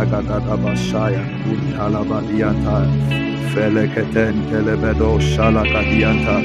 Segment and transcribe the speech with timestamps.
[0.00, 2.86] Le Falagadada Bashaya, Untalabadianta,
[3.52, 6.40] Feleketen, Telebedo, Shalakadianta,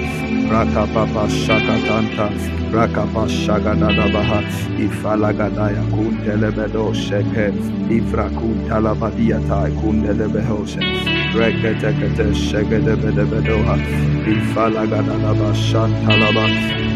[0.49, 2.29] Rakapapa Shakatanta,
[2.71, 4.43] Rakapa Shagadadabaha,
[4.77, 7.53] Ifalagadaya, Kuntelebedo, Sheke,
[7.89, 10.81] Ifra Kuntalabadiata, Kundelebehose.
[11.35, 13.75] Reketekete Shegedebedebedoha
[14.27, 16.45] Ifalagadalaba Shantalaba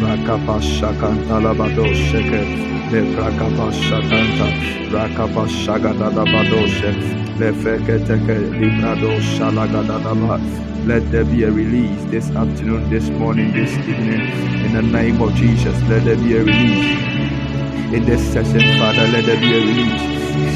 [0.02, 4.48] Rakapa Shakantalabado Sheke Le Rakapa Shakanta
[4.90, 6.92] Rakapa Shagadadabadoshe
[7.40, 10.40] Le Feketeke Librado Shalagadadaba
[10.88, 14.22] let there be a release this afternoon, this morning, this evening.
[14.66, 17.94] In the name of Jesus, let there be a release.
[17.94, 20.02] In this session, Father, let there be a release.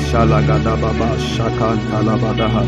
[0.09, 2.67] Shalagadababa Shakantalabadaha.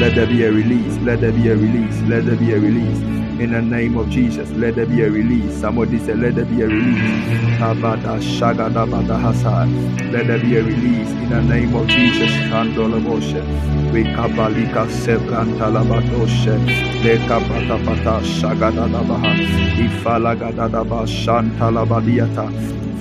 [0.00, 0.96] Let there be a release.
[0.98, 2.00] Let there be a release.
[2.02, 3.23] Let there be a release.
[3.40, 5.60] In the name of Jesus, let there be a release.
[5.60, 7.28] Somebody said, Let there be a release.
[7.58, 10.12] Tabada Shagadabadahasa.
[10.12, 11.10] Let there be a release.
[11.10, 13.42] In the name of Jesus, Kandolaboshe.
[13.92, 16.56] Wekabalika Sebrantalabadoshe.
[17.02, 19.34] Lekapatapata Shagadadabaha.
[19.78, 22.83] Ifalagadadaba Shantalabadiata.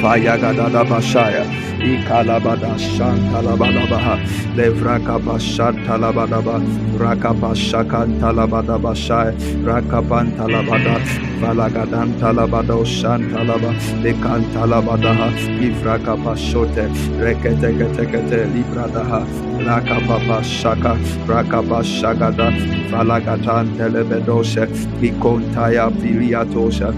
[0.00, 1.44] Fayagadada Bashaya,
[1.80, 4.16] Ikalabada Shantalabadabaha,
[4.56, 6.60] Levrakaba Shantalabadaba,
[6.98, 9.32] Rakaba Shakan Talabada Bashaya,
[9.64, 10.98] Rakapan Talabada,
[11.40, 13.72] Valagadan Talabado Shantalaba,
[14.02, 15.30] Lekan Talabadaha,
[15.60, 16.88] Ivrakaba Shote,
[17.20, 19.26] Reketekete Libradaha,
[19.64, 20.94] Rakababa Shaka,
[21.26, 22.52] Rakaba Shagada,
[22.90, 24.66] Valagatan Telebedoshe,
[25.00, 26.92] Ikontaya Viliatosha,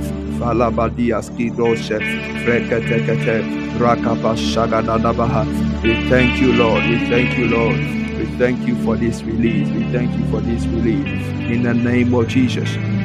[1.22, 1.98] Skidoshe,
[2.44, 3.44] Freketekete.
[5.82, 6.84] We thank you, Lord.
[6.84, 7.76] We thank you, Lord.
[8.18, 9.68] We thank you for this release.
[9.68, 11.26] We thank you for this release.
[11.50, 12.99] In the name of Jesus.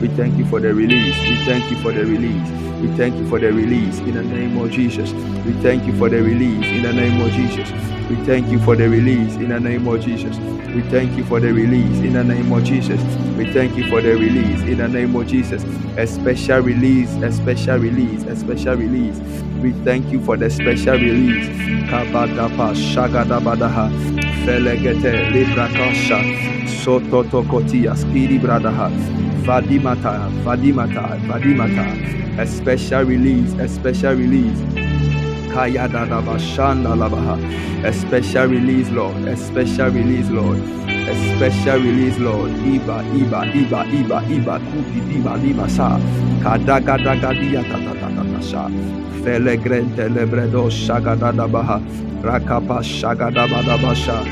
[0.00, 1.18] We thank you for the release.
[1.18, 2.50] We thank you for the release.
[2.80, 5.12] We thank you for the release in the name of Jesus.
[5.44, 7.70] We thank you for the release in the name of Jesus.
[8.08, 10.38] We thank you for the release in the name of Jesus.
[10.74, 13.02] We thank you for the release in the name of Jesus.
[13.36, 15.64] We thank you for the release in the name of Jesus.
[15.96, 19.18] A special release, a special release, a special release.
[19.62, 21.48] We thank you for the special release.
[21.90, 23.90] Kabadapa shagadabadaha
[24.44, 26.20] felegete librakasha
[26.84, 28.90] sototokotia skiri bradaha
[29.46, 31.86] vadimata vadimata vadimata
[32.38, 34.58] a special release a special release
[35.52, 37.36] Kaya dada bashanda labaha.
[37.84, 39.16] A special release, Lord.
[39.28, 40.58] A special release, Lord.
[41.06, 42.50] A special release, Lord.
[42.66, 46.00] Iba, iba, iba, iba, iba, kuti, iba, lima sa.
[46.42, 48.64] Kadaga daga dia ta ta ta ta ta sha.
[49.22, 51.78] Felegrente lebredo shagadada baha.
[52.22, 54.24] Rakapa shagadabada basha.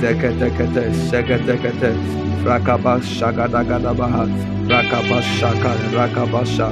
[0.00, 1.92] Zeketekete, seketekete.
[2.44, 4.26] Rakaba shagadagada baha.
[4.68, 6.70] Rakaba shaka, rakaba sha.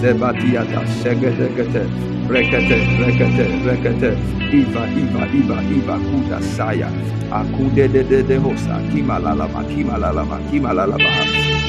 [0.00, 1.84] Zebatiata, Segedegete,
[2.28, 4.10] Rekete, Rekete, Rekete,
[4.52, 6.88] Iva, Iva, Iva, Iva, Kuda Saya,
[7.30, 11.10] Akude de de de Hosa, Kima Lalama, Kima Lalama, Kima Lalama.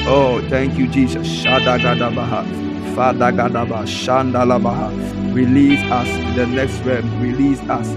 [0.06, 1.26] Oh, thank you, Jesus.
[1.28, 2.44] Shadagadabaha,
[2.94, 4.90] Fadagadaba, Shandalabaha.
[5.34, 7.88] Release us to the next realm, release us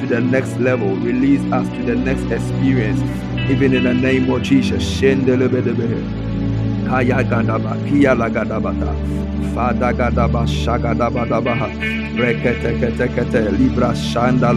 [0.00, 3.00] to the next level, release us to the next experience,
[3.50, 4.82] even in the name of Jesus.
[4.82, 6.04] Shendelebedebe.
[6.88, 8.94] Kaya gadaba, kia la gadabata.
[9.54, 11.68] Fada gadaba, shagadaba dabaha.
[12.18, 14.52] Rekete kete kete, libra shanda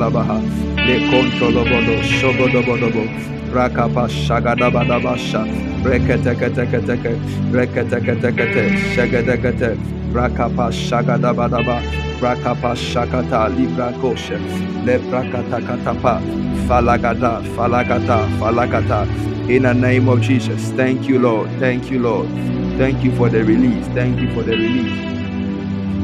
[0.83, 0.88] labaha.
[0.88, 3.07] Le kontolobodo, shogodobodobo.
[3.53, 5.45] Rakapa shagadaba dabasha.
[5.83, 7.19] Rekete kete kete kete,
[7.51, 9.77] rekete kete kete, shagada kete.
[10.13, 11.81] Rakapa shagadaba daba.
[12.21, 14.38] Rakapa shakata, libra koshe.
[14.85, 16.21] Le prakata katapa.
[16.68, 19.07] Falagata, falagata.
[19.50, 20.71] In the name of Jesus.
[20.71, 21.50] Thank you, Lord.
[21.59, 22.30] Thank you, Lord.
[22.77, 23.88] Thank you for the release.
[23.89, 25.12] Thank you for the release.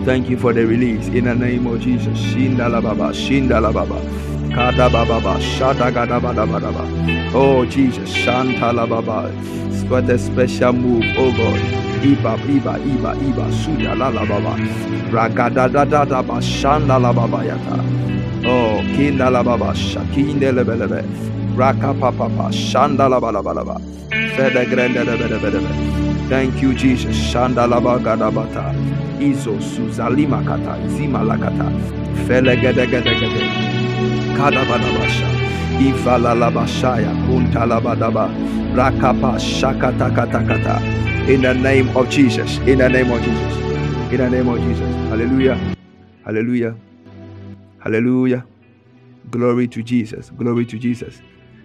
[0.05, 1.07] Thank you for the release.
[1.09, 2.17] In the name of Jesus.
[2.19, 3.13] Shindalababa.
[3.13, 3.99] Shindalababa.
[3.99, 4.01] Kadababa.
[4.01, 4.38] Shadagadabadabadaba.
[7.33, 8.09] Oh, Jesus.
[8.11, 9.31] Shantalababa.
[9.89, 11.59] What a special move, oh God.
[12.03, 14.55] Iba, Iba, Iba, Iba, Suda, Lalababa.
[15.11, 16.41] Ragadadadadaba.
[16.41, 17.77] Shandalababa yata.
[18.45, 19.73] Oh, Kindalababa.
[19.75, 21.05] Shakindelebelebe.
[21.55, 23.81] Raka papa Shanda laba laba laba.
[24.35, 26.29] Fede grande lebe lebe lebe.
[26.29, 27.15] Thank you, Jesus.
[27.15, 28.73] Shanda laba gadabata.
[29.21, 30.77] Izo suzalima kata.
[30.89, 31.69] Zima lakata.
[32.27, 33.68] Fele gede gede gede.
[38.75, 39.39] Rakapa.
[41.29, 42.57] In the name of Jesus.
[42.59, 43.57] In the name of Jesus.
[44.11, 44.95] In the name of Jesus.
[45.09, 45.75] Hallelujah.
[46.25, 46.75] Hallelujah.
[47.79, 48.45] Hallelujah.
[49.31, 50.31] Glory to Jesus.
[50.31, 51.21] Glory to Jesus.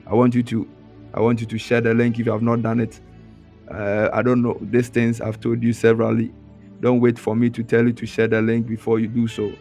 [0.06, 0.68] I want you to
[1.14, 3.00] I want you to share the link if you have not done it.
[3.70, 6.32] Uh, I don't know these things I've told you severally.
[6.80, 9.52] Don't wait for me to tell you to share the link before you do so.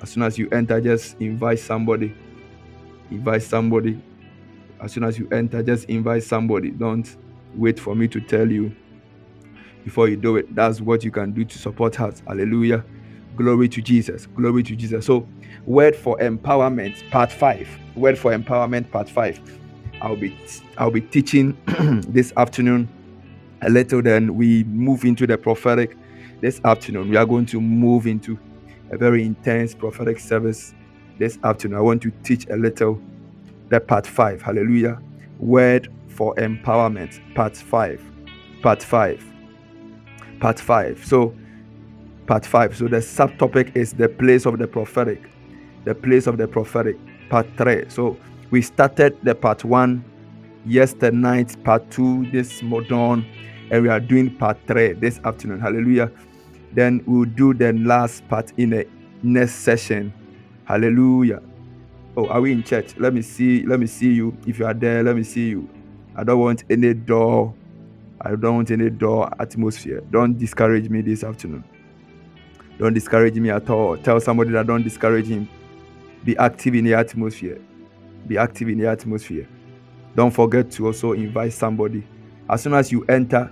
[0.00, 2.14] As soon as you enter, just invite somebody.
[3.10, 4.02] Invite somebody.
[4.80, 6.70] As soon as you enter, just invite somebody.
[6.70, 7.16] Don't
[7.54, 8.74] wait for me to tell you
[9.84, 10.54] before you do it.
[10.54, 12.22] That's what you can do to support us.
[12.26, 12.84] Hallelujah.
[13.36, 14.26] Glory to Jesus.
[14.26, 15.06] Glory to Jesus.
[15.06, 15.28] So,
[15.66, 17.68] word for empowerment, part five.
[17.96, 19.40] Word for empowerment, part five.
[20.00, 20.36] I'll be
[20.78, 21.56] I'll be teaching
[22.08, 22.88] this afternoon
[23.62, 24.02] a little.
[24.02, 25.96] Then we move into the prophetic.
[26.40, 28.38] This afternoon we are going to move into
[28.90, 30.74] a very intense prophetic service.
[31.18, 33.00] This afternoon I want to teach a little.
[33.68, 34.42] The part five.
[34.42, 35.00] Hallelujah.
[35.38, 37.20] Word for empowerment.
[37.34, 38.02] Part five.
[38.62, 39.24] Part five.
[40.40, 41.04] Part five.
[41.04, 41.34] So
[42.26, 42.76] part five.
[42.76, 45.30] So the subtopic is the place of the prophetic.
[45.84, 46.98] The place of the prophetic.
[47.30, 47.84] Part three.
[47.88, 48.16] So
[48.50, 50.04] we started the part one
[50.66, 53.26] yesterday night, part two this morning,
[53.70, 55.60] and we are doing part three this afternoon.
[55.60, 56.10] Hallelujah.
[56.72, 58.86] Then we'll do the last part in the
[59.22, 60.12] next session.
[60.64, 61.42] Hallelujah.
[62.16, 62.96] Oh, are we in church?
[62.96, 63.64] Let me see.
[63.66, 64.36] Let me see you.
[64.46, 65.68] If you are there, let me see you.
[66.16, 67.54] I don't want any door.
[68.20, 70.02] I don't want any door atmosphere.
[70.10, 71.64] Don't discourage me this afternoon.
[72.78, 73.96] Don't discourage me at all.
[73.96, 75.48] Tell somebody that don't discourage him.
[76.24, 77.60] Be active in the atmosphere
[78.26, 79.46] be active in the atmosphere.
[80.14, 82.06] Don't forget to also invite somebody.
[82.48, 83.50] As soon as you enter,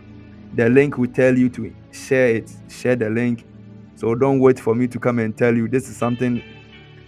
[0.54, 3.44] the link will tell you to share it, share the link.
[3.96, 6.42] So don't wait for me to come and tell you this is something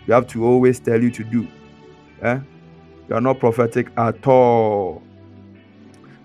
[0.06, 1.48] you have to always tell you to do.
[2.22, 2.38] Eh?
[3.08, 5.02] You are not prophetic at all.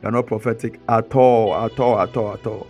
[0.01, 2.67] You are not prophetic at all, at all, at all, at all.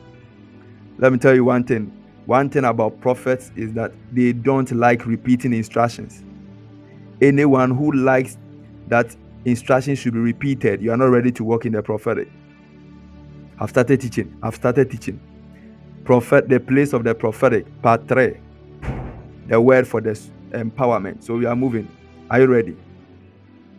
[0.97, 1.91] Let me tell you one thing.
[2.25, 6.23] One thing about prophets is that they don't like repeating instructions.
[7.21, 8.37] Anyone who likes
[8.87, 12.29] that instructions should be repeated, you are not ready to walk in the prophetic.
[13.59, 14.37] I've started teaching.
[14.41, 15.19] I've started teaching.
[16.03, 18.37] Prophet, the place of the prophetic, part three.
[19.47, 21.23] The word for this empowerment.
[21.23, 21.87] So we are moving.
[22.29, 22.77] Are you ready?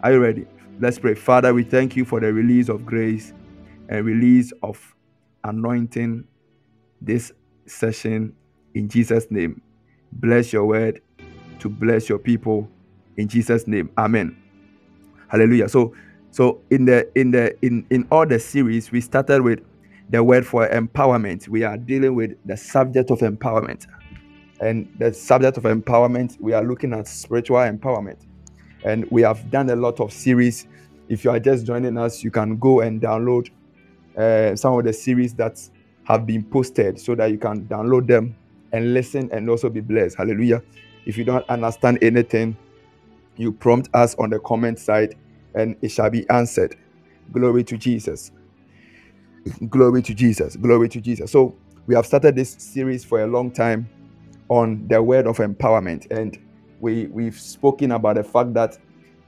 [0.03, 0.47] Are you ready?
[0.81, 1.15] Let's pray.
[1.15, 3.33] Father, we thank you for the release of grace
[3.89, 4.95] and release of
[5.45, 6.25] anointing
[7.00, 7.33] this
[7.67, 8.35] session
[8.75, 9.61] in Jesus' name.
[10.12, 11.00] Bless your word
[11.59, 12.69] to bless your people
[13.17, 13.91] in Jesus' name.
[13.99, 14.37] Amen.
[15.29, 15.69] Hallelujah.
[15.69, 15.95] So
[16.31, 19.61] so in the in the in in all the series we started with
[20.11, 21.49] the word for empowerment.
[21.49, 23.87] We are dealing with the subject of empowerment.
[24.61, 28.19] And the subject of empowerment, we are looking at spiritual empowerment.
[28.85, 30.67] And we have done a lot of series.
[31.09, 33.50] If you are just joining us, you can go and download
[34.17, 35.61] uh, some of the series that
[36.05, 38.37] have been posted so that you can download them
[38.73, 40.17] and listen and also be blessed.
[40.17, 40.62] Hallelujah.
[41.07, 42.57] If you don't understand anything,
[43.37, 45.17] you prompt us on the comment side
[45.55, 46.76] and it shall be answered.
[47.33, 48.31] Glory to Jesus.
[49.71, 50.57] Glory to Jesus.
[50.57, 51.33] Glory to Jesus.
[51.33, 53.88] So, we have started this series for a long time
[54.50, 56.11] on the word of empowerment.
[56.11, 56.38] And
[56.80, 58.76] we, we've spoken about the fact that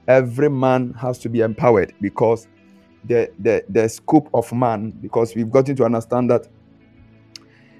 [0.07, 2.47] every man has to be empowered because
[3.05, 6.47] the, the, the scope of man, because we've gotten to understand that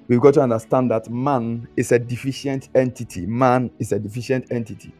[0.08, 3.26] we've got to understand that man is a deficient entity.
[3.26, 4.92] Man is a deficient entity.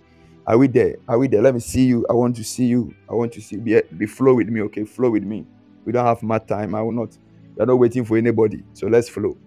[0.46, 0.96] Are we there?
[1.08, 1.40] Are we there?
[1.40, 2.06] Let me see you.
[2.10, 2.94] I want to see you.
[3.08, 4.60] I want to see be, be flow with me.
[4.62, 5.46] Okay, flow with me.
[5.86, 6.74] We don't have much time.
[6.74, 7.16] I will not.
[7.56, 8.62] We're not waiting for anybody.
[8.74, 9.38] So let's flow.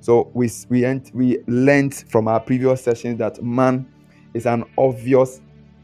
[0.00, 3.86] So we we ent, we learned from our previous sessions that man
[4.34, 5.40] is an obvious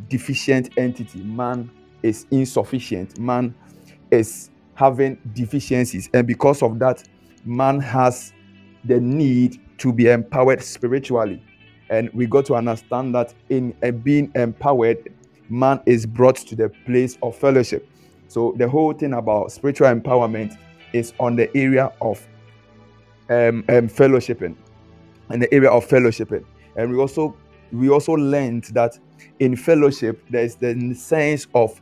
[0.09, 1.23] deficient entity.
[1.23, 1.71] Man
[2.03, 3.19] is insufficient.
[3.19, 3.55] Man
[4.11, 7.03] is having deficiencies, and because of that,
[7.45, 8.33] man has
[8.85, 11.43] the need to be empowered spiritually.
[11.91, 15.13] And we got to understand that in uh, being empowered,
[15.49, 17.89] man is brought to the place of fellowship.
[18.29, 20.57] So the whole thing about spiritual empowerment
[20.93, 22.27] is on the area of
[23.29, 24.57] um, um, fellowshipping,
[25.31, 26.45] in the area of fellowshipping.
[26.77, 27.37] And we also
[27.73, 28.99] we also learned that
[29.41, 31.81] in fellowship there's the sense of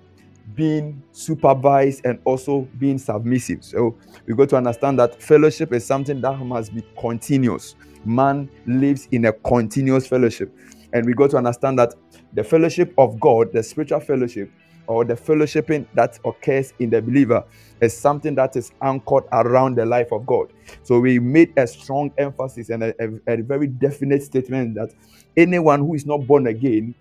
[0.54, 3.64] being supervised and also being submissive.
[3.64, 7.76] So we got to understand that fellowship is something that must be continuous.
[8.04, 10.54] Man lives in a continuous fellowship.
[10.92, 11.94] And we got to understand that
[12.32, 14.50] the fellowship of God, the spiritual fellowship,
[14.90, 17.44] or the fellowshipping that occurs in the believer
[17.80, 20.52] is something that is anchored around the life of God.
[20.82, 24.92] So we made a strong emphasis and a, a, a very definite statement that
[25.36, 26.96] anyone who is not born again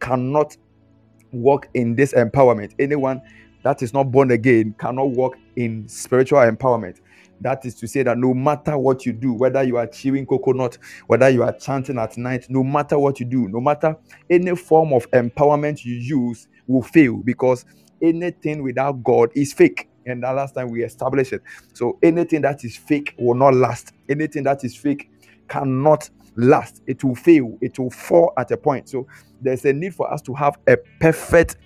[0.00, 0.56] cannot
[1.32, 2.72] walk in this empowerment.
[2.78, 3.20] Anyone
[3.62, 7.00] that is not born again cannot walk in spiritual empowerment.
[7.42, 10.78] That is to say that no matter what you do, whether you are chewing coconut,
[11.08, 13.96] whether you are chanting at night, no matter what you do, no matter
[14.30, 17.64] any form of empowerment you use, will fail because
[18.02, 19.88] anything without God is fake.
[20.06, 21.42] And the last time we established it.
[21.72, 23.92] So anything that is fake will not last.
[24.08, 25.10] Anything that is fake
[25.48, 26.82] cannot last.
[26.86, 27.56] It will fail.
[27.60, 28.88] It will fall at a point.
[28.88, 29.06] So
[29.40, 31.56] there's a need for us to have a perfect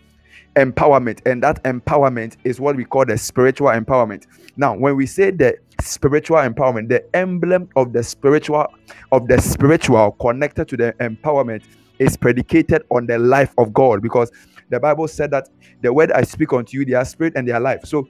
[0.56, 4.26] empowerment and that empowerment is what we call the spiritual empowerment
[4.56, 8.66] now when we say the spiritual empowerment the emblem of the spiritual
[9.12, 11.62] of the spiritual connected to the empowerment
[12.00, 14.32] is predicated on the life of god because
[14.70, 15.48] the Bible said that
[15.82, 17.80] the word I speak unto you, they are spirit and they are life.
[17.84, 18.08] So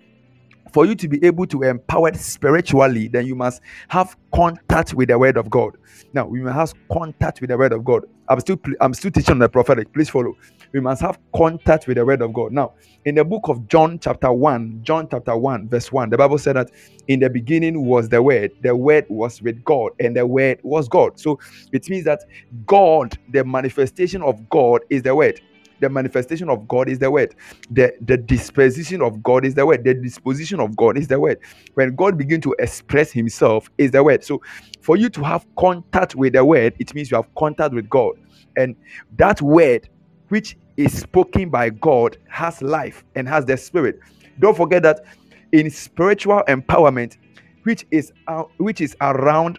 [0.73, 5.19] for you to be able to empower spiritually, then you must have contact with the
[5.19, 5.77] word of God.
[6.13, 8.05] Now, we must have contact with the word of God.
[8.29, 9.93] I'm still I'm still teaching on the prophetic.
[9.93, 10.35] Please follow.
[10.73, 12.53] We must have contact with the word of God.
[12.53, 12.75] Now,
[13.07, 16.57] in the book of John, chapter 1, John chapter 1, verse 1, the Bible said
[16.57, 16.71] that
[17.07, 20.89] in the beginning was the word, the word was with God, and the word was
[20.89, 21.19] God.
[21.19, 21.39] So
[21.73, 22.21] it means that
[22.67, 25.41] God, the manifestation of God, is the word
[25.81, 27.35] the manifestation of God is the word.
[27.71, 29.85] The, the disposition of God is the word.
[29.85, 31.39] The disposition of God is the word.
[31.75, 34.25] When God begins to express himself is the word.
[34.25, 34.43] So
[34.81, 38.15] for you to have contact with the word, it means you have contact with God.
[38.57, 38.77] And
[39.17, 39.89] that word,
[40.29, 43.99] which is spoken by God, has life and has the spirit.
[44.39, 45.05] Don't forget that
[45.53, 47.17] in spiritual empowerment,
[47.65, 49.59] which is uh, which is around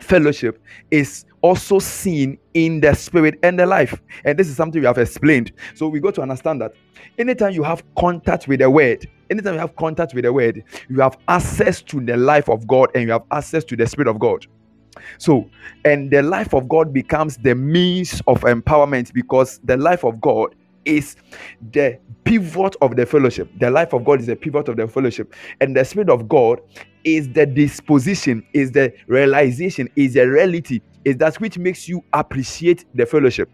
[0.00, 4.00] fellowship, is also seen in the spirit and the life.
[4.24, 5.52] And this is something we have explained.
[5.74, 6.72] So we got to understand that
[7.18, 11.00] anytime you have contact with the word, anytime you have contact with the word, you
[11.00, 14.18] have access to the life of God and you have access to the spirit of
[14.18, 14.46] God.
[15.18, 15.48] So,
[15.84, 20.54] and the life of God becomes the means of empowerment because the life of God
[20.88, 21.16] is
[21.70, 23.48] the pivot of the fellowship.
[23.60, 25.34] The life of God is the pivot of the fellowship.
[25.60, 26.60] And the Spirit of God
[27.04, 32.86] is the disposition, is the realization, is the reality, is that which makes you appreciate
[32.94, 33.50] the fellowship.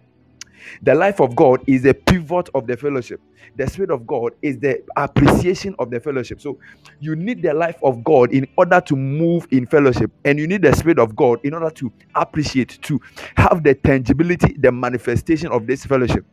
[0.83, 3.21] The life of God is the pivot of the fellowship.
[3.57, 6.41] The Spirit of God is the appreciation of the fellowship.
[6.41, 6.59] So
[7.01, 10.63] you need the life of God in order to move in fellowship, and you need
[10.63, 13.01] the Spirit of God in order to appreciate, to
[13.37, 16.25] have the tangibility, the manifestation of this fellowship.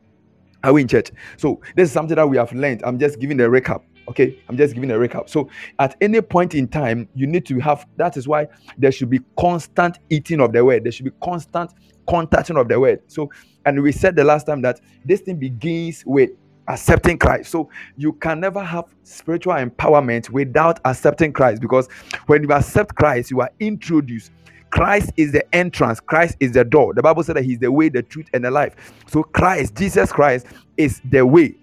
[0.64, 1.12] Are we in church?
[1.38, 2.82] So this is something that we have learned.
[2.84, 3.84] I'm just giving a recap.
[4.08, 5.30] Okay, I'm just giving a recap.
[5.30, 5.50] So
[5.80, 9.20] at any point in time, you need to have that is why there should be
[9.40, 11.72] constant eating of the word, there should be constant
[12.08, 13.02] contacting of the word.
[13.08, 13.30] So,
[13.66, 16.32] and we said the last time that this thing begins with
[16.68, 17.52] accepting Christ.
[17.52, 21.88] So you can never have spiritual empowerment without accepting Christ because
[22.28, 24.32] when you accept Christ, you are introduced
[24.72, 26.94] Christ is the entrance, Christ is the door.
[26.94, 28.76] The Bible said that He's the way, the truth, and the life.
[29.08, 30.48] So, Christ, Jesus Christ,
[30.78, 31.56] is the way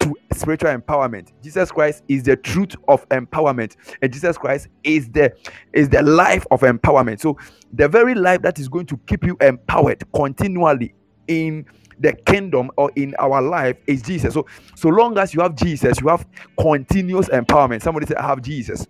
[0.00, 1.32] to spiritual empowerment.
[1.42, 5.32] Jesus Christ is the truth of empowerment, and Jesus Christ is the
[5.72, 7.20] is the life of empowerment.
[7.20, 7.38] So,
[7.72, 10.94] the very life that is going to keep you empowered continually
[11.28, 11.64] in
[12.00, 14.34] the kingdom or in our life is Jesus.
[14.34, 14.46] So,
[14.76, 16.26] so long as you have Jesus, you have
[16.60, 17.82] continuous empowerment.
[17.82, 18.86] Somebody say, I have Jesus.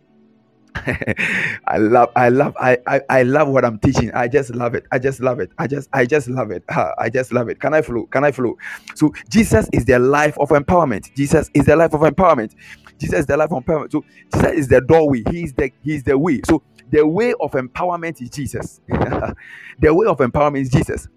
[1.67, 4.13] I love, I love, I, I, I love what I'm teaching.
[4.13, 4.87] I just love it.
[4.93, 5.51] I just love it.
[5.59, 6.65] I just, I just love it.
[6.99, 7.61] I just love it.
[7.61, 8.07] Can I flow?
[8.07, 8.57] Can I flow?
[8.97, 11.15] So Jesus is the life of empowerment.
[11.17, 12.55] Jesus is the life of empowerment.
[12.99, 13.93] Jesus is the life of empowerment.
[13.93, 14.05] So
[14.35, 15.23] Jesus is the doorway.
[15.31, 16.41] He is the, he is the way.
[16.47, 18.81] So the way of empowerment is Jesus.
[18.89, 21.09] the way of empowerment is Jesus.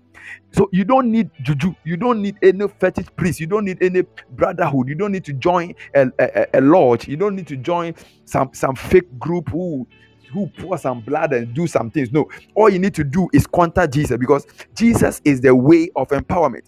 [0.53, 1.75] So you don't need juju.
[1.85, 3.39] You don't need any fetish priest.
[3.39, 4.87] You don't need any brotherhood.
[4.89, 7.07] You don't need to join a, a, a lodge.
[7.07, 9.87] You don't need to join some some fake group who
[10.33, 12.11] who pour some blood and do some things.
[12.11, 16.09] No, all you need to do is contact Jesus because Jesus is the way of
[16.09, 16.63] empowerment.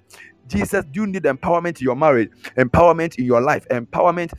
[0.48, 4.32] Jesus, do you need empowerment in your marriage, empowerment in your life, empowerment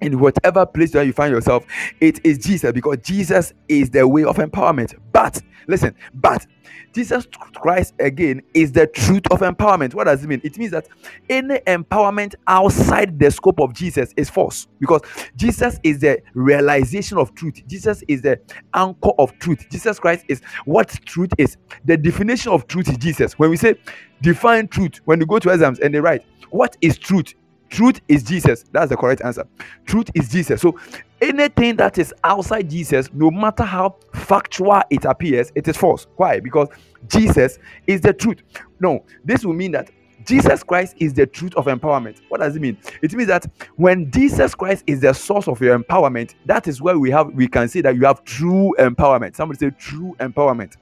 [0.00, 1.64] in whatever place where you find yourself,
[2.00, 4.94] it is Jesus because Jesus is the way of empowerment.
[5.12, 6.46] But listen, but
[6.92, 9.94] Jesus Christ again is the truth of empowerment.
[9.94, 10.40] What does it mean?
[10.42, 10.88] It means that
[11.28, 15.02] any empowerment outside the scope of Jesus is false because
[15.36, 17.62] Jesus is the realization of truth.
[17.66, 18.40] Jesus is the
[18.74, 19.66] anchor of truth.
[19.70, 21.56] Jesus Christ is what truth is.
[21.84, 23.38] The definition of truth is Jesus.
[23.38, 23.76] When we say
[24.22, 27.34] define truth, when you go to exams and they write, what is truth?
[27.70, 28.64] Truth is Jesus.
[28.72, 29.46] That's the correct answer.
[29.86, 30.60] Truth is Jesus.
[30.60, 30.78] So
[31.22, 36.06] anything that is outside Jesus, no matter how factual it appears, it is false.
[36.16, 36.40] Why?
[36.40, 36.68] Because
[37.08, 38.38] Jesus is the truth.
[38.80, 39.90] No, this will mean that
[40.26, 42.20] Jesus Christ is the truth of empowerment.
[42.28, 42.76] What does it mean?
[43.02, 46.98] It means that when Jesus Christ is the source of your empowerment, that is where
[46.98, 49.36] we have we can say that you have true empowerment.
[49.36, 50.74] Somebody say true empowerment.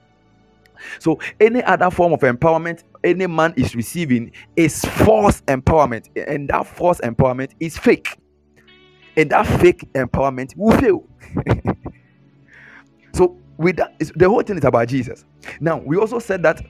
[0.99, 6.67] So any other form of empowerment any man is receiving is false empowerment, and that
[6.67, 8.17] false empowerment is fake.
[9.17, 11.05] And that fake empowerment will fail.
[13.13, 15.25] so with that, the whole thing is about Jesus.
[15.59, 16.61] Now we also said that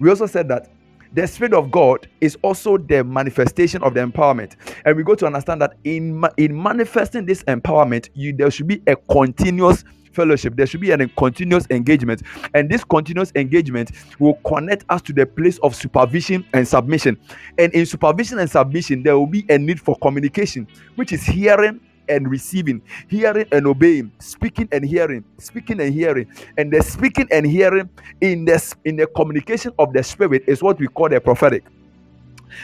[0.00, 0.70] we also said that
[1.14, 5.24] the spirit of god is also the manifestation of the empowerment and we go to
[5.26, 10.66] understand that in in manifesting this empowerment you there should be a continuous fellowship, there
[10.66, 12.22] should be a continuous engagement.
[12.54, 17.18] And this continuous engagement will connect us to the place of supervision and submission.
[17.58, 21.80] And in supervision and submission, there will be a need for communication, which is hearing
[22.08, 26.26] and receiving, hearing and obeying, speaking and hearing, speaking and hearing.
[26.58, 27.88] And the speaking and hearing
[28.20, 31.64] in this in the communication of the spirit is what we call the prophetic.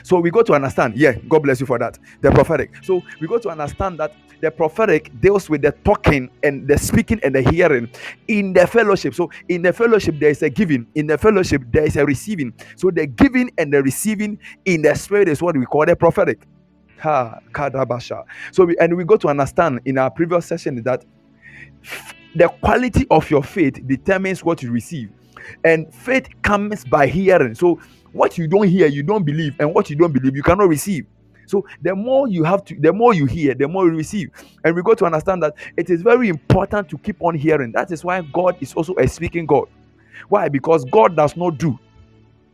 [0.03, 1.99] So we got to understand, yeah, God bless you for that.
[2.21, 2.73] The prophetic.
[2.83, 7.21] So we got to understand that the prophetic deals with the talking and the speaking
[7.23, 7.91] and the hearing
[8.29, 9.15] in the fellowship.
[9.15, 10.87] So in the fellowship, there is a giving.
[10.95, 12.55] In the fellowship, there is a receiving.
[12.77, 16.47] So the giving and the receiving in the spirit is what we call the prophetic.
[17.01, 18.25] Ha kadabasha.
[18.53, 21.05] So we and we got to understand in our previous session that
[22.35, 25.11] the quality of your faith determines what you receive.
[25.65, 27.55] And faith comes by hearing.
[27.55, 27.81] So
[28.13, 31.07] what you don't hear, you don't believe, and what you don't believe, you cannot receive.
[31.47, 34.31] So the more you have to, the more you hear, the more you receive.
[34.65, 37.73] And we got to understand that it is very important to keep on hearing.
[37.73, 39.69] That is why God is also a speaking God.
[40.29, 40.49] Why?
[40.49, 41.79] Because God does not do.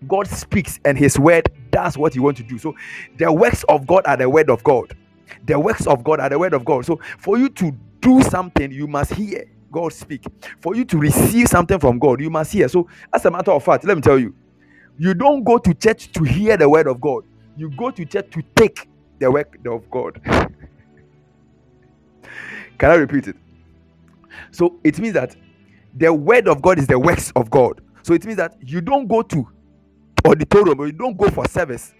[0.09, 2.59] God speaks and his word does what he wants to do.
[2.59, 2.75] So
[3.19, 4.97] the works of God are the word of God.
[5.45, 6.87] The works of God are the word of God.
[6.87, 10.25] So for you to do something, you must hear God speak.
[10.61, 12.69] For you to receive something from God, you must hear.
[12.69, 14.35] So, as a matter of fact, let me tell you,
[14.99, 17.25] you don't go to church to hear the word of God.
[17.57, 20.21] You go to church to take the word of God.
[22.79, 23.37] Can I repeat it?
[24.53, 25.37] So it means that
[25.95, 27.81] the word of God is the works of God.
[28.03, 29.49] So it means that you don't go to
[30.25, 31.95] auditorium or you don't go for service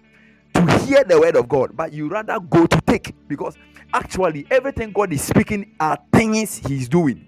[0.53, 3.57] to hear the word of God, but you rather go to take because
[3.93, 7.25] actually everything God is speaking are things He's doing.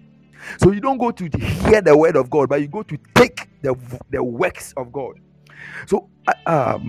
[0.59, 1.29] So you don't go to
[1.69, 3.75] hear the word of God, but you go to take the,
[4.09, 5.19] the works of God.
[5.87, 6.09] So
[6.45, 6.79] uh,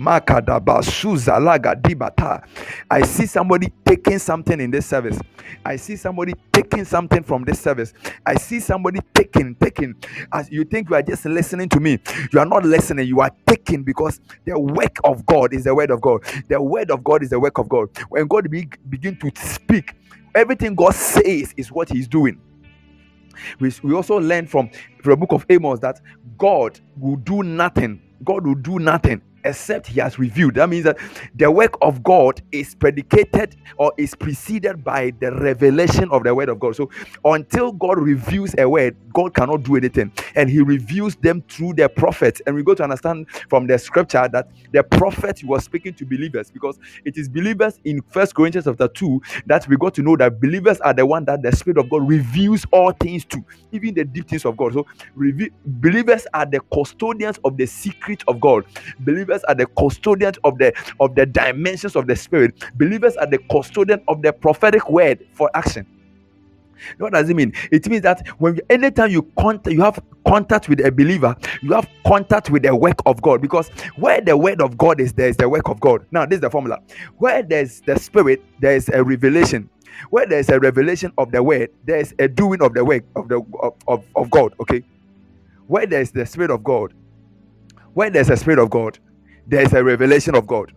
[2.91, 5.19] I see somebody taking something in this service.
[5.65, 7.93] I see somebody taking something from this service.
[8.25, 9.95] I see somebody taking, taking.
[10.33, 11.99] As you think you are just listening to me,
[12.33, 13.07] you are not listening.
[13.07, 16.23] You are taking because the work of God is the word of God.
[16.49, 17.89] The word of God is the work of God.
[18.09, 19.95] When God be, begin to speak,
[20.35, 22.39] everything God says is what He's doing.
[23.59, 24.69] We, we also learn from,
[25.03, 26.01] from the book of Amos that
[26.37, 28.01] God will do nothing.
[28.23, 30.55] God will do nothing except he has revealed.
[30.55, 30.97] That means that
[31.35, 36.49] the work of God is predicated or is preceded by the revelation of the word
[36.49, 36.75] of God.
[36.75, 36.89] So
[37.25, 40.11] until God reveals a word, God cannot do anything.
[40.35, 42.41] And he reveals them through the prophets.
[42.45, 46.51] And we go to understand from the scripture that the prophet was speaking to believers
[46.51, 50.39] because it is believers in First Corinthians chapter 2 that we got to know that
[50.39, 54.03] believers are the one that the Spirit of God reveals all things to, even the
[54.05, 54.73] deep things of God.
[54.73, 54.85] So
[55.65, 58.65] believers are the custodians of the secret of God.
[58.99, 63.27] Believers believers are the custodians of the of the dimensions of the spirit believers are
[63.27, 65.85] the custodian of the prophetic word for action
[66.99, 67.53] What does it mean?
[67.71, 71.73] It means that when you, anytime you contact, you have contact with a believer, you
[71.73, 73.41] have contact with the work of God.
[73.41, 76.05] Because where the word of God is, there is the work of God.
[76.11, 76.79] Now, this is the formula.
[77.17, 79.69] Where there's the spirit, there is a revelation.
[80.11, 83.29] Where there's a revelation of the word, there is a doing of the work of
[83.29, 84.53] the of, of, of God.
[84.61, 84.83] Okay.
[85.67, 86.93] Where there's the spirit of God,
[87.93, 88.99] where there's a spirit of God,
[89.47, 90.71] there is a revelation of God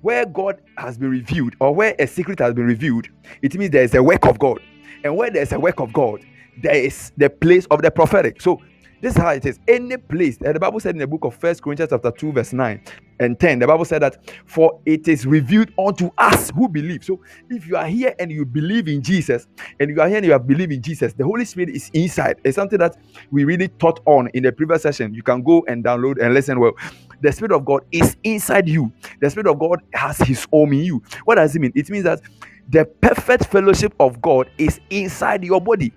[0.00, 3.08] where God has been revealed or where a secret has been revealed,
[3.42, 4.60] it means there is a work of God.
[5.04, 6.24] And where there's a work of God,
[6.62, 8.40] there is the place of the prophetic.
[8.40, 8.60] So
[9.00, 9.60] this is how it is.
[9.68, 12.82] Any place, the Bible said in the book of First Corinthians chapter 2, verse 9
[13.20, 17.04] and 10, the Bible said that for it is revealed unto us who believe.
[17.04, 19.46] So if you are here and you believe in Jesus,
[19.78, 22.40] and you are here and you have believed in Jesus, the Holy Spirit is inside.
[22.42, 22.96] It's something that
[23.30, 25.14] we really taught on in the previous session.
[25.14, 26.72] You can go and download and listen well.
[27.20, 28.92] The Spirit of God is inside you.
[29.20, 31.02] The Spirit of God has His home in you.
[31.24, 31.72] What does it mean?
[31.74, 32.20] It means that
[32.68, 35.92] the perfect fellowship of God is inside your body.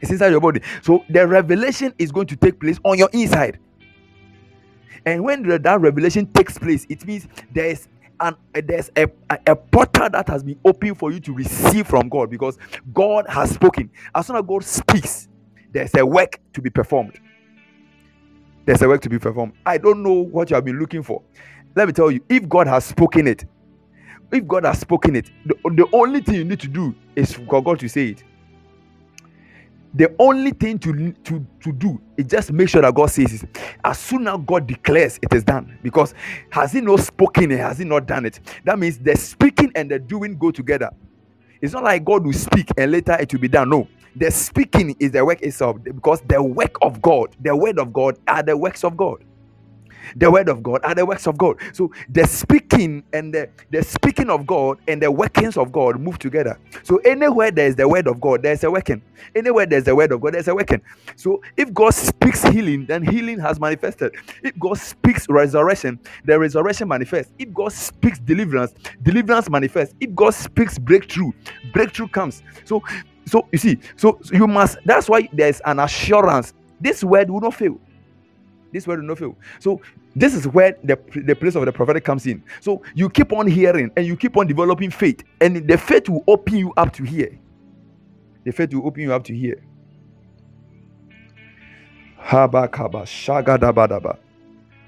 [0.00, 0.60] It's inside your body.
[0.82, 3.58] So the revelation is going to take place on your inside.
[5.04, 7.88] And when that revelation takes place, it means there is
[8.20, 12.08] an there's a, a, a portal that has been opened for you to receive from
[12.08, 12.58] God because
[12.92, 13.90] God has spoken.
[14.14, 15.28] As soon as God speaks,
[15.72, 17.20] there's a work to be performed.
[18.66, 19.54] There's a work to be performed.
[19.66, 21.22] I don't know what you have been looking for.
[21.76, 23.46] Let me tell you, if God has spoken it,
[24.32, 27.62] if God has spoken it, the, the only thing you need to do is for
[27.62, 28.24] God to say it.
[29.94, 33.58] The only thing to, to, to do is just make sure that God says it.
[33.84, 36.14] As soon as God declares it is done, because
[36.50, 38.40] has He not spoken it, has He not done it?
[38.64, 40.90] That means the speaking and the doing go together.
[41.62, 43.70] It's not like God will speak and later it will be done.
[43.70, 47.92] No, the speaking is the work itself because the work of God, the word of
[47.92, 49.18] God, are the works of God
[50.16, 51.56] the word of God are the works of God.
[51.74, 56.18] So the speaking and the, the speaking of God and the workings of God move
[56.20, 56.58] together.
[56.84, 59.02] So anywhere there is the word of God, there's a working.
[59.34, 60.82] Anywhere there's the word of God, there's a working.
[61.16, 64.12] So if God speaks healing, then healing has manifested.
[64.42, 67.32] If God speaks resurrection, the resurrection manifests.
[67.38, 69.94] If God speaks deliverance, deliverance manifests.
[70.00, 71.32] If God speaks breakthrough,
[71.72, 72.42] breakthrough comes.
[72.64, 72.82] So
[73.26, 76.54] so you see, so, you must that's why there's an assurance.
[76.80, 77.78] This word will not fail
[78.76, 79.36] this word will not fail.
[79.58, 79.80] So
[80.14, 82.44] this is where the, the place of the prophetic comes in.
[82.60, 86.24] So you keep on hearing and you keep on developing faith, and the faith will
[86.28, 87.38] open you up to hear.
[88.44, 89.62] The faith will open you up to hear.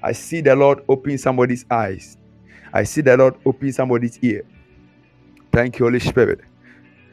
[0.01, 2.17] I see the Lord open somebody's eyes.
[2.73, 4.43] I see the Lord open somebody's ear.
[5.51, 6.41] Thank you, Holy Spirit.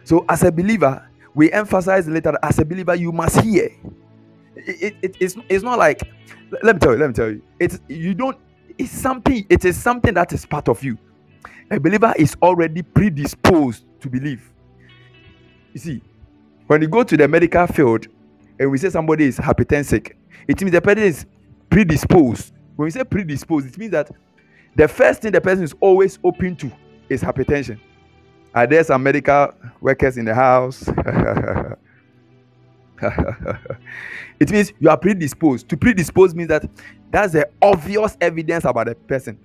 [0.04, 3.68] So, as a believer, we emphasize later as a believer, you must hear.
[4.56, 6.00] It, it, it's, it's not like
[6.62, 7.42] let me tell you let me tell you.
[7.60, 8.38] It's you don't
[8.78, 10.96] it's something it is something that is part of you.
[11.70, 14.50] A believer is already predisposed to believe.
[15.74, 16.02] You see
[16.68, 18.06] when you go to the medical field
[18.58, 20.12] and we say somebody is hypertensive
[20.48, 21.26] it means the person is
[21.68, 22.54] predisposed.
[22.76, 24.10] When we say predisposed it means that
[24.74, 26.72] the first thing the person is always open to
[27.10, 27.78] is hypertension
[28.56, 30.88] are there some medical workers in the house
[34.40, 35.68] it means you are predisposed.
[35.68, 36.68] To predispose means that
[37.10, 39.38] that's the obvious evidence about the person.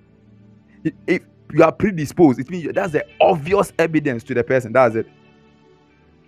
[1.06, 1.22] If
[1.52, 4.72] you are predisposed, it means that's the obvious evidence to the person.
[4.72, 5.06] That's it.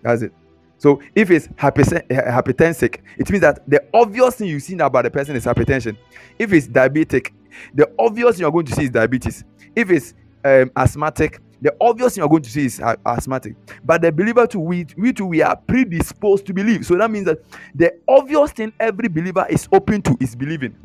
[0.02, 0.32] That's it.
[0.78, 5.34] So if it's hypertensic, it means that the obvious thing you see about the person
[5.36, 5.96] is hypertension.
[6.38, 7.32] If it's diabetic,
[7.72, 9.44] the obvious thing you're going to see is diabetes.
[9.74, 10.12] If it's
[10.44, 13.56] um, asthmatic, the obvious thing you're going to see is asthmatic.
[13.82, 16.84] But the believer too, we, we too, we are predisposed to believe.
[16.84, 17.38] So that means that
[17.74, 20.76] the obvious thing every believer is open to is believing.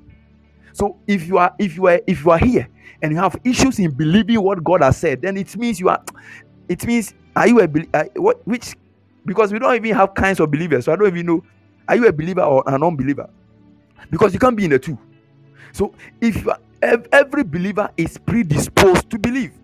[0.72, 2.70] So if you are if you are if you are here
[3.02, 6.02] and you have issues in believing what God has said, then it means you are.
[6.70, 7.68] It means are you a
[8.16, 8.76] what which
[9.26, 10.86] because we don't even have kinds of believers.
[10.86, 11.44] So I don't even know
[11.90, 13.30] are you a believer or an unbeliever
[14.10, 14.98] because you can't be in the two.
[15.74, 16.48] So if
[16.82, 19.59] every believer is predisposed to believe.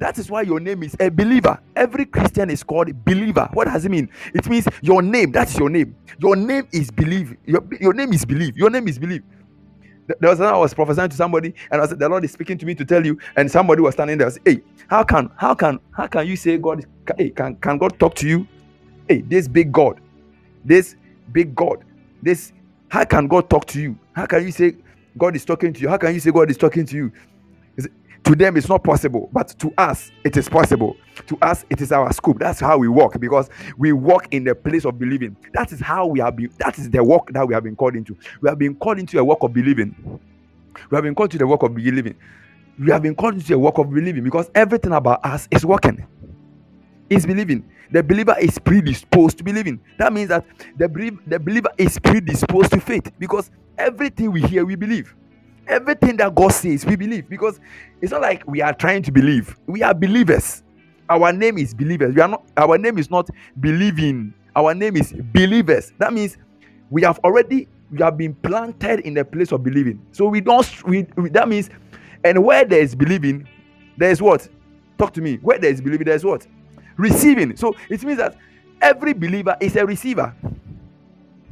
[0.00, 1.60] That is why your name is a believer.
[1.76, 3.48] Every Christian is called believer.
[3.54, 4.10] What does it mean?
[4.34, 5.32] It means your name.
[5.32, 5.96] That's your name.
[6.20, 7.36] Your name is believe.
[7.46, 8.56] Your, your name is believe.
[8.58, 9.22] Your name is believe.
[10.20, 12.66] There was I was prophesying to somebody, and I said, "The Lord is speaking to
[12.66, 14.28] me to tell you." And somebody was standing there.
[14.28, 16.84] I said, "Hey, how can, how can, how can you say God?
[17.18, 18.48] Hey, can, can God talk to you?
[19.08, 20.00] Hey, this big God,
[20.64, 20.96] this
[21.32, 21.84] big God,
[22.22, 22.52] this.
[22.88, 23.98] How can God talk to you?
[24.14, 24.74] How can you say
[25.18, 25.88] God is talking to you?
[25.90, 27.12] How can you say God is talking to you?
[28.24, 30.96] To them, it's not possible, but to us, it is possible.
[31.28, 32.38] To us, it is our scope.
[32.38, 35.36] That's how we walk because we walk in the place of believing.
[35.54, 36.50] That is how we have been.
[36.58, 38.16] That is the work that we have been called into.
[38.42, 40.20] We have been called into a work of believing.
[40.90, 42.16] We have been called to the work of believing.
[42.78, 46.06] We have been called into a work of believing because everything about us is working.
[47.10, 47.64] is believing.
[47.92, 49.80] The believer is predisposed to believing.
[49.98, 50.46] That means that
[50.78, 50.88] the,
[51.26, 55.14] the believer is predisposed to faith because everything we hear, we believe.
[55.70, 57.60] Everything that God says, we believe because
[58.00, 59.56] it's not like we are trying to believe.
[59.66, 60.64] We are believers.
[61.08, 62.12] Our name is believers.
[62.14, 62.44] We are not.
[62.56, 63.30] Our name is not
[63.60, 64.34] believing.
[64.56, 65.92] Our name is believers.
[65.98, 66.38] That means
[66.90, 70.04] we have already we have been planted in the place of believing.
[70.10, 70.66] So we don't.
[70.84, 71.70] We, we that means,
[72.24, 73.48] and where there is believing,
[73.96, 74.48] there is what?
[74.98, 75.36] Talk to me.
[75.36, 76.46] Where there is believing, there is what?
[76.96, 77.56] Receiving.
[77.56, 78.36] So it means that
[78.82, 80.34] every believer is a receiver.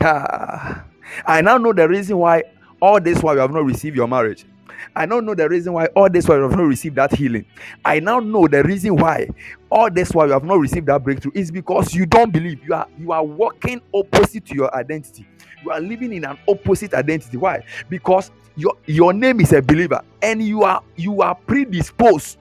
[0.01, 0.85] Ah,
[1.25, 2.43] I now know the reason why
[2.81, 4.47] all this while you have not received your marriage.
[4.95, 7.45] I now know the reason why all this while you have not received that healing.
[7.85, 9.29] I now know the reason why
[9.71, 12.63] all this while you have not received that breakthrough is because you don't believe.
[12.65, 15.27] You are you are walking opposite to your identity.
[15.65, 17.37] You are living in an opposite identity.
[17.37, 17.65] Why?
[17.89, 22.39] Because your your name is a believer and you are you are predisposed.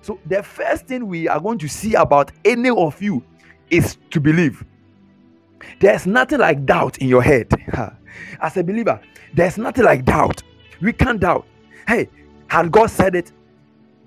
[0.00, 3.22] So the first thing we are going to see about any of you
[3.70, 4.64] is to believe.
[5.80, 7.48] There's nothing like doubt in your head.
[8.40, 9.00] As a believer,
[9.34, 10.42] there's nothing like doubt.
[10.80, 11.46] We can't doubt.
[11.86, 12.08] Hey,
[12.48, 13.32] had God said it?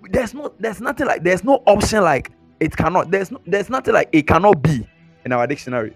[0.10, 3.12] There's no there's nothing like there's no option like it cannot.
[3.12, 4.88] There's no there's nothing like it cannot be
[5.26, 5.96] in our dictionary.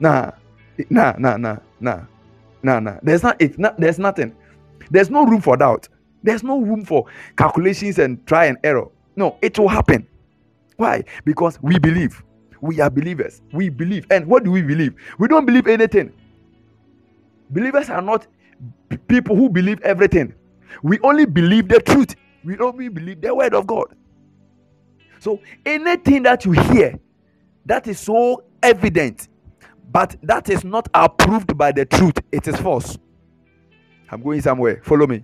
[0.00, 0.32] Nah,
[0.90, 2.00] nah, nah, nah, nah,
[2.62, 2.98] nah, nah.
[3.02, 4.34] There's not it's not there's nothing.
[4.90, 5.88] There's no room for doubt.
[6.22, 8.86] There's no room for calculations and try and error.
[9.16, 10.06] No, it will happen.
[10.76, 11.04] Why?
[11.24, 12.22] Because we believe.
[12.60, 13.42] We are believers.
[13.52, 14.06] We believe.
[14.10, 14.94] And what do we believe?
[15.18, 16.12] We don't believe anything.
[17.50, 18.26] Believers are not
[19.08, 20.34] people who believe everything.
[20.82, 22.16] We only believe the truth.
[22.44, 23.86] We only believe the word of God.
[25.20, 26.98] So anything that you hear
[27.66, 29.28] that is so evident,
[29.92, 32.98] but that is not approved by the truth, it is false.
[34.10, 34.80] I'm going somewhere.
[34.84, 35.22] Follow me.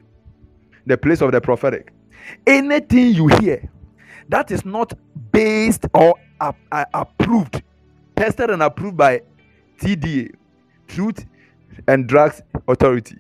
[0.86, 1.92] The place of the prophetic.
[2.46, 3.70] Anything you hear
[4.28, 4.92] that is not
[5.32, 7.62] based or uh, uh, approved,
[8.16, 9.22] tested and approved by
[9.80, 10.34] TDA,
[10.88, 11.26] Truth
[11.86, 13.16] and drugs authority.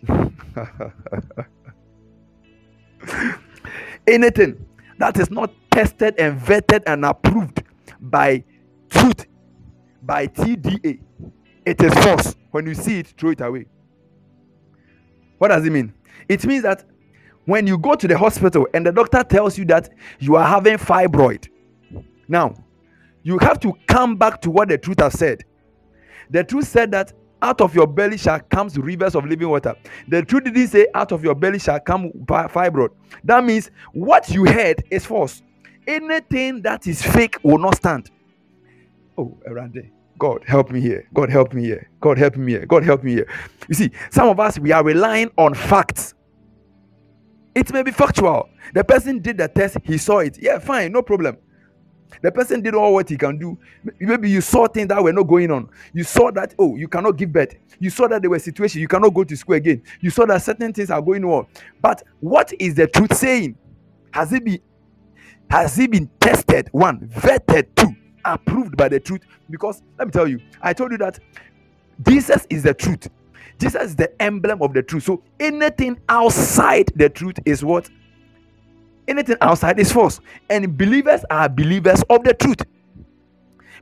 [4.06, 4.66] Anything
[4.98, 7.62] that is not tested and vetted and approved
[8.00, 8.44] by
[8.88, 9.26] truth,
[10.02, 11.00] by TDA,
[11.64, 12.36] it is false.
[12.50, 13.66] When you see it, throw it away.
[15.38, 15.94] What does it mean?
[16.28, 16.84] It means that
[17.44, 20.76] when you go to the hospital and the doctor tells you that you are having
[20.76, 21.48] fibroid,
[22.28, 22.54] now
[23.22, 25.44] you have to come back to what the truth has said.
[26.30, 29.74] The truth said that out of your belly shall come rivers of living water.
[30.08, 32.90] The truth didn't say out of your belly shall come fibroid.
[33.24, 35.42] That means what you heard is false.
[35.86, 38.10] Anything that is fake will not stand.
[39.16, 39.90] Oh, Arande.
[40.18, 41.08] God help me here.
[41.14, 41.88] God help me here.
[42.00, 42.66] God help me here.
[42.66, 43.26] God help me here.
[43.68, 46.14] You see, some of us we are relying on facts.
[47.54, 48.48] It may be factual.
[48.74, 50.36] The person did the test, he saw it.
[50.40, 51.38] Yeah, fine, no problem.
[52.22, 53.58] The person did all what he can do.
[53.98, 55.68] Maybe you saw things that were not going on.
[55.92, 57.54] You saw that, oh, you cannot give birth.
[57.78, 59.82] You saw that there were situations you cannot go to school again.
[60.00, 61.46] You saw that certain things are going on.
[61.80, 63.56] But what is the truth saying?
[64.12, 64.60] Has it been
[65.50, 66.68] has it been tested?
[66.72, 67.94] One, vetted, two,
[68.24, 69.22] approved by the truth.
[69.50, 71.18] Because let me tell you, I told you that
[72.06, 73.08] Jesus is the truth.
[73.58, 75.04] Jesus is the emblem of the truth.
[75.04, 77.90] So anything outside the truth is what
[79.10, 80.20] anything outside is false.
[80.48, 82.62] And believers are believers of the truth.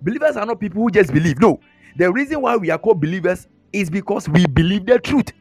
[0.03, 1.41] Believers are not people who just believe.
[1.41, 1.61] No.
[1.97, 5.33] The reason why we are called believers is because we believe the truth.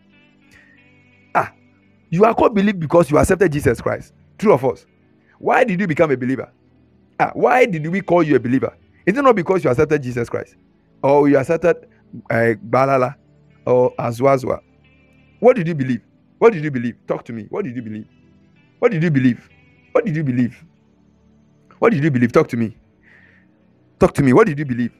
[1.35, 1.53] Ah,
[2.09, 4.13] you are called believe because you accepted Jesus Christ.
[4.37, 4.85] True of us.
[5.39, 6.51] Why did you become a believer?
[7.19, 8.75] Ah, why did we call you a believer?
[9.05, 10.55] Is it not because you accepted Jesus Christ?
[11.03, 11.87] Or you accepted
[12.29, 13.15] uh, Balala
[13.65, 14.59] or Azwazwa?
[15.39, 16.01] What did you believe?
[16.39, 16.95] What did you believe?
[17.07, 17.45] Talk to me.
[17.49, 18.07] What did you believe?
[18.79, 19.49] What did you believe?
[19.97, 20.63] What did you believe?
[21.79, 22.31] What did you believe?
[22.31, 22.77] Talk to me.
[23.99, 24.31] Talk to me.
[24.31, 24.91] What did you believe?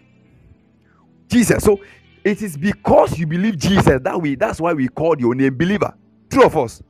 [1.27, 1.63] Jesus.
[1.63, 1.79] So
[2.23, 5.93] it is because you believe Jesus that we that's why we called your name believer.
[6.31, 6.81] True of us.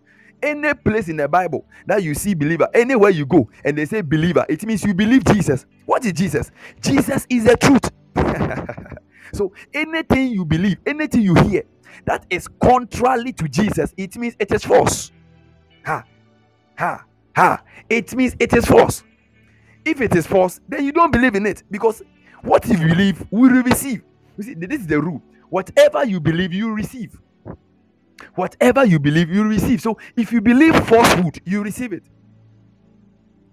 [0.42, 4.00] Any place in the Bible that you see believer, anywhere you go and they say
[4.00, 5.66] believer, it means you believe Jesus.
[5.86, 6.50] What is Jesus?
[6.80, 7.92] Jesus is the truth.
[9.34, 11.64] so anything you believe, anything you hear
[12.06, 15.12] that is contrary to Jesus, it means it is false.
[15.86, 16.06] Ha,
[16.78, 17.04] ha.
[17.38, 17.62] Ha!
[17.88, 19.04] It means it is false.
[19.86, 22.02] If it is false, then you don't believe in it because
[22.42, 24.02] what you believe will receive.
[24.38, 25.22] You see, this is the rule.
[25.50, 27.16] Whatever you believe, you receive.
[28.34, 29.82] Whatever you believe, you receive.
[29.82, 32.04] So if you believe falsehood, you receive it.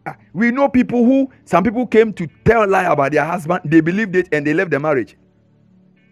[0.06, 3.60] Ah, we know people who some people came to tell a lie about their husband,
[3.66, 5.14] they believed it and they left the marriage.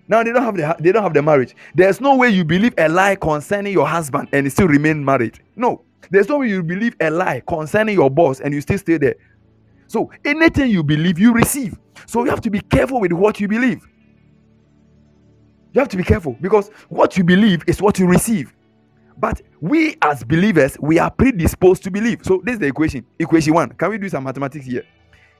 [0.08, 1.56] Now they don't have the they don't have the marriage.
[1.74, 5.40] There's no way you believe a lie concerning your husband and still remain married.
[5.56, 5.84] No.
[6.10, 9.14] There's no way you believe a lie concerning your boss and you still stay there.
[9.86, 11.78] So anything you believe, you receive.
[12.06, 13.86] So you have to be careful with what you believe.
[15.72, 18.52] You have to be careful because what you believe is what you receive.
[19.18, 22.20] But we as believers, we are predisposed to believe.
[22.24, 23.06] So this is the equation.
[23.18, 23.70] Equation one.
[23.70, 24.84] Can we do some mathematics here?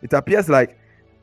[0.03, 0.79] It appears like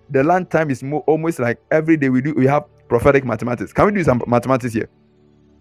[0.10, 3.71] the land time is more, almost like every day we do we have prophetic mathematics.
[3.73, 4.89] Can we do some mathematics here?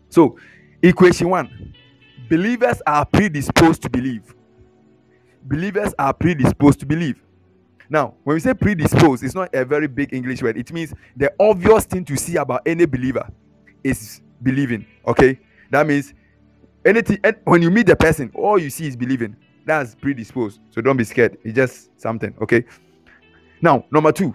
[0.08, 0.38] So
[0.82, 1.74] equation one.
[2.28, 4.34] Believers are predisposed to believe.
[5.44, 7.22] Believers are predisposed to believe.
[7.88, 10.58] Now, when we say predisposed, it's not a very big English word.
[10.58, 13.26] It means the obvious thing to see about any believer
[13.82, 14.84] is believing.
[15.06, 16.12] Okay, that means
[16.84, 17.18] anything.
[17.44, 19.34] When you meet the person, all you see is believing.
[19.64, 20.60] That's predisposed.
[20.70, 21.38] So don't be scared.
[21.44, 22.34] It's just something.
[22.42, 22.64] Okay.
[23.62, 24.34] Now, number two,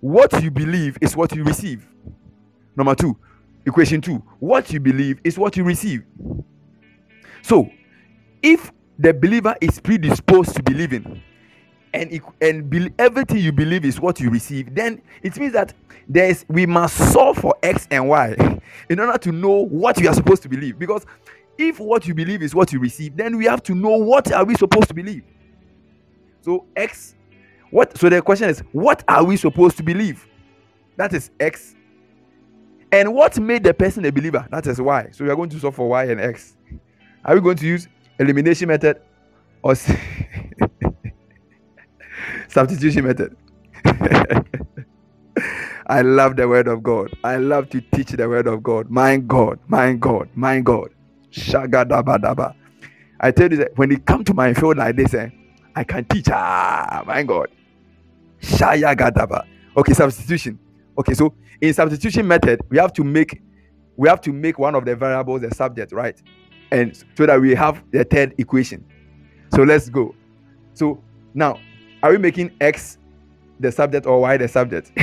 [0.00, 1.86] what you believe is what you receive.
[2.76, 3.16] Number two,
[3.66, 6.04] equation two, what you believe is what you receive.
[7.44, 7.68] So,
[8.42, 11.22] if the believer is predisposed to believing,
[11.92, 15.74] and and be, everything you believe is what you receive then it means that
[16.08, 18.34] there is we must solve for x and y
[18.88, 20.78] in order to know what we are supposed to believe.
[20.78, 21.04] Because
[21.58, 24.44] if what you believe is what you receive then we have to know what are
[24.44, 25.22] we supposed to believe.
[26.40, 27.14] So x
[27.70, 30.26] what so the question is what are we supposed to believe?
[30.96, 31.76] That is x.
[32.90, 34.48] And what made the person a believer?
[34.50, 35.10] That is y.
[35.12, 36.56] So we are going to solve for y and x
[37.24, 39.00] are we going to use elimination method
[39.62, 39.74] or
[42.48, 43.36] substitution method.
[45.86, 47.16] I love the word of God.
[47.24, 48.90] I love to teach the word of God.
[48.90, 50.90] My God, my God, my God.
[51.30, 52.54] Shagadabadaba.
[53.20, 55.28] I tell you that when it come to my field like this, eh,
[55.74, 56.28] I can teach.
[56.30, 57.48] Ah, my God.
[58.40, 59.46] Shayagadaba.
[59.76, 60.58] Okay, substitution.
[60.98, 63.42] Okay, so in substitution method, we have to make
[63.96, 66.20] we have to make one of the variables a subject, right?
[66.70, 68.84] And so that we have the third equation.
[69.54, 70.14] So let's go.
[70.74, 71.02] So
[71.34, 71.58] now
[72.02, 72.98] are we making X
[73.60, 74.90] the subject or Y the subject?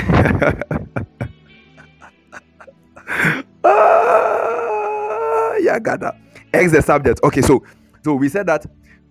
[3.63, 6.17] ah, yeah, that.
[6.53, 7.21] X the subject.
[7.23, 7.63] Okay, so
[8.03, 8.65] so we said that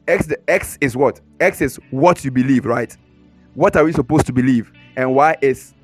[0.07, 1.21] X the X is what?
[1.41, 2.97] X is what you believe, right?
[3.55, 4.71] What are we supposed to believe?
[4.97, 5.75] And Y is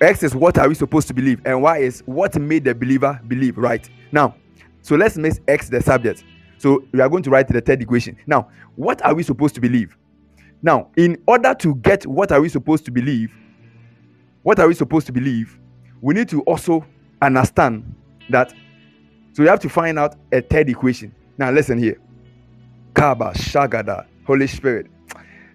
[0.00, 3.20] X is what are we supposed to believe, and Y is what made the believer
[3.28, 3.88] believe, right?
[4.12, 4.34] Now,
[4.82, 6.24] so let's make X the subject.
[6.58, 8.16] So we are going to write the third equation.
[8.26, 9.96] Now, what are we supposed to believe?
[10.62, 13.34] Now, in order to get what are we supposed to believe,
[14.42, 15.58] what are we supposed to believe,
[16.00, 16.84] we need to also
[17.22, 17.94] understand
[18.28, 18.52] that.
[19.32, 21.14] So we have to find out a third equation.
[21.38, 21.98] Now, listen here.
[22.94, 24.86] Kaba, Shagada, Holy Spirit.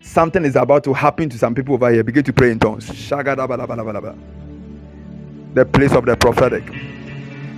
[0.02, 2.04] Something is about to happen to some people over here.
[2.04, 2.90] Begin to pray in tongues.
[2.90, 4.18] Shagada,
[5.54, 6.66] the place of the prophetic.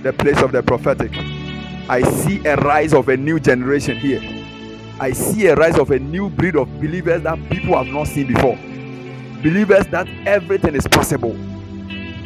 [0.02, 1.12] The place of the prophetic.
[1.88, 4.20] I see a rise of a new generation here.
[5.00, 8.26] I see a rise of a new breed of believers that people have not seen
[8.26, 8.56] before.
[9.42, 11.32] Believers that everything is possible.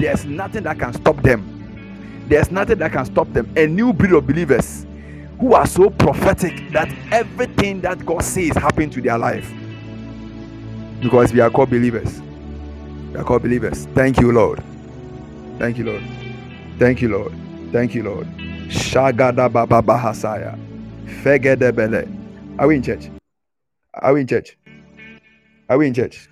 [0.01, 2.25] There's nothing that can stop them.
[2.29, 3.53] There's nothing that can stop them.
[3.57, 4.85] A new breed of believers
[5.39, 9.53] who are so prophetic that everything that God says happen to their life.
[11.01, 12.21] Because we are called believers.
[13.13, 13.87] We are called believers.
[13.95, 14.61] Thank you, Lord.
[15.59, 16.03] Thank you, Lord.
[16.79, 17.33] Thank you, Lord.
[17.71, 18.42] Thank you, Lord.
[18.69, 20.59] Shagada Baba Bahasaya.
[21.23, 22.09] Fegedebele.
[22.59, 23.11] Are we in church?
[23.95, 24.57] Are we in church?
[25.69, 26.29] Are we in church?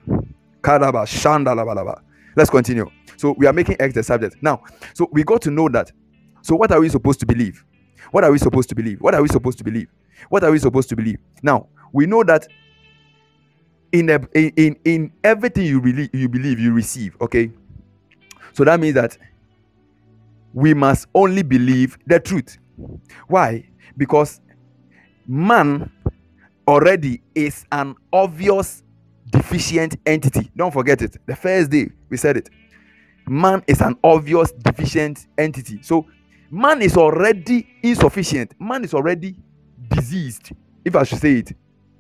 [0.63, 2.01] Kadaba Shandalabalaba.
[2.37, 2.91] Let's continue.
[3.17, 4.37] So we are making X the subject.
[4.43, 4.63] Now,
[4.95, 5.93] so we got to know that.
[6.43, 7.65] So what are we supposed to believe?
[8.13, 9.01] What are we supposed to believe?
[9.01, 9.89] What are we supposed to believe?
[10.29, 11.19] What are we supposed to believe?
[11.43, 12.47] Now, we know that
[13.93, 17.51] in a, in in everything you believe you believe you receive, okay?
[18.53, 19.17] So that means that
[20.53, 22.59] we must only believe the truth.
[23.29, 23.69] Why?
[23.97, 24.41] Because
[25.27, 25.91] man
[26.67, 28.83] already is an obvious
[29.31, 30.51] deficient entity.
[30.57, 31.17] Don't forget it.
[31.27, 32.49] The first day we said it.
[33.27, 35.81] Man is an obvious deficient entity.
[35.83, 36.07] So
[36.51, 38.55] man is already insufficient.
[38.61, 39.37] Man is already
[39.89, 40.51] diseased,
[40.85, 41.53] if I should say it,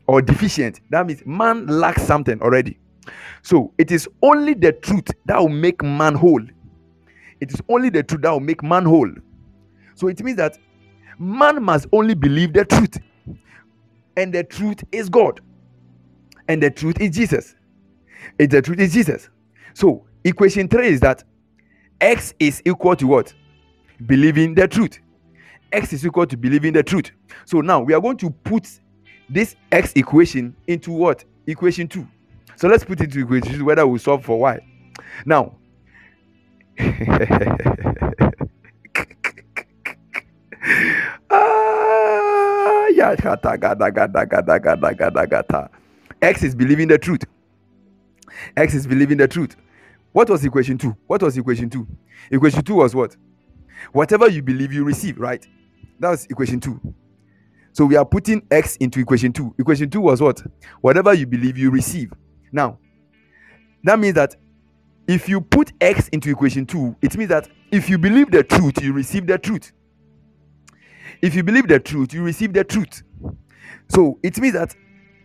[0.06, 0.80] or deficient.
[0.90, 2.78] That means man lacks something already.
[3.42, 6.42] So it is only the truth that will make man whole.
[7.40, 9.10] It is only the truth that will make man whole.
[9.94, 10.58] So it means that
[11.18, 12.98] man must only believe the truth.
[14.16, 15.40] And the truth is God.
[16.48, 17.54] And the truth is Jesus.
[18.38, 19.30] And the truth is Jesus.
[19.74, 21.24] So equation three is that
[22.00, 23.34] X is equal to what?
[24.06, 24.98] Believing the truth.
[25.72, 27.10] X is equal to believing the truth.
[27.44, 28.68] So now we are going to put
[29.28, 31.24] this X equation into what?
[31.46, 32.06] Equation 2.
[32.56, 34.58] So let's put it into equation 2 whether we solve for Y.
[35.24, 35.56] Now,
[46.22, 47.24] X is believing the truth.
[48.56, 49.56] X is believing the truth.
[50.12, 50.96] What was equation two?
[51.06, 51.86] What was equation two?
[52.30, 53.16] Equation two was what?
[53.92, 55.46] Whatever you believe, you receive, right?
[55.98, 56.80] That was equation two.
[57.72, 59.54] So we are putting X into equation two.
[59.58, 60.42] Equation two was what?
[60.80, 62.12] Whatever you believe, you receive.
[62.52, 62.78] Now,
[63.84, 64.36] that means that
[65.10, 68.80] if you put X into equation two, it means that if you believe the truth,
[68.80, 69.72] you receive the truth.
[71.20, 73.02] If you believe the truth, you receive the truth.
[73.88, 74.72] So it means that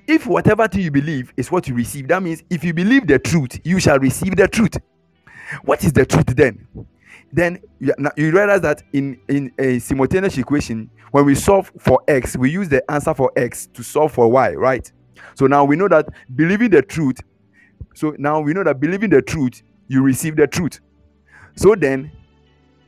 [0.07, 3.19] if whatever thing you believe is what you receive, that means if you believe the
[3.19, 4.75] truth, you shall receive the truth.
[5.63, 6.67] What is the truth then?
[7.31, 12.35] Then you, you realize that in, in a simultaneous equation, when we solve for x,
[12.35, 14.91] we use the answer for x to solve for y, right?
[15.35, 17.17] So now we know that believing the truth,
[17.93, 20.79] so now we know that believing the truth, you receive the truth.
[21.55, 22.11] So then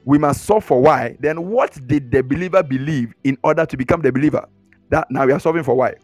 [0.06, 1.18] we must solve for y.
[1.20, 4.48] Then what did the believer believe in order to become the believer?
[4.90, 5.96] That now we are solving for why.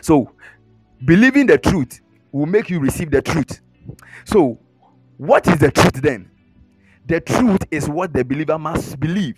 [0.00, 0.32] So,
[1.04, 2.00] believing the truth
[2.30, 3.60] will make you receive the truth.
[4.24, 4.58] So,
[5.18, 6.30] what is the truth then?
[7.06, 9.36] The truth is what the believer must believe.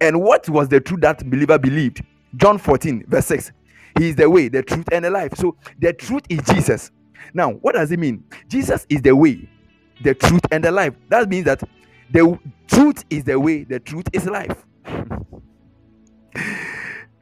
[0.00, 2.02] And what was the truth that believer believed?
[2.36, 3.52] John 14, verse 6.
[3.98, 5.34] He is the way, the truth, and the life.
[5.36, 6.90] So, the truth is Jesus.
[7.34, 8.24] Now, what does it mean?
[8.48, 9.48] Jesus is the way,
[10.02, 10.94] the truth, and the life.
[11.08, 11.62] That means that
[12.10, 12.38] the
[12.68, 14.64] truth is the way, the truth is life.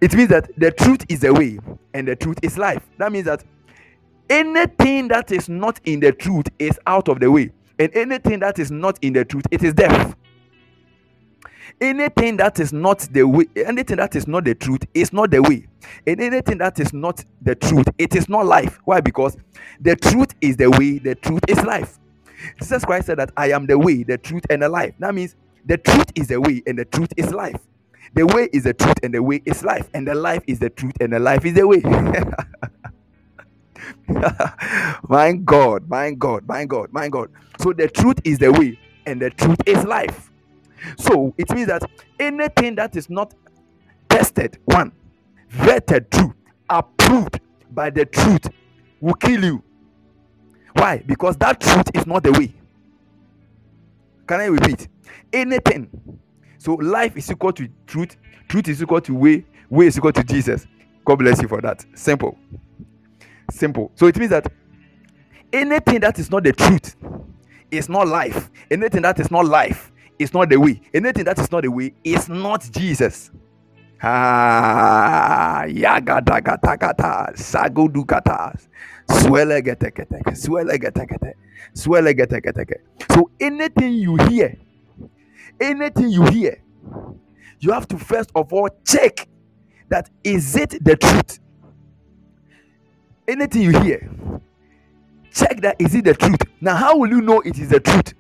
[0.01, 1.59] it means that the truth is the way
[1.95, 2.83] and the truth is life.
[2.99, 3.45] That means that
[4.31, 8.59] anything that is not in the truth is out of the way, and anything that
[8.59, 10.17] is not in the truth, it is death.
[11.81, 15.41] Anything that is not the way, anything that is not the truth is not the
[15.43, 15.67] way,
[16.07, 18.81] and anything that is not the truth, it is not life.
[18.85, 19.01] Why?
[19.01, 19.37] Because
[19.81, 22.00] the truth is the way, the truth is life.
[22.61, 24.95] Jesus Christ said that I am the way, the truth, and the life.
[24.99, 25.37] That means
[25.67, 27.61] the truth is the way, and the truth is life.
[28.15, 30.71] The way is the truth, and the way is life, and the life is the
[30.71, 31.81] truth, and the life is the way.
[35.09, 37.31] my God, my God, my God, my God.
[37.61, 40.31] So the truth is the way, and the truth is life.
[40.99, 41.83] So it means that
[42.19, 43.35] anything that is not
[44.09, 44.93] tested, one,
[45.53, 46.35] vetted true,
[46.69, 48.49] approved by the truth,
[49.01, 49.63] will kill you.
[50.81, 51.03] Why?
[51.07, 52.55] Because that truth is not the way.
[54.27, 54.89] Can I repeat?
[55.33, 55.91] Anything
[56.57, 58.17] so life is equal to truth,
[58.49, 60.67] truth is equal to way, way is equal to Jesus.
[61.05, 61.85] God bless you for that.
[61.95, 62.39] Simple.
[63.51, 63.91] Simple.
[63.95, 64.51] So it means that
[65.53, 66.97] anything that is not the truth
[67.71, 68.51] is not life.
[68.71, 70.81] Anything that is not life is not the way.
[70.95, 73.31] Anything that is not the way is not Jesus.
[74.03, 77.33] Ah, yagata gata gata,
[79.11, 81.35] sagudu gata, swele gete gete, swele gete gete,
[81.75, 82.81] swele gete gete.
[83.15, 84.57] So anything you hear
[85.61, 86.63] anything you hear,
[87.61, 89.29] you have to first of all check
[89.89, 91.41] that is it the truth.
[93.29, 94.11] Anything you hear,
[95.33, 96.41] check that is it the truth.
[96.61, 98.15] Now, how will you know it is the truth?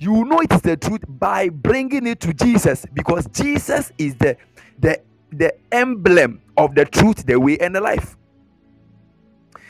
[0.00, 4.14] You will know it is the truth by bringing it to Jesus because Jesus is
[4.16, 4.36] the
[4.78, 5.00] the
[5.32, 8.16] the emblem of the truth, the way, and the life.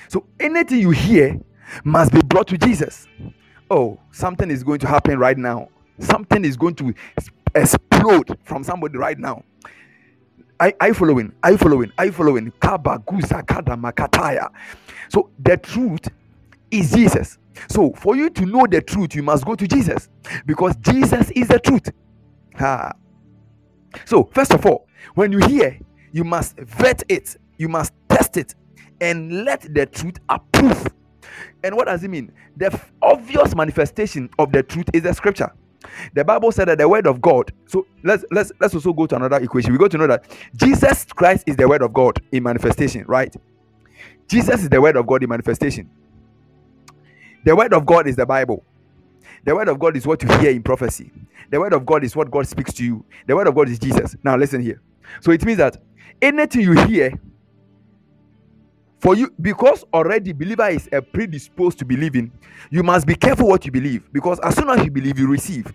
[0.09, 1.41] So anything you hear
[1.85, 3.07] must be brought to Jesus.
[3.71, 5.69] Oh, something is going to happen right now.
[5.99, 6.95] Something is going to
[7.55, 9.43] explode from somebody right now.
[10.61, 11.33] Are, you following?
[11.43, 11.93] Are you following?
[11.99, 12.53] Are you following?
[15.09, 16.09] So the truth
[16.71, 17.39] is Jesus.
[17.69, 20.09] So for you to know the truth, you must go to Jesus
[20.47, 21.91] because Jesus is the truth.
[22.57, 22.93] Ha.
[24.05, 25.79] So first of all, when you hear,
[26.13, 28.55] you must vet it, you must test it,
[29.01, 30.89] and let the truth approve.
[31.65, 32.33] And what does it mean?
[32.57, 35.53] The obvious manifestation of the truth is the scripture.
[36.15, 37.53] The Bible said that the word of God.
[37.67, 39.73] So let's let's let's also go to another equation.
[39.73, 40.27] We got to know that
[40.57, 43.35] Jesus Christ is the word of God in manifestation, right?
[44.29, 45.91] Jesus is the word of God in manifestation.
[47.45, 48.65] The word of God is the Bible.
[49.45, 51.13] The word of God is what you hear in prophecy.
[51.51, 53.05] The word of God is what God speaks to you.
[53.27, 54.17] The word of God is Jesus.
[54.25, 54.81] Now listen here.
[55.21, 55.79] So it means that
[56.23, 57.13] anything you hear
[59.05, 62.33] for you because already believer is a predisposed to believing
[62.71, 65.71] you must be careful what you believe because as soon as you believe you receive.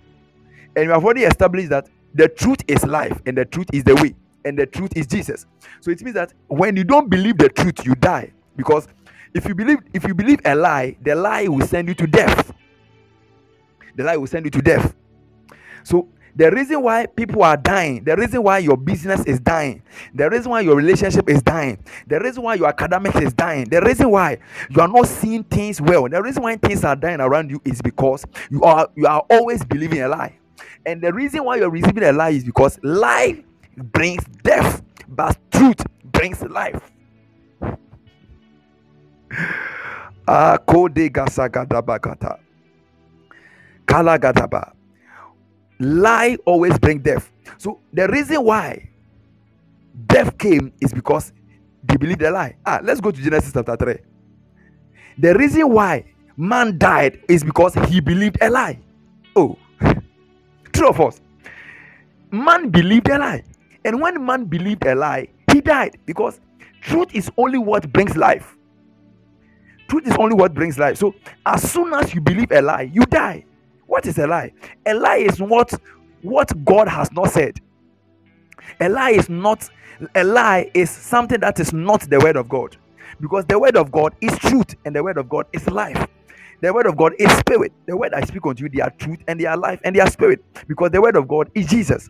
[0.76, 3.94] And you have already established that the truth is life and the truth is the
[3.98, 4.16] way
[4.46, 5.46] and the truth is jesus.
[5.80, 8.32] So it means that when you don't believe the truth you die.
[8.58, 8.88] Because
[9.36, 12.52] if you believe if you believe a lie the lie will send you to death.
[13.96, 14.96] The lie will send you to death.
[15.84, 16.08] So
[16.40, 19.84] the reason why people are dying, the reason why your business is dying,
[20.16, 21.78] the reason why your relationship is dying,
[22.08, 24.38] the reason why your academics is dying, the reason why
[24.70, 27.82] you are not seeing things well, the reason why things are dying around you is
[27.82, 30.34] because you are you are always believing a lie.
[30.86, 33.44] And the reason why you're receiving a lie is because lie
[33.76, 36.80] brings death, but truth brings life.
[40.32, 42.38] Ah, kode gasagadabakata.
[43.88, 44.79] Kalagadaba.
[45.80, 47.32] Lie always bring death.
[47.58, 48.90] So the reason why
[50.08, 51.32] death came is because
[51.84, 52.56] they believed a lie.
[52.66, 53.98] Ah, let's go to Genesis chapter 3.
[55.18, 56.06] The reason why
[56.38, 58.80] man died is because he believed a lie.
[59.36, 59.58] Oh,
[60.74, 61.22] true of us.
[62.32, 63.44] Man believed a lie.
[63.86, 66.40] And when man believed a lie, he died because
[66.82, 68.56] truth is only what brings life.
[69.88, 70.98] Truth is only what brings life.
[70.98, 71.16] So
[71.46, 73.46] as soon as you believe a lie, you die.
[73.90, 74.54] What is a lie?
[74.86, 75.74] A lie is what
[76.22, 77.60] what God has not said.
[78.80, 79.68] A lie is not
[80.16, 82.78] a lie is something that is not the word of God.
[83.20, 86.08] Because the word of God is truth and the word of God is life.
[86.62, 87.74] The word of God is spirit.
[87.88, 90.02] The word I speak unto you, they are truth and they are life and they
[90.02, 90.46] are spirit.
[90.68, 92.08] Because the word of God is Jesus.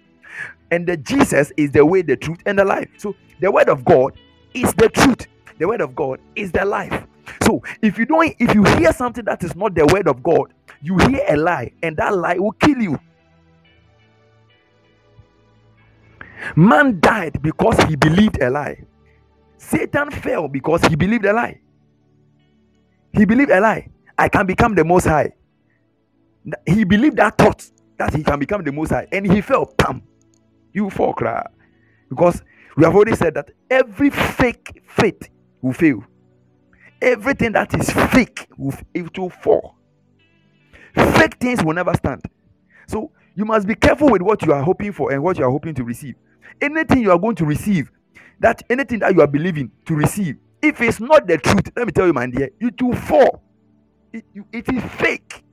[0.72, 2.90] And the Jesus is the way, the truth, and the life.
[2.98, 4.14] So the word of God
[4.54, 5.28] is the truth.
[5.60, 7.06] The word of God is the life.
[7.44, 10.54] So if you don't, if you hear something that is not the word of God,
[10.82, 13.00] you hear a lie, and that lie will kill you.
[16.56, 18.84] Man died because he believed a lie.
[19.58, 21.60] Satan fell because he believed a lie.
[23.14, 23.90] He believed a lie.
[24.18, 25.34] I can become the most high.
[26.66, 29.66] He believed that thought that he can become the most high, and he fell.
[29.66, 30.02] Pam,
[30.74, 31.46] you fall, cry.
[32.10, 32.42] Because
[32.78, 35.30] we have already said that every fake faith
[35.62, 36.04] will fail.
[37.02, 39.79] Everything that is fake will it will fall.
[40.96, 42.22] Fake things will never stand.
[42.88, 45.52] So you must be careful with what you are hoping for and what you are
[45.52, 46.16] hoping to receive.
[46.62, 47.92] Anything you are going to receive,
[48.40, 51.92] that anything that you are believing to receive, if it's not the truth, let me
[51.92, 53.44] tell you, my dear, it will fall.
[54.14, 55.44] it, it is fake.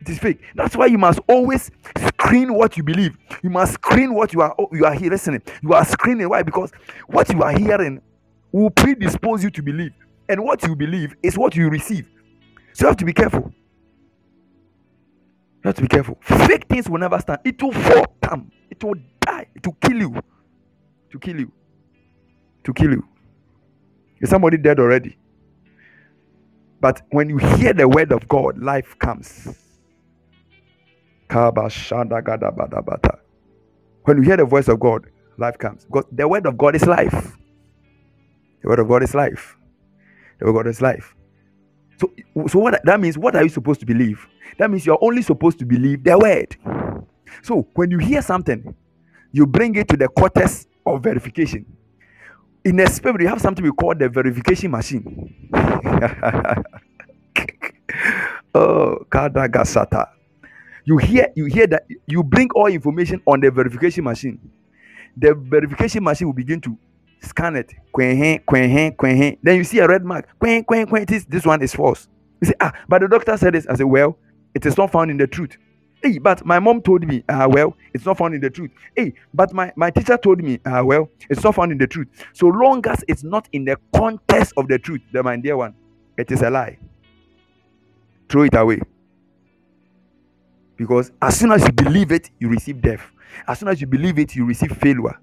[0.00, 0.40] It is fake.
[0.56, 1.70] That's why you must always
[2.08, 3.16] screen what you believe.
[3.42, 5.42] You must screen what you are you are here listening.
[5.62, 6.28] You are screening.
[6.28, 6.42] Why?
[6.42, 6.72] Because
[7.06, 8.00] what you are hearing
[8.50, 9.92] will predispose you to believe,
[10.28, 12.08] and what you believe is what you receive.
[12.72, 13.52] So you have to be careful.
[15.64, 16.18] You have to be careful.
[16.22, 17.40] Fake things will never stand.
[17.44, 18.06] It will fall.
[18.22, 18.50] down.
[18.70, 19.46] It will die.
[19.54, 20.22] It will kill you.
[21.12, 21.52] To kill you.
[22.64, 23.08] To kill you.
[24.20, 25.18] Is somebody dead already?
[26.80, 29.48] But when you hear the word of God, life comes.
[34.04, 35.06] When you hear the voice of God,
[35.38, 35.84] life comes.
[35.86, 37.36] Because the word of God is life.
[38.62, 39.56] The word of God is life.
[40.38, 41.16] The word of God is life.
[42.02, 42.12] So,
[42.48, 44.26] so what that means, what are you supposed to believe?
[44.58, 46.56] That means you're only supposed to believe the word.
[47.42, 48.74] So when you hear something,
[49.30, 51.64] you bring it to the cortex of verification.
[52.64, 55.48] In a spirit, you have something we call the verification machine.
[58.52, 60.08] oh, Kadagasata.
[60.84, 64.40] You hear, you hear that you bring all information on the verification machine.
[65.16, 66.76] The verification machine will begin to
[67.22, 67.72] scan it.
[69.42, 70.28] Then you see a red mark.
[70.40, 72.08] This, this one is false.
[72.40, 73.66] You say, ah, but the doctor said this.
[73.66, 74.18] I say, well,
[74.54, 75.56] it is not found in the truth.
[76.02, 78.72] Hey, but my mom told me, ah, well, it's not found in the truth.
[78.96, 82.08] Hey, but my, my teacher told me, ah, well, it's not found in the truth.
[82.32, 85.74] So long as it's not in the context of the truth, the my dear one,
[86.18, 86.76] it is a lie.
[88.28, 88.80] Throw it away.
[90.76, 93.02] Because as soon as you believe it, you receive death.
[93.46, 95.20] As soon as you believe it, you receive failure.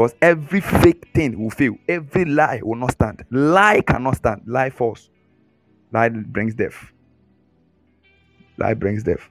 [0.00, 1.76] Because every fake thing will fail.
[1.86, 3.22] Every lie will not stand.
[3.30, 4.40] Lie cannot stand.
[4.46, 5.10] Lie false.
[5.92, 6.90] Lie brings death.
[8.56, 9.28] Lie brings death.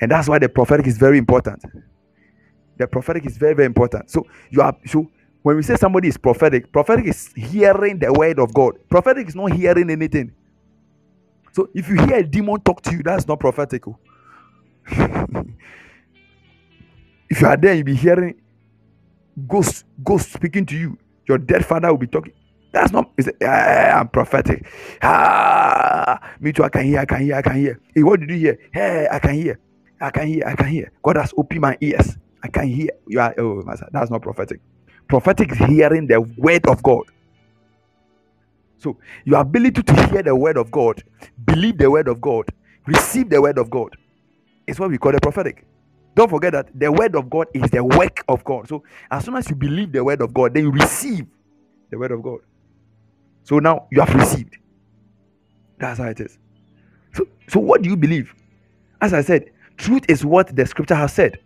[0.00, 1.62] And that's why the prophetic is very important.
[2.78, 4.08] The prophetic is very, very important.
[4.08, 5.10] So you are so
[5.42, 8.78] when we say somebody is prophetic, prophetic is hearing the word of God.
[8.88, 10.32] Prophetic is not hearing anything.
[11.52, 13.86] So if you hear a demon talk to you, that's not prophetic.
[13.86, 13.98] Oh.
[17.28, 18.36] if you are there, you'll be hearing
[19.48, 20.98] ghosts, ghosts speaking to you.
[21.28, 22.34] Your dead father will be talking.
[22.72, 23.10] That's not.
[23.18, 24.66] It's, ah, I'm prophetic.
[25.02, 26.64] Ah, me too.
[26.64, 27.00] I can hear.
[27.00, 27.36] I can hear.
[27.36, 27.80] I can hear.
[27.94, 28.58] Hey, what did you hear?
[28.72, 29.60] Hey, I can hear.
[30.00, 30.44] I can hear.
[30.46, 30.92] I can hear.
[31.04, 32.18] God has opened my ears.
[32.42, 32.90] I can hear.
[33.08, 33.34] You are.
[33.38, 33.88] Oh, master.
[33.92, 34.60] That's not prophetic.
[35.08, 37.04] Prophetic is hearing the word of God.
[38.78, 41.02] So, your ability to hear the word of God,
[41.46, 42.46] believe the word of God,
[42.86, 43.90] receive the word of God
[44.66, 45.66] is what we call the prophetic.
[46.14, 48.68] Don't forget that the word of God is the work of God.
[48.68, 51.26] So, as soon as you believe the word of God, then you receive
[51.90, 52.40] the word of God.
[53.44, 54.56] So now you have received.
[55.78, 56.38] That's how it is.
[57.14, 58.34] So, so what do you believe?
[59.00, 61.38] As I said, truth is what the scripture has said.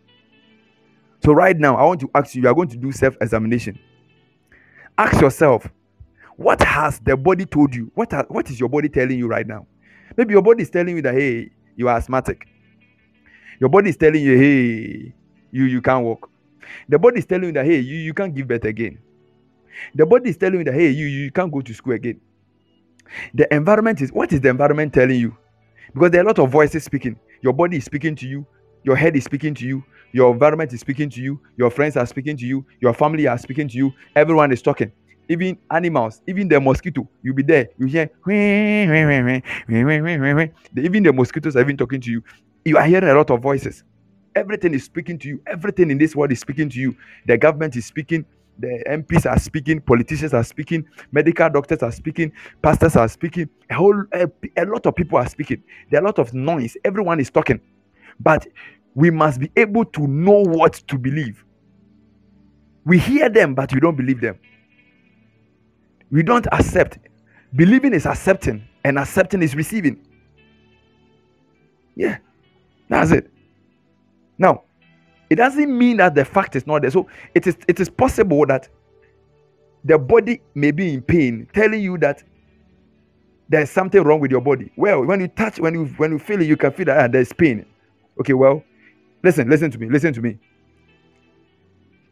[1.24, 3.78] So right now, I want to ask you, you are going to do self-examination.
[4.98, 5.66] Ask yourself,
[6.36, 7.90] what has the body told you?
[7.94, 9.66] What, ha- what is your body telling you right now?
[10.16, 12.46] Maybe your body is telling you that, hey, you are asthmatic.
[13.60, 15.14] Your body is telling you, hey,
[15.50, 16.30] you, you can't walk.
[16.88, 18.98] The body is telling you that, hey, you, you can't give birth again.
[19.94, 22.20] The body is telling you that, hey, you, you can't go to school again.
[23.34, 25.36] The environment is what is the environment telling you?
[25.94, 27.18] Because there are a lot of voices speaking.
[27.42, 28.46] Your body is speaking to you,
[28.84, 32.06] your head is speaking to you, your environment is speaking to you, your friends are
[32.06, 34.92] speaking to you, your family are speaking to you, everyone is talking.
[35.28, 38.10] Even animals, even the mosquito, you'll be there, you hear
[40.76, 42.22] even the mosquitoes are even talking to you.
[42.66, 43.84] You are hearing a lot of voices.
[44.34, 46.96] Everything is speaking to you, everything in this world is speaking to you.
[47.24, 48.26] The government is speaking,
[48.58, 53.74] the MPs are speaking, politicians are speaking, medical doctors are speaking, pastors are speaking, a
[53.74, 55.62] whole a, a lot of people are speaking.
[55.92, 56.76] There are a lot of noise.
[56.84, 57.60] Everyone is talking,
[58.18, 58.48] but
[58.96, 61.44] we must be able to know what to believe.
[62.84, 64.40] We hear them, but we don't believe them.
[66.10, 66.98] We don't accept.
[67.54, 70.04] Believing is accepting, and accepting is receiving.
[71.94, 72.18] Yeah,
[72.88, 73.30] that's it.
[74.38, 74.62] Now,
[75.28, 76.90] it doesn't mean that the fact is not there.
[76.90, 78.68] So it is it is possible that
[79.84, 82.22] the body may be in pain, telling you that
[83.48, 84.72] there's something wrong with your body.
[84.76, 87.08] Well, when you touch, when you when you feel it, you can feel that ah,
[87.08, 87.64] there's pain.
[88.20, 88.62] Okay, well,
[89.22, 90.38] listen, listen to me, listen to me.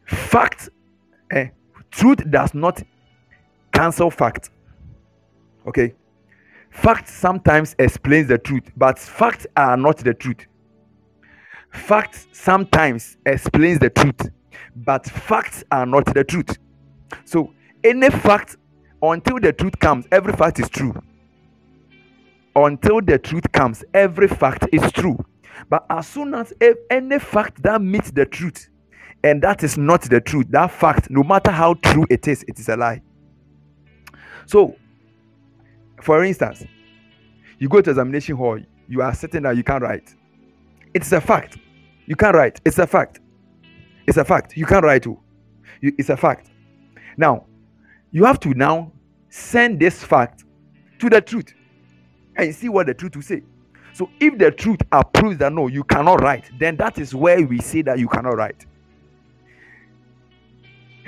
[0.05, 0.69] Fact,
[1.31, 1.47] eh,
[1.91, 2.81] truth does not
[3.73, 4.51] cancel fact.
[5.67, 5.93] Okay,
[6.69, 10.45] fact sometimes explains the truth, but facts are not the truth.
[11.75, 14.29] Facts sometimes explains the truth,
[14.75, 16.57] but facts are not the truth.
[17.25, 17.53] So
[17.83, 18.55] any fact
[19.01, 20.93] until the truth comes, every fact is true.
[22.55, 25.23] Until the truth comes, every fact is true.
[25.69, 26.53] But as soon as
[26.89, 28.69] any fact that meets the truth,
[29.23, 32.57] and that is not the truth, that fact, no matter how true it is, it
[32.57, 33.01] is a lie.
[34.47, 34.75] So,
[36.01, 36.63] for instance,
[37.59, 40.15] you go to examination hall, you are certain that you can't write.
[40.93, 41.57] It's a fact.
[42.05, 42.61] You can't write.
[42.65, 43.19] It's a fact.
[44.07, 44.55] It's a fact.
[44.55, 45.07] You can't write.
[45.07, 45.21] Oh.
[45.81, 45.93] Too.
[45.97, 46.49] it's a fact.
[47.17, 47.45] Now,
[48.11, 48.91] you have to now
[49.29, 50.43] send this fact
[50.99, 51.53] to the truth
[52.35, 53.43] and see what the truth will say.
[53.93, 57.59] So, if the truth approves that no, you cannot write, then that is where we
[57.59, 58.65] say that you cannot write.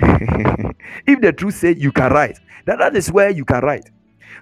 [0.00, 3.90] if the truth says you can write, then that is where you can write.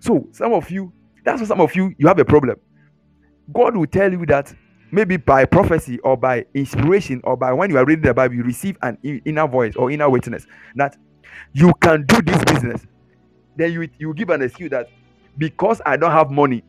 [0.00, 0.92] So, some of you,
[1.24, 2.56] that's what some of you, you have a problem.
[3.52, 4.54] God will tell you that
[4.96, 8.42] maybe by prophecy or by inspiration or by when you are reading the Bible, you
[8.42, 10.96] receive an inner voice or inner witness that
[11.52, 12.86] you can do this business.
[13.56, 14.88] Then you you give an excuse that
[15.36, 16.64] because I don't have money,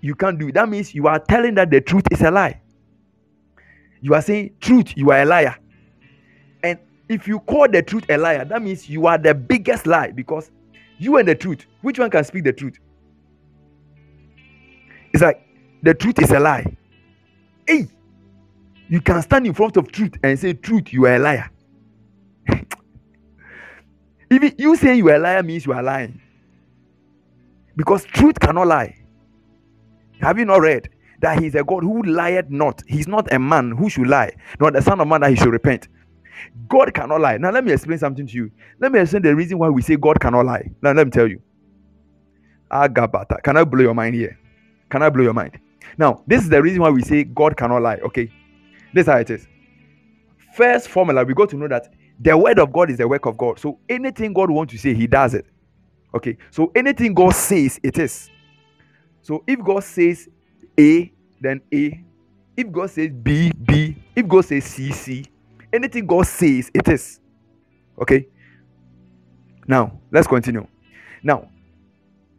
[0.00, 0.54] you can't do it.
[0.54, 2.60] That means you are telling that the truth is a lie.
[4.00, 5.56] You are saying truth, you are a liar.
[6.62, 10.12] And if you call the truth a liar, that means you are the biggest lie
[10.12, 10.52] because
[10.98, 12.78] you and the truth, which one can speak the truth?
[15.12, 15.44] It's like
[15.82, 16.77] the truth is a lie.
[17.68, 17.86] Hey,
[18.88, 21.50] you can stand in front of truth and say, Truth, you are a liar.
[24.30, 26.18] Even you saying you are a liar means you are lying.
[27.76, 28.96] Because truth cannot lie.
[30.22, 30.88] Have you not read
[31.20, 32.82] that he is a God who lied not?
[32.88, 35.52] He's not a man who should lie, nor the son of man that he should
[35.52, 35.88] repent.
[36.68, 37.36] God cannot lie.
[37.36, 38.50] Now, let me explain something to you.
[38.80, 40.70] Let me explain the reason why we say God cannot lie.
[40.80, 41.42] Now, let me tell you.
[42.70, 43.42] Agabata.
[43.42, 44.38] Can I blow your mind here?
[44.90, 45.58] Can I blow your mind?
[45.98, 47.96] Now, this is the reason why we say God cannot lie.
[47.96, 48.32] Okay,
[48.94, 49.46] this is how it is.
[50.54, 53.36] First formula, we got to know that the word of God is the work of
[53.36, 53.58] God.
[53.58, 55.46] So anything God wants to say, He does it.
[56.14, 58.30] Okay, so anything God says, it is.
[59.22, 60.28] So if God says
[60.78, 62.04] A, then A.
[62.56, 63.96] If God says B, B.
[64.16, 65.24] If God says C, C.
[65.72, 67.20] Anything God says, it is.
[68.00, 68.26] Okay.
[69.66, 70.66] Now let's continue.
[71.22, 71.50] Now,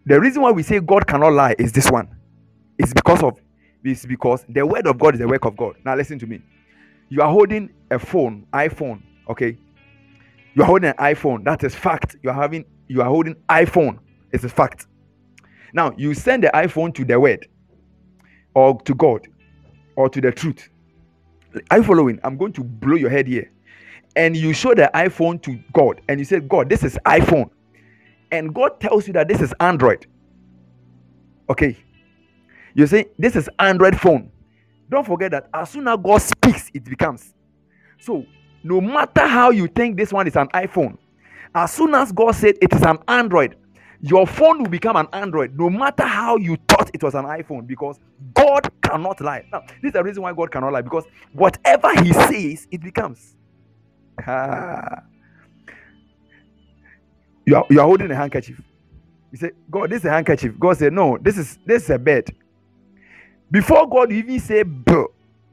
[0.06, 2.10] the reason why we say God cannot lie is this one.
[2.78, 3.40] It's because of
[3.84, 5.76] it's because the word of God is the work of God.
[5.86, 6.42] Now listen to me.
[7.10, 9.58] You are holding a phone, iPhone, okay?
[10.54, 11.44] You are holding an iPhone.
[11.46, 12.16] That is fact.
[12.22, 14.00] You are having you are holding iPhone.
[14.32, 14.88] It's a fact.
[15.74, 17.48] Now you send the iPhone to the word
[18.54, 19.28] or to God
[19.96, 20.70] or to the truth.
[21.72, 22.20] Are you following?
[22.24, 23.52] I'm going to blow your head here.
[24.16, 27.50] And you show the iPhone to God and you say, God, this is iPhone.
[28.32, 30.06] And God tells you that this is Android.
[31.50, 31.78] Okay.
[32.76, 34.32] You see, this is Android phone.
[34.90, 37.34] Don't forget that as soon as God speaks, it becomes.
[38.00, 38.26] So,
[38.64, 40.98] no matter how you think this one is an iPhone,
[41.56, 43.56] as soon as God said it is an Android,
[44.02, 47.68] your phone will become an Android, no matter how you thought it was an iPhone,
[47.68, 48.00] because
[48.34, 49.46] God cannot lie.
[49.52, 53.36] Now, this is the reason why God cannot lie, because whatever He says, it becomes.
[54.26, 55.04] Ah.
[57.46, 58.62] You are, you are holding a handkerchief.
[59.32, 60.60] You say, God, this is a handkerchief.
[60.60, 62.30] God said, No, this is this is a bed.
[63.52, 64.94] Before God even say b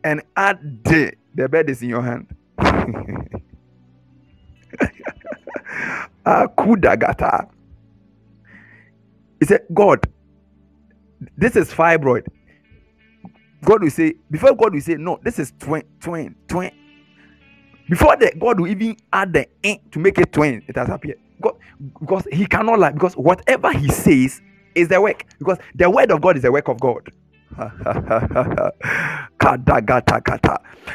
[0.04, 2.26] and add d, the bed is in your hand.
[6.26, 7.48] Akudagata.
[9.40, 10.00] He said, God,
[11.36, 12.26] this is fibroid.
[13.64, 16.72] God will say, before God will say, no, this is twin, twin, twin.
[17.88, 21.18] Before the God will even add the in to make it twin, it has appeared.
[21.40, 21.54] God,
[22.00, 24.40] because he cannot lie, because whatever he says
[24.74, 25.24] is the work.
[25.38, 27.08] Because the word of God is the work of God.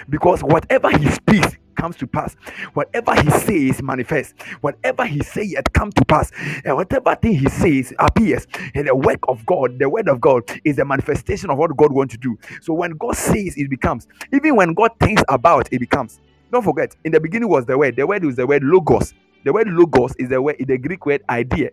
[0.10, 2.36] because whatever he speaks comes to pass.
[2.74, 4.34] Whatever he says manifests.
[4.62, 6.32] Whatever he says come to pass.
[6.66, 8.48] And whatever thing he says appears.
[8.76, 11.92] And the work of God, the word of God is the manifestation of what God
[11.94, 12.38] wants to do.
[12.62, 14.08] So when God says it becomes.
[14.34, 16.20] Even when God thinks about it becomes.
[16.52, 17.96] Don't forget, in the beginning was the word.
[17.98, 19.14] The word was the word logos.
[19.46, 21.70] The word logos is the word in the Greek word idea.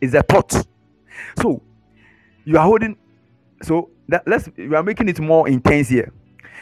[0.00, 0.52] Is a thought.
[1.40, 1.62] So
[2.44, 2.96] you are holding
[3.64, 6.12] so that let's we are making it more intense here.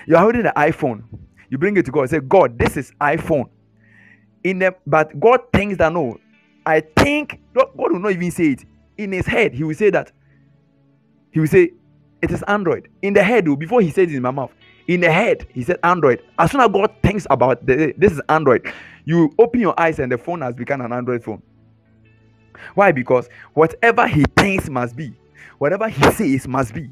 [0.06, 1.04] You are holding the iPhone
[1.52, 2.08] you bring it to God.
[2.08, 3.44] Say, God, this is iPhone.
[4.42, 6.18] In the but God thinks that no,
[6.64, 8.64] I think God will not even say it.
[8.96, 10.12] In his head, he will say that.
[11.30, 11.72] He will say,
[12.22, 12.88] It is Android.
[13.02, 14.50] In the head, before he says it in my mouth,
[14.88, 16.22] in the head, he said Android.
[16.38, 18.72] As soon as God thinks about the, this is Android,
[19.04, 21.42] you open your eyes and the phone has become an Android phone.
[22.74, 22.92] Why?
[22.92, 25.14] Because whatever he thinks must be,
[25.62, 26.90] whatever he says must be.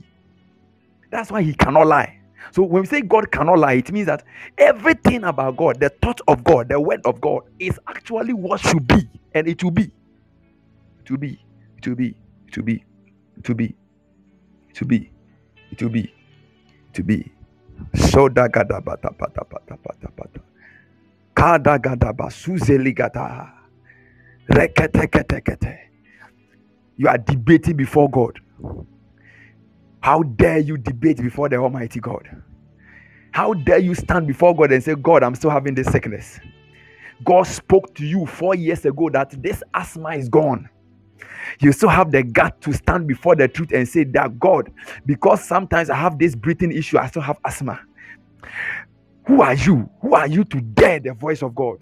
[1.11, 2.21] That's why he cannot lie.
[2.53, 4.23] So when we say God cannot lie, it means that
[4.59, 8.87] everything about God, the thought of God, the word of God, is actually what should
[8.87, 9.91] be, and it will be.
[11.07, 11.45] To be,
[11.83, 12.16] to be,
[12.53, 12.85] to be,
[13.45, 13.75] to be,
[14.75, 15.11] to be,
[15.79, 16.14] to be,
[16.95, 17.33] to be.
[17.95, 20.41] Soda gada bata pata pata pata pata.
[21.35, 23.53] Kada gada basuzeli gata.
[24.51, 25.79] Rekete kete kete.
[26.97, 28.41] You are debating before God.
[30.00, 32.28] How dare you debate before the Almighty God?
[33.32, 36.40] How dare you stand before God and say, God, I'm still having this sickness?
[37.24, 40.68] God spoke to you four years ago that this asthma is gone.
[41.61, 44.70] You still have the gut to stand before the truth and say that God,
[45.06, 47.80] because sometimes I have this breathing issue, I still have asthma.
[49.26, 49.88] Who are you?
[50.00, 51.78] Who are you to dare the voice of God?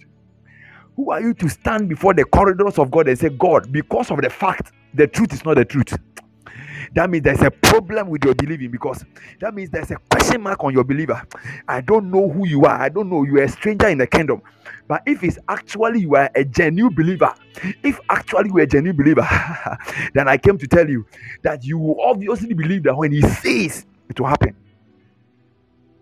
[0.97, 4.21] Who are you to stand before the corridors of God and say, God, because of
[4.21, 5.97] the fact the truth is not the truth,
[6.95, 9.05] that means there's a problem with your believing because
[9.41, 11.23] that means there's a question mark on your believer.
[11.67, 12.81] I don't know who you are.
[12.81, 13.25] I don't know.
[13.25, 14.43] You're a stranger in the kingdom.
[14.87, 17.33] But if it's actually you are a genuine believer,
[17.83, 19.29] if actually you are a genuine believer,
[20.15, 21.07] then I came to tell you
[21.43, 24.57] that you will obviously believe that when he says it will happen.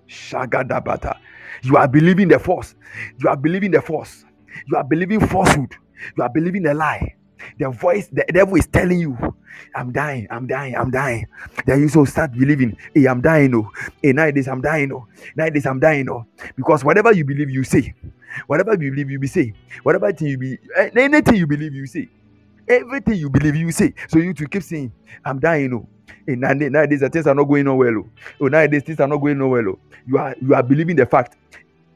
[0.09, 1.19] Shagadabata.
[1.63, 2.75] You are believing the force.
[3.19, 4.25] You are believing the force.
[4.67, 5.75] You are believing falsehood.
[6.17, 7.17] You are believing a lie
[7.59, 9.17] the voice, the devil is telling you,
[9.75, 11.27] I'm dying, I'm dying, I'm dying.
[11.65, 13.71] Then you so start believing, hey, I'm dying, oh,
[14.03, 16.27] hey, nowadays I'm dying, oh, nowadays I'm dying, oh.
[16.57, 17.95] Because whatever you believe, you say.
[18.47, 19.55] Whatever you believe, you be say.
[19.83, 22.09] Whatever thing you be, eh, anything you believe, you say.
[22.69, 23.95] Everything you believe, you say.
[24.09, 24.93] So you to keep saying,
[25.25, 25.89] I'm dying, oh.
[26.27, 28.11] Hey, nowadays, nowadays things are not going on well, oh.
[28.41, 28.49] oh.
[28.49, 29.79] Nowadays things are not going on well, oh.
[30.07, 31.37] You are you are believing the fact.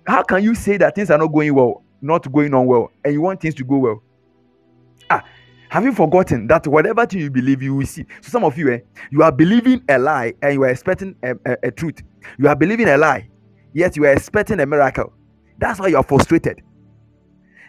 [0.07, 3.13] How can you say that things are not going well, not going on well, and
[3.13, 4.03] you want things to go well?
[5.71, 8.05] Have you forgotten that whatever thing you believe, you will see?
[8.23, 8.81] So some of you, eh,
[9.13, 12.03] you are believing a lie and you are expecting a, a, a truth.
[12.39, 13.29] You are believing a lie,
[13.73, 15.13] yet you are expecting a miracle.
[15.59, 16.61] That's why you are frustrated.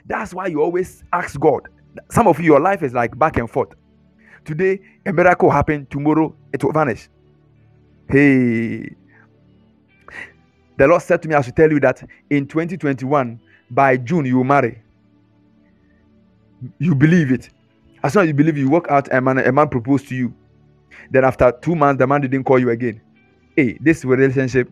[0.07, 1.69] That's why you always ask God.
[2.09, 3.69] Some of you, your life is like back and forth.
[4.45, 5.91] Today, a miracle happened.
[5.91, 7.07] Tomorrow, it will vanish.
[8.09, 8.95] Hey,
[10.75, 13.39] the Lord said to me, I should tell you that in 2021,
[13.69, 14.81] by June, you will marry.
[16.79, 17.51] You believe it
[18.03, 20.33] as soon as you believe you work out, a man, a man proposed to you.
[21.09, 23.01] Then after two months, the man didn't call you again.
[23.55, 24.69] Hey, this relationship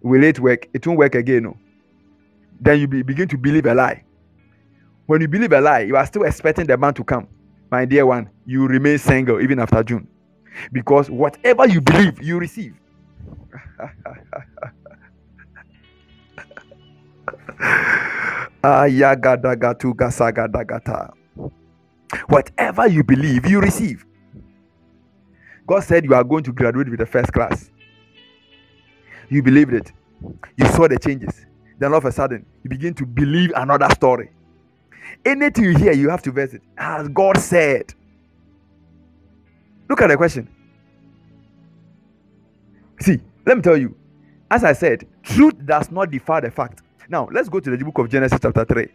[0.00, 0.68] will it work?
[0.72, 1.44] It won't work again.
[1.44, 1.56] No.
[2.60, 4.04] Then you be, begin to believe a lie.
[5.06, 7.26] When you believe a lie, you are still expecting the man to come.
[7.70, 10.06] My dear one, you remain single even after June.
[10.70, 12.74] Because whatever you believe, you receive.
[18.62, 21.12] Ayagadagatu gasagadagata.
[22.28, 24.04] Whatever you believe, you receive.
[25.66, 27.70] God said you are going to graduate with the first class.
[29.28, 29.92] You believed it.
[30.56, 31.46] You saw the changes.
[31.78, 34.30] Then all of a sudden, you begin to believe another story.
[35.24, 36.62] Anything you hear, you have to verse it.
[36.76, 37.94] As God said.
[39.88, 40.48] Look at the question.
[43.00, 43.96] See, let me tell you.
[44.50, 46.82] As I said, truth does not defy the fact.
[47.08, 48.88] Now, let's go to the book of Genesis, chapter 3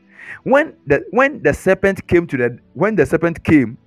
[0.44, 3.78] when the when the serpent came to the when the serpent came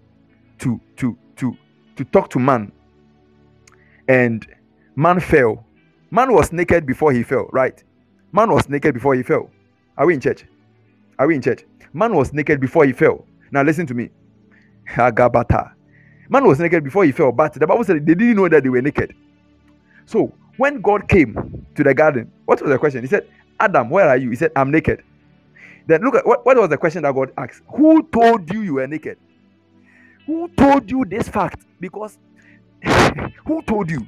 [0.59, 1.57] to to to
[1.97, 2.73] to talk to man
[4.09, 4.47] and
[4.97, 5.65] man fell
[6.11, 7.85] man was naked before he fell right
[8.33, 9.51] man was naked before he fell
[9.97, 10.45] are we in church
[11.19, 14.11] are we in church man was naked before he fell now listen to me
[14.97, 15.73] agabata
[16.31, 18.69] Man was naked before he fell, but the Bible said they didn't know that they
[18.69, 19.13] were naked.
[20.07, 23.03] So when God came to the garden, what was the question?
[23.03, 23.27] He said,
[23.59, 24.31] Adam, where are you?
[24.31, 25.03] He said, I'm naked.
[25.91, 27.63] Then look at what, what was the question that God asked?
[27.67, 29.19] Who told you you were naked?
[30.25, 31.65] Who told you this fact?
[31.81, 32.17] Because
[33.45, 34.07] who told you?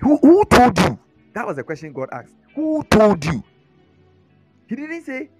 [0.00, 0.96] Who, who told you?
[1.32, 2.32] That was the question God asked.
[2.54, 3.42] Who told you?
[4.68, 5.30] He didn't say,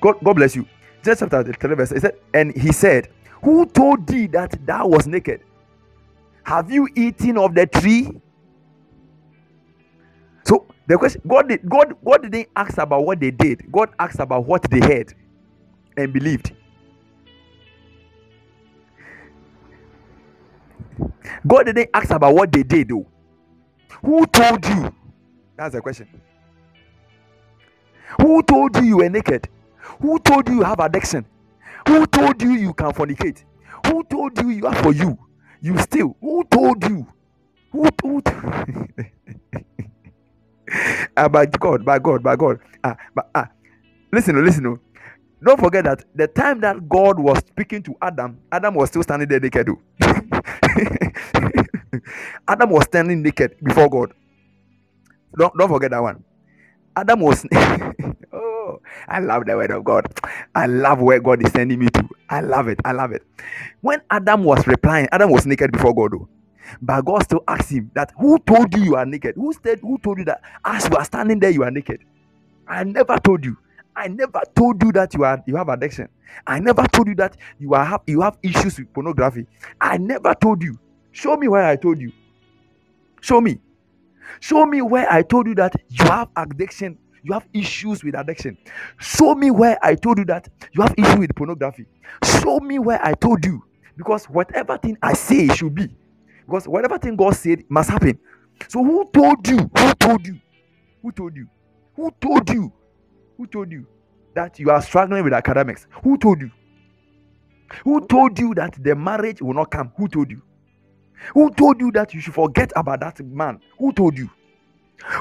[0.00, 0.66] God, God bless you.
[1.02, 3.10] Just after the 12 verse, he said, and he said,
[3.42, 5.42] Who told thee that thou was naked?
[6.44, 8.10] Have you eaten of the tree?
[10.86, 13.70] The question God did God God didn't ask about what they did.
[13.72, 15.14] God asked about what they heard
[15.96, 16.52] and believed.
[21.46, 23.06] God didn't ask about what they did though.
[24.02, 24.94] Who told you?
[25.56, 26.08] That's the question.
[28.20, 29.48] Who told you you were naked?
[30.00, 31.26] Who told you you have addiction?
[31.88, 33.44] Who told you you can fornicate?
[33.86, 35.18] Who told you you are for you?
[35.60, 36.16] You still.
[36.20, 37.06] Who told you?
[37.72, 38.26] Who told?
[41.16, 42.58] ah, by God, by God, by God.
[42.84, 43.48] Ah, but ah,
[44.12, 44.78] listen, listen.
[45.42, 49.28] Don't forget that the time that God was speaking to Adam, Adam was still standing
[49.28, 49.68] there naked.
[52.48, 54.12] Adam was standing naked before God.
[55.38, 56.24] Don't, don't forget that one.
[56.96, 57.44] Adam was.
[58.32, 60.06] oh, I love the word of God.
[60.54, 62.08] I love where God is sending me to.
[62.30, 62.78] I love it.
[62.84, 63.22] I love it.
[63.82, 66.12] When Adam was replying, Adam was naked before God.
[66.12, 66.28] Though.
[66.80, 69.34] But God still asked him that who told you you are naked?
[69.36, 72.00] Who said who told you that as you are standing there, you are naked?
[72.66, 73.56] I never told you.
[73.96, 76.08] I never told you that you are you have addiction.
[76.46, 79.46] I never told you that you are have you have issues with pornography.
[79.80, 80.78] I never told you.
[81.12, 82.12] Show me where I told you.
[83.20, 83.60] Show me.
[84.40, 86.98] Show me where I told you that you have addiction.
[87.22, 88.58] You have issues with addiction.
[88.98, 91.86] Show me where I told you that you have issue with pornography.
[92.24, 93.64] Show me where I told you.
[93.96, 95.88] Because whatever thing I say should be.
[96.46, 98.18] Because whatever thing God said must happen.
[98.68, 99.58] So who told you?
[99.58, 100.40] Who told you?
[101.02, 101.46] Who told you?
[101.96, 102.72] Who told you?
[103.36, 103.86] Who told you
[104.34, 105.86] that you are struggling with academics?
[106.02, 106.50] Who told you?
[107.84, 109.92] Who told you that the marriage will not come?
[109.96, 110.42] Who told you?
[111.32, 113.60] Who told you that you should forget about that man?
[113.78, 114.30] Who told you?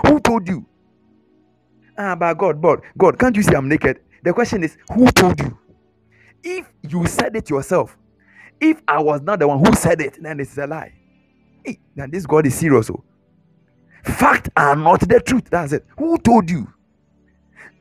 [0.07, 0.65] Who told you?
[1.97, 3.99] Ah, but God, God, God, can't you see I'm naked?
[4.23, 5.57] The question is, who told you?
[6.43, 7.97] If you said it yourself,
[8.59, 10.93] if I was not the one who said it, then it's a lie.
[11.65, 12.89] Hey, then this God is serious.
[12.89, 13.03] Oh.
[14.03, 15.45] Fact are not the truth.
[15.49, 15.85] That's it.
[15.97, 16.67] Who told you?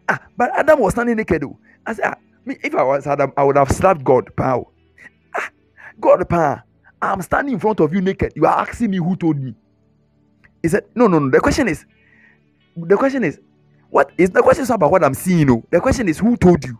[0.09, 1.43] Ah, but Adam was standing naked.
[1.43, 1.59] Though.
[1.87, 2.15] I said, ah,
[2.45, 4.35] me, if I was Adam, I would have slapped God.
[4.37, 4.69] Pow.
[5.37, 5.51] Ah,
[6.01, 6.61] God, pow.
[7.03, 8.33] I'm standing in front of you naked.
[8.37, 9.55] You are asking me who told me.
[10.63, 11.31] He said, No, no, no.
[11.31, 11.87] The question is,
[12.77, 13.41] the question is,
[13.91, 15.47] what is the question is about what I'm seeing?
[15.49, 16.79] No, the question is who told you?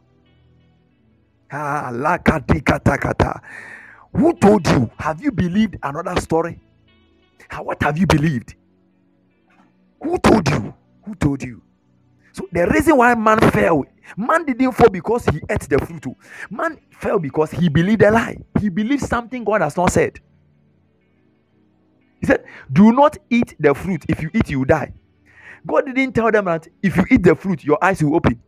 [1.53, 3.41] Ah, la kata kata.
[4.17, 4.91] Who told you?
[4.99, 6.61] Have you believed another story?
[7.63, 8.55] What have you believed?
[10.03, 10.75] Who told you?
[11.05, 11.63] Who told you?
[12.33, 13.85] So the reason why man fell,
[14.17, 16.05] man didn't fall because he ate the fruit.
[16.51, 18.39] Man fell because he believed a lie.
[18.61, 20.19] He believed something God has not said.
[22.21, 24.05] He said, Do not eat the fruit.
[24.09, 24.93] If you eat, you die.
[25.67, 28.41] God didn't tell them that if you eat the fruit, your eyes will open.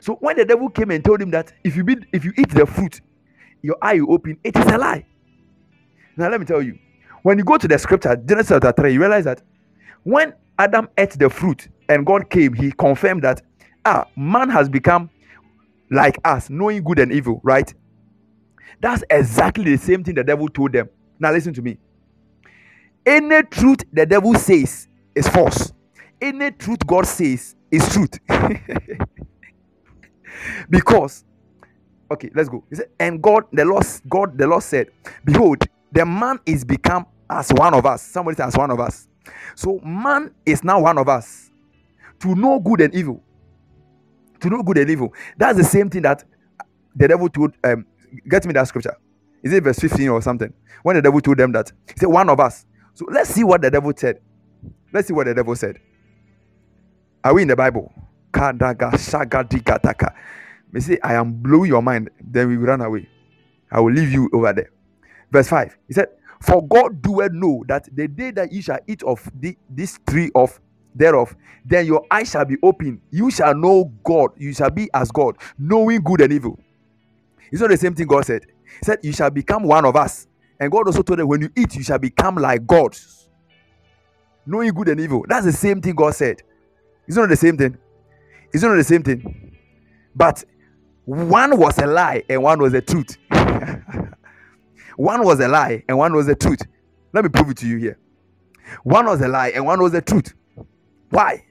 [0.00, 2.50] So when the devil came and told him that if you be, if you eat
[2.50, 3.00] the fruit,
[3.62, 5.06] your eye will open, it is a lie.
[6.16, 6.78] Now let me tell you,
[7.24, 9.40] when you go to the scripture, Genesis chapter 3, you realize that
[10.02, 13.40] when Adam ate the fruit and God came, he confirmed that
[13.86, 15.08] ah, man has become
[15.90, 17.72] like us, knowing good and evil, right?
[18.82, 20.90] That's exactly the same thing the devil told them.
[21.18, 21.78] Now listen to me.
[23.06, 25.72] Any truth the devil says is false.
[26.20, 28.18] Any truth God says is truth.
[30.68, 31.24] because
[32.10, 32.62] okay, let's go.
[32.68, 34.88] He said, and God, the Lord, God, the Lord said,
[35.24, 38.02] Behold, the man is become as one of us.
[38.02, 39.08] Somebody says as one of us.
[39.54, 41.50] So man is now one of us
[42.20, 43.22] to know good and evil.
[44.40, 45.12] To know good and evil.
[45.36, 46.24] That's the same thing that
[46.94, 47.54] the devil told.
[47.64, 47.86] Um,
[48.28, 48.96] get me that scripture.
[49.42, 50.52] Is it verse 15 or something?
[50.82, 52.66] When the devil told them that, he said, One of us.
[52.94, 54.20] So let's see what the devil said.
[54.92, 55.78] Let's see what the devil said.
[57.24, 57.92] Are we in the Bible?
[60.72, 63.08] May say, I am blowing your mind, then we will run away.
[63.70, 64.70] I will leave you over there.
[65.30, 65.78] Verse 5.
[65.88, 66.08] He said,
[66.44, 70.30] For God doeth know that the day that ye shall eat of the, this tree
[70.34, 70.60] of
[70.94, 71.34] thereof,
[71.64, 73.00] then your eyes shall be open.
[73.10, 74.32] You shall know God.
[74.36, 76.60] You shall be as God, knowing good and evil.
[77.50, 78.46] It's not the same thing God said.
[78.80, 80.26] He said, You shall become one of us.
[80.60, 82.94] And God also told them, When you eat, you shall become like God,
[84.46, 85.24] knowing good and evil.
[85.28, 86.42] That's the same thing God said.
[87.08, 87.78] It's not the same thing.
[88.52, 89.56] It's not the same thing.
[90.14, 90.44] But
[91.06, 93.16] one was a lie and one was the truth.
[94.96, 96.62] One was a lie and one was the truth.
[97.12, 97.98] Let me prove it to you here.
[98.84, 100.34] One was a lie and one was the truth.
[101.10, 101.44] Why?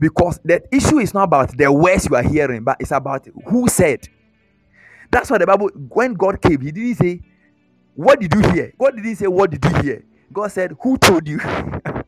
[0.00, 3.68] Because the issue is not about the words you are hearing, but it's about who
[3.68, 4.08] said.
[5.10, 7.22] That's why the Bible, when God came, He didn't say,
[7.94, 8.72] What did you hear?
[8.78, 10.04] God didn't say, What did you hear?
[10.32, 11.40] God said, Who told you?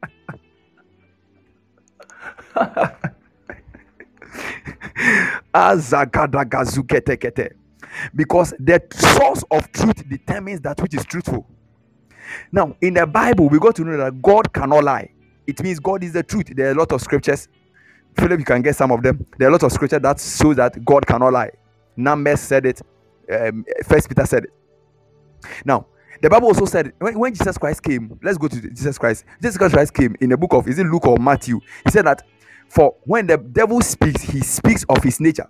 [8.14, 11.47] because the source of truth determines that which is truthful.
[12.53, 15.11] Now, in the Bible, we got to know that God cannot lie.
[15.47, 16.49] It means God is the truth.
[16.55, 17.49] There are a lot of scriptures.
[18.18, 19.26] Philip, you can get some of them.
[19.38, 21.51] There are a lot of scripture that shows that God cannot lie.
[21.97, 22.80] Numbers said it.
[23.32, 24.51] Um, First Peter said it.
[25.64, 25.86] Now,
[26.20, 29.24] the Bible also said when, when Jesus Christ came, let's go to Jesus Christ.
[29.43, 31.61] Jesus Christ came in the book of is it Luke or Matthew?
[31.84, 32.22] He said that
[32.68, 35.49] for when the devil speaks, he speaks of his nature.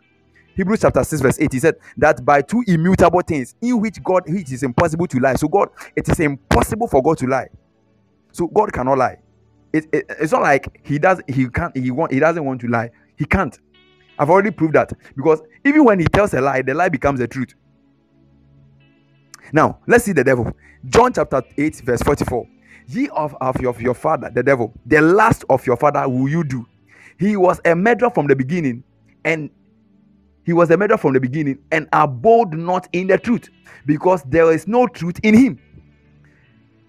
[0.54, 4.24] Hebrews chapter 6, verse 8, he said that by two immutable things in which God
[4.26, 5.34] which is impossible to lie.
[5.34, 7.48] So, God, it is impossible for God to lie.
[8.32, 9.18] So God cannot lie.
[9.72, 12.68] It, it, it's not like he does he can't he want he doesn't want to
[12.68, 12.90] lie.
[13.16, 13.58] He can't.
[14.18, 17.28] I've already proved that because even when he tells a lie, the lie becomes the
[17.28, 17.54] truth.
[19.52, 20.52] Now, let's see the devil.
[20.86, 22.46] John chapter 8, verse 44.
[22.88, 26.28] Ye of, of, your, of your father, the devil, the last of your father will
[26.28, 26.66] you do.
[27.18, 28.82] He was a murderer from the beginning,
[29.24, 29.50] and
[30.44, 33.48] he was a murderer from the beginning, and abode not in the truth,
[33.86, 35.60] because there is no truth in him.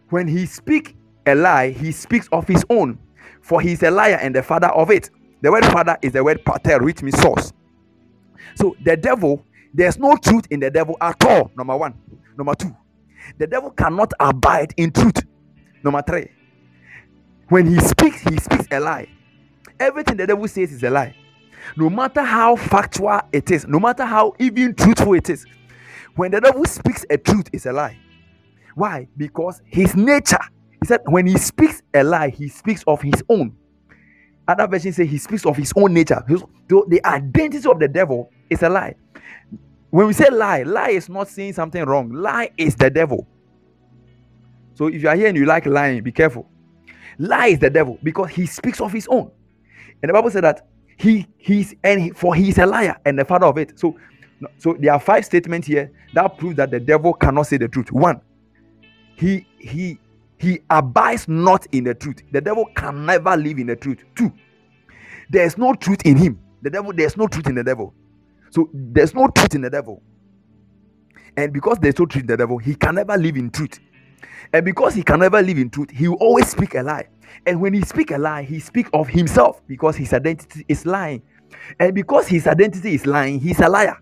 [0.10, 0.95] When he speak
[1.26, 2.99] a lie, he speaks of his own,
[3.41, 5.10] for he is a liar and the father of it.
[5.41, 7.54] The word father is the word pater, which means source.
[8.56, 11.51] So the devil, there's no truth in the devil at all.
[11.56, 11.93] Number one.
[12.38, 12.76] Number two,
[13.38, 15.24] the devil cannot abide in truth.
[15.84, 16.32] Number three,
[17.49, 19.08] when he speaks, he speaks a lie.
[19.80, 21.16] Everything the devil says is a lie.
[21.76, 25.45] No matter how factual it is, no matter how even truthful it is,
[26.16, 27.97] when the devil speaks a truth, it's a lie.
[28.76, 29.07] Why?
[29.18, 30.39] Because his nature,
[30.82, 33.55] he said, when he speaks a lie, he speaks of his own.
[34.47, 36.24] Other versions say he speaks of his own nature.
[36.70, 38.95] So The identity of the devil is a lie.
[39.89, 42.11] When we say lie, lie is not saying something wrong.
[42.11, 43.28] Lie is the devil.
[44.74, 46.49] So if you are here and you like lying, be careful.
[47.20, 49.32] Lie is the devil because he speaks of his own.
[50.01, 50.68] And the Bible said that
[50.98, 53.78] he he's and he, for he is a liar and the father of it.
[53.80, 53.98] So
[54.58, 57.91] so there are five statements here that prove that the devil cannot say the truth.
[57.91, 58.22] One,
[59.16, 60.00] he he
[60.39, 62.18] he abides not in the truth.
[62.32, 64.00] The devil can never live in the truth.
[64.16, 64.32] Two,
[65.30, 66.39] there is no truth in him.
[66.62, 67.94] The devil, there's no truth in the devil.
[68.52, 70.02] So there's no truth in the devil.
[71.38, 73.80] And because there's no truth in the devil, he can never live in truth.
[74.51, 77.07] And because he can never live in truth, he will always speak a lie.
[77.45, 81.21] And when he speak a lie, he speak of himself because his identity is lying.
[81.80, 83.97] And because his identity is lying, he's a liar.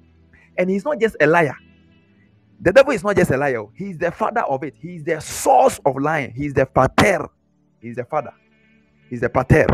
[0.58, 1.56] And he's not just a liar.
[2.60, 3.66] The devil is not just a liar.
[3.74, 4.76] He's the father of it.
[4.80, 6.34] He's the source of lying.
[6.36, 7.28] He's the pater.
[7.82, 8.34] He's the father.
[9.10, 9.68] He's the pater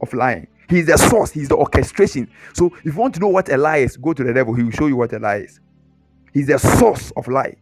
[0.00, 0.46] of lying.
[0.68, 2.30] He's the source, he's the orchestration.
[2.52, 4.62] So if you want to know what a lie is, go to the devil, he
[4.62, 5.60] will show you what a lie is.
[6.34, 7.56] He's the source of lie.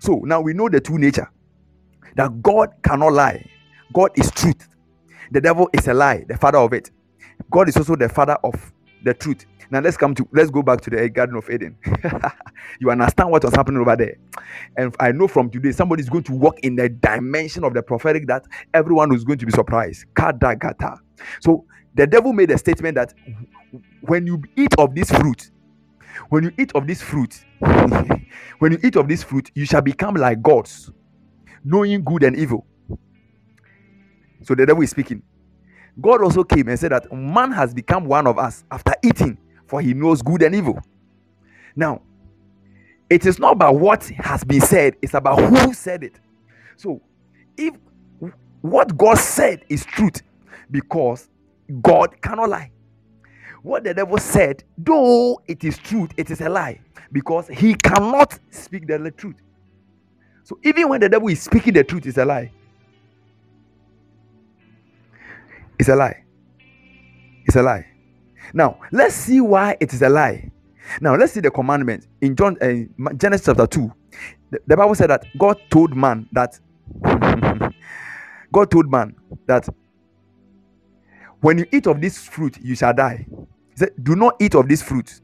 [0.00, 1.30] So now we know the true nature
[2.16, 3.44] that God cannot lie.
[3.92, 4.68] God is truth.
[5.32, 6.90] The devil is a lie, the father of it.
[7.50, 8.72] God is also the father of
[9.04, 9.46] the truth.
[9.70, 11.76] Now let's come to let's go back to the Garden of Eden.
[12.80, 14.16] you understand what was happening over there.
[14.76, 17.82] And I know from today somebody is going to walk in the dimension of the
[17.82, 18.44] prophetic that
[18.74, 20.06] everyone is going to be surprised.
[20.14, 20.98] Kadagata.
[21.40, 23.12] So the devil made a statement that
[24.02, 25.50] when you eat of this fruit,
[26.30, 30.14] when you eat of this fruit, when you eat of this fruit, you shall become
[30.16, 30.90] like gods,
[31.64, 32.66] knowing good and evil.
[34.42, 35.22] So the devil is speaking.
[36.00, 39.80] God also came and said that man has become one of us after eating, for
[39.80, 40.78] he knows good and evil.
[41.76, 42.02] Now,
[43.10, 46.20] it is not about what has been said, it's about who said it.
[46.76, 47.02] So,
[47.56, 47.74] if
[48.62, 50.22] what God said is truth,
[50.70, 51.28] because
[51.82, 52.72] God cannot lie.
[53.66, 56.78] What the devil said, though it is truth, it is a lie
[57.10, 59.34] because he cannot speak the truth.
[60.44, 62.52] So even when the devil is speaking the truth, it's a lie.
[65.80, 66.22] It's a lie.
[67.44, 67.84] It's a lie.
[68.54, 70.48] Now let's see why it is a lie.
[71.00, 73.92] Now let's see the commandment in John uh, Genesis chapter two.
[74.52, 76.60] The, the Bible said that God told man that
[78.52, 79.68] God told man that
[81.40, 83.26] when you eat of this fruit, you shall die.
[83.76, 85.20] He said, Do not eat of this fruit.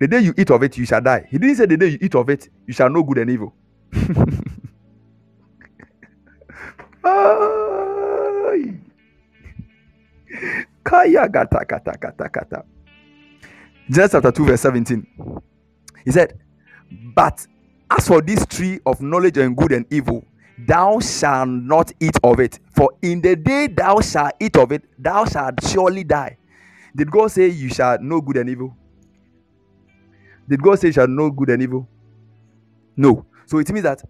[0.00, 1.26] The day you eat of it, you shall die.
[1.30, 3.54] He didn't say the day you eat of it, you shall know good and evil.
[10.84, 12.64] Kaya gata kata kata kata.
[13.90, 15.06] Genesis chapter 2, verse 17.
[16.04, 16.38] He said,
[17.14, 17.46] But
[17.90, 20.24] As for this tree of knowledge and good and evil,
[20.66, 24.82] thou shalt not eat of it, for in the day thou shalt eat of it,
[24.98, 26.36] thou shalt surely die.
[26.96, 28.76] Did God say you shall know good and evil?
[30.48, 31.88] Did God say you shall know good and evil?
[32.96, 33.26] No.
[33.46, 34.02] So it means that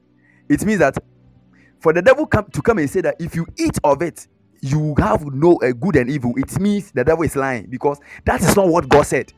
[0.48, 0.96] it means that
[1.80, 4.28] for the devil come to come and say that if you eat of it,
[4.62, 6.34] you have no a good and evil.
[6.36, 9.32] It means the devil is lying because that is not what God said.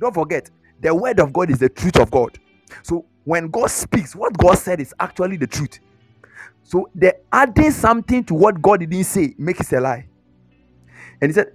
[0.00, 0.50] Don't forget,
[0.80, 2.38] the word of God is the truth of God.
[2.82, 5.80] So when God speaks, what God said is actually the truth.
[6.64, 10.08] So they're adding something to what God didn't say, makes it a lie.
[11.20, 11.52] And he said,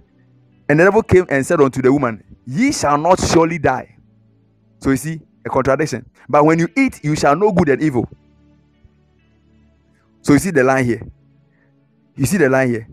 [0.68, 3.96] and the devil came and said unto the woman, Ye shall not surely die.
[4.80, 6.06] So you see a contradiction.
[6.28, 8.08] But when you eat, you shall know good and evil.
[10.22, 11.02] So you see the line here.
[12.16, 12.88] You see the line here.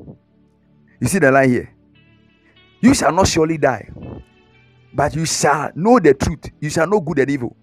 [1.01, 1.74] You see the line here.
[2.82, 3.89] You shall not surely die,
[4.93, 6.51] but you shall know the truth.
[6.61, 7.55] You shall know good and evil.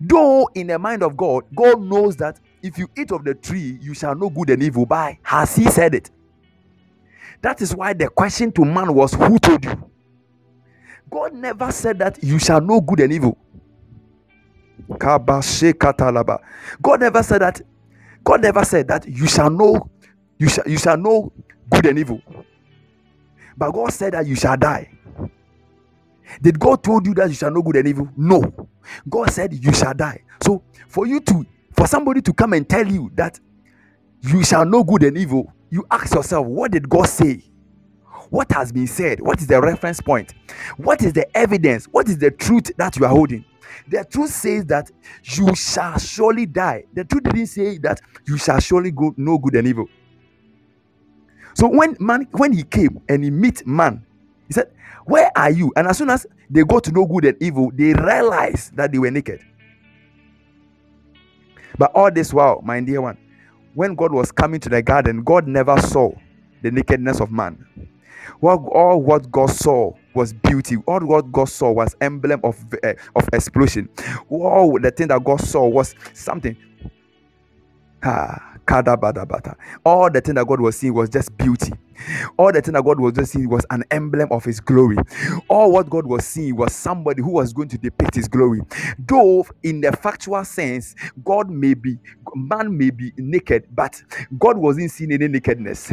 [0.00, 3.78] Though in the mind of God, God knows that if you eat of the tree,
[3.80, 4.86] you shall know good and evil.
[4.86, 6.10] By has He said it?
[7.46, 9.88] That is why the question to man was, Who told you?
[11.08, 13.38] God never said that you shall know good and evil.
[14.98, 17.62] God never said that.
[18.24, 19.88] God never said that you shall know,
[20.40, 21.32] you shall you shall know
[21.70, 22.20] good and evil.
[23.56, 24.90] But God said that you shall die.
[26.42, 28.08] Did God told you that you shall know good and evil?
[28.16, 28.42] No.
[29.08, 30.24] God said you shall die.
[30.42, 33.38] So for you to for somebody to come and tell you that
[34.22, 37.42] you shall know good and evil, you ask yourself, what did God say?
[38.30, 39.20] What has been said?
[39.20, 40.34] What is the reference point?
[40.76, 41.86] What is the evidence?
[41.86, 43.44] What is the truth that you are holding?
[43.88, 44.90] The truth says that
[45.24, 46.84] you shall surely die.
[46.94, 49.86] The truth didn't say that you shall surely go no good and evil.
[51.54, 54.04] So when man when he came and he meet man,
[54.48, 54.72] he said,
[55.06, 55.72] Where are you?
[55.76, 58.98] And as soon as they go to know good and evil, they realize that they
[58.98, 59.40] were naked.
[61.78, 63.18] But all this while, my dear one,
[63.76, 66.12] when God was coming to the garden, God never saw
[66.62, 67.66] the nakedness of man.
[68.40, 70.76] What all what God saw was beauty.
[70.86, 73.88] All what God saw was emblem of uh, of explosion.
[74.30, 76.56] All the thing that God saw was something.
[78.04, 78.55] Ah,
[79.84, 81.72] all the thing that God was seeing was just beauty.
[82.38, 84.96] All the thing that God was just seeing was an emblem of His glory.
[85.48, 88.60] All what God was seeing was somebody who was going to depict His glory.
[88.98, 90.94] Though, in the factual sense,
[91.24, 91.98] God may be,
[92.34, 94.02] man may be naked, but
[94.38, 95.92] God wasn't seeing any nakedness.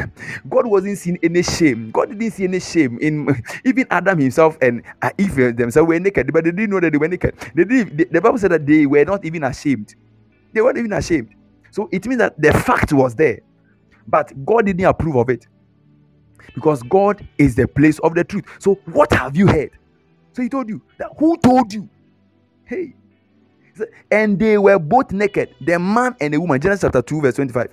[0.50, 1.92] God wasn't seeing any shame.
[1.92, 3.36] God didn't see any shame in
[3.66, 6.98] even Adam himself and uh, Eve themselves were naked, but they didn't know that they
[7.00, 7.36] were naked.
[7.56, 9.96] They didn't, the Bible said that they were not even ashamed.
[10.54, 11.30] They weren't even ashamed.
[11.74, 13.42] So it means that the fact was there,
[14.08, 15.48] but God didn't approve of it
[16.56, 18.46] because God is the place of the truth.
[18.60, 19.72] So what have you heard?
[20.34, 21.90] So he told you that who told you?
[22.66, 22.96] Hey,
[24.12, 26.62] and they were both naked, the man and the woman.
[26.62, 27.70] Genesis chapter 2, verse 25.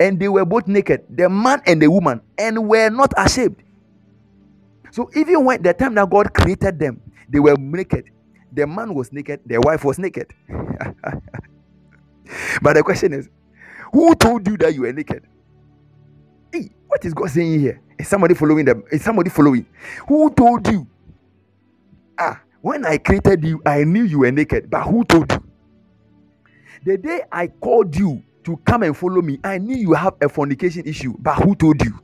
[0.00, 3.56] And they were both naked, the man and the woman, and were not ashamed.
[4.92, 8.10] So even when the time that God created them, they were naked.
[8.52, 10.32] The man was naked, their wife was naked.
[12.62, 13.28] but the question is,
[13.92, 15.24] who told you that you were naked?
[16.52, 17.80] Hey, what is God saying here?
[17.98, 18.84] Is somebody following them?
[18.90, 19.66] Is somebody following?
[20.08, 20.86] Who told you?
[22.18, 24.70] Ah, when I created you, I knew you were naked.
[24.70, 25.44] But who told you?
[26.84, 30.28] The day I called you to come and follow me, I knew you have a
[30.28, 31.14] fornication issue.
[31.18, 31.98] But who told you?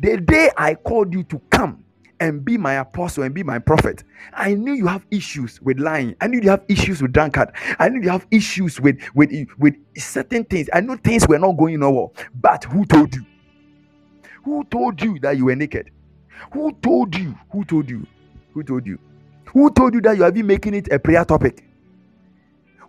[0.00, 1.84] The day I called you to come
[2.24, 4.02] and be my apostle and be my prophet.
[4.32, 6.16] I knew you have issues with lying.
[6.20, 7.50] I knew you have issues with drunkard.
[7.78, 10.68] I knew you have issues with with with certain things.
[10.72, 12.14] I know things were not going well.
[12.34, 13.24] But who told you?
[14.44, 15.90] Who told you that you were naked?
[16.52, 17.34] Who told you?
[17.52, 18.06] Who told you?
[18.52, 18.98] Who told you?
[19.52, 21.64] Who told you that you have been making it a prayer topic?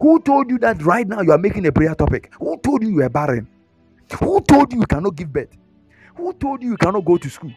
[0.02, 2.32] Who told you that right now you are making a prayer topic?
[2.40, 3.48] Who told you you are barren?
[4.20, 5.56] Who told you you cannot give birth?
[6.16, 7.54] Who told you you cannot go to school?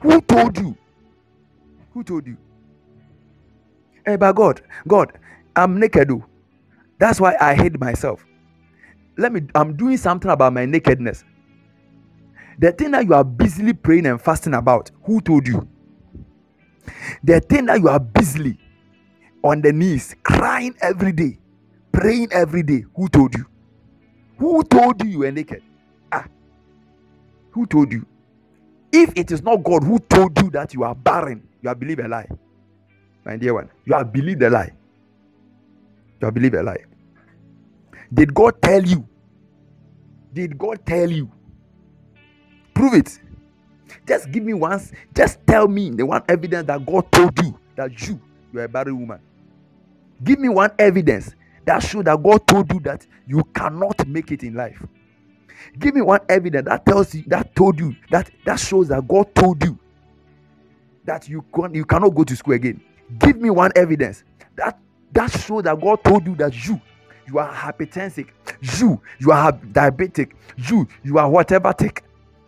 [0.00, 0.76] Who told you
[1.92, 2.36] who told you?
[4.06, 5.12] Hey, but God, God,
[5.56, 6.08] I'm naked.
[6.08, 6.24] Though.
[6.98, 8.24] That's why I hate myself.
[9.18, 11.24] Let me, I'm doing something about my nakedness.
[12.58, 15.68] The thing that you are busily praying and fasting about, who told you?
[17.24, 18.58] The thing that you are busily
[19.44, 21.38] on the knees, crying every day,
[21.92, 23.46] praying every day, who told you?
[24.38, 25.62] Who told you you were naked?
[26.12, 26.26] Ah,
[27.50, 28.06] who told you?
[28.92, 32.00] If it is not God who told you that you are barren, you have believed
[32.00, 32.28] a lie.
[33.24, 34.72] My dear one, you have believed a lie.
[36.20, 36.84] You have believed a lie.
[38.12, 39.06] Did God tell you?
[40.32, 41.30] Did God tell you?
[42.74, 43.20] Prove it.
[44.06, 44.92] Just give me once.
[45.14, 48.20] Just tell me the one evidence that God told you that you
[48.52, 49.20] you are a barren woman.
[50.24, 51.34] Give me one evidence
[51.66, 54.82] that shows that God told you that you cannot make it in life.
[55.78, 59.34] Give me one evidence that tells you that told you that that shows that God
[59.34, 59.78] told you
[61.08, 62.80] that you can you cannot go to school again.
[63.18, 64.24] Give me one evidence
[64.56, 64.78] that
[65.12, 66.80] that shows that God told you that you
[67.26, 68.28] you are hypertensive,
[68.78, 72.02] you you are diabetic, you you are whatever take,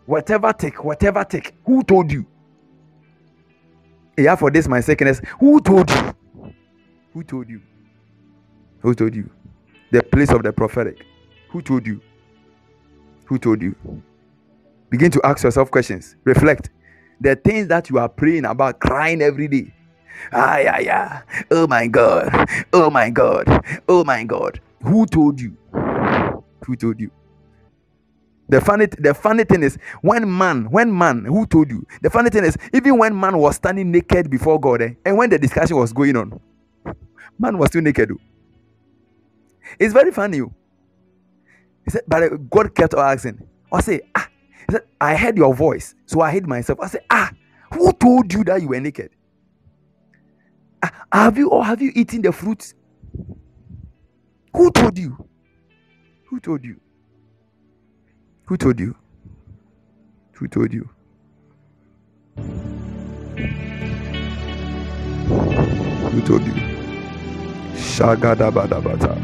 [0.07, 1.55] whatever take, whatever take.
[1.65, 2.27] Who told you?
[4.19, 5.23] Yeah, for this my sickness.
[5.39, 6.15] Who told you?
[7.15, 7.62] Who told you?
[8.81, 9.31] Who told you?
[9.91, 11.05] The place of the prophetic.
[11.51, 12.01] Who told you?
[13.24, 13.74] Who told you?
[14.91, 16.16] Begin to ask yourself questions.
[16.24, 16.70] Reflect.
[17.20, 19.74] The things that you are praying about, crying every day.
[20.32, 21.22] Ah, yeah, yeah.
[21.51, 22.30] Oh my God.
[22.72, 23.47] Oh my God.
[23.88, 24.60] Oh my God.
[24.82, 25.56] Who told you?
[26.66, 27.10] Who told you?
[28.48, 31.86] The funny, the funny thing is, when man, when man, who told you?
[32.02, 35.30] The funny thing is, even when man was standing naked before God, eh, and when
[35.30, 36.40] the discussion was going on,
[37.38, 38.10] man was still naked.
[38.10, 38.16] Oh.
[39.78, 40.40] It's very funny.
[40.40, 40.52] Oh.
[41.84, 43.47] He said, but God kept asking.
[43.72, 44.28] I say, ah,
[44.70, 46.80] said, I heard your voice, so I hid myself.
[46.80, 47.30] I said, ah,
[47.72, 49.10] who told you that you were naked?
[50.82, 52.74] Ah, have you or have you eaten the fruit?
[54.55, 55.16] Who told you?
[56.28, 56.80] Who told you?
[58.47, 58.97] Who told you?
[60.32, 60.88] Who told you?
[66.10, 66.55] Who told you?
[67.74, 69.16] Shagadabadabata.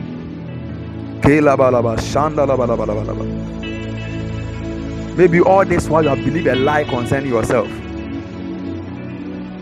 [5.16, 7.68] Maybe all this while you have believed a lie concerning yourself.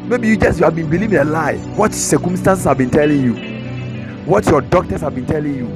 [0.09, 1.59] Maybe you just you have been believing a lie.
[1.76, 3.35] What circumstances have been telling you?
[4.24, 5.66] What your doctors have been telling you?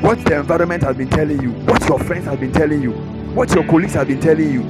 [0.00, 1.50] What the environment has been telling you?
[1.64, 2.92] What your friends have been telling you?
[3.34, 4.62] What your colleagues have been telling you?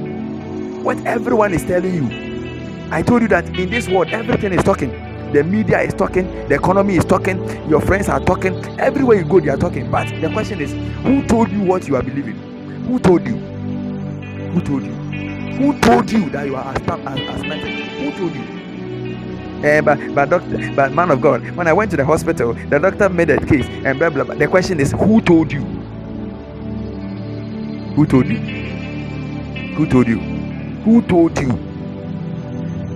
[0.81, 2.89] What everyone is telling you?
[2.91, 4.89] I told you that in this world everything is talking.
[5.33, 9.39] The media is talking, the economy is talking, your friends are talking, everywhere you go,
[9.39, 9.91] they are talking.
[9.91, 10.71] But the question is,
[11.03, 12.37] who told you what you are believing?
[12.87, 13.54] Who told you?
[14.55, 14.93] Who told you?
[15.57, 17.73] Who told you that you are asthmatic?
[17.99, 18.45] Who told you?
[19.67, 22.79] Uh, but but doctor, but man of God, when I went to the hospital, the
[22.79, 24.35] doctor made a case and blah blah blah.
[24.35, 25.61] The question is, who told you?
[27.95, 28.37] Who told you?
[29.75, 30.19] Who told you?
[30.19, 31.49] Who told you?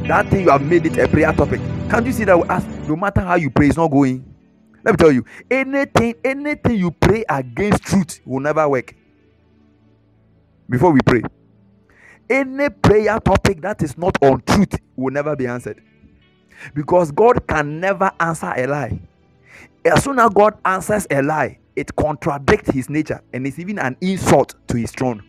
[0.07, 1.59] That thing you have made it a prayer topic.
[1.89, 2.37] Can't you see that?
[2.37, 4.23] We ask, no matter how you pray, it's not going.
[4.85, 8.95] Let me tell you, anything, anything you pray against truth will never work.
[10.69, 11.23] Before we pray,
[12.29, 15.81] any prayer topic that is not on truth will never be answered.
[16.73, 18.99] Because God can never answer a lie.
[19.85, 23.95] As soon as God answers a lie, it contradicts his nature and it's even an
[24.01, 25.23] insult to his throne.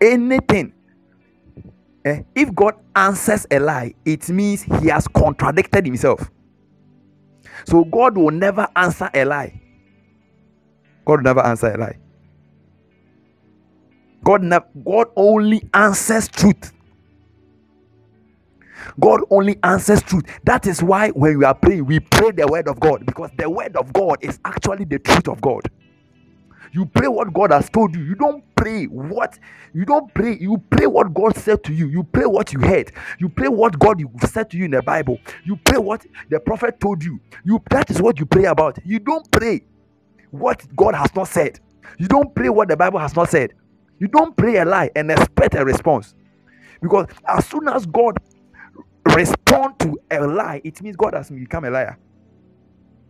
[0.00, 0.72] Anything,
[2.04, 6.30] eh, if God answers a lie, it means he has contradicted himself.
[7.66, 9.60] So God will never answer a lie.
[11.04, 11.98] God will never answer a lie.
[14.24, 16.72] God, ne- God only answers truth.
[19.00, 20.24] God only answers truth.
[20.44, 23.50] That is why when we are praying, we pray the word of God because the
[23.50, 25.62] word of God is actually the truth of God.
[26.72, 28.02] You pray what God has told you.
[28.04, 29.38] You don't pray what
[29.74, 30.38] you don't pray.
[30.40, 31.88] You pray what God said to you.
[31.88, 32.92] You pray what you heard.
[33.20, 35.18] You pray what God said to you in the Bible.
[35.44, 37.20] You pray what the prophet told you.
[37.44, 38.78] You that is what you pray about.
[38.84, 39.62] You don't pray
[40.30, 41.60] what God has not said.
[41.98, 43.54] You don't pray what the Bible has not said.
[43.98, 46.14] You don't pray a lie and expect a response.
[46.80, 48.18] Because as soon as God
[49.16, 51.98] respond to a lie, it means God has become a liar.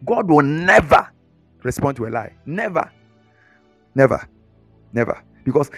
[0.05, 1.09] God will never
[1.63, 2.33] respond to a lie.
[2.47, 2.91] Never.
[3.95, 4.27] Never.
[4.93, 5.23] Never.
[5.45, 5.71] Because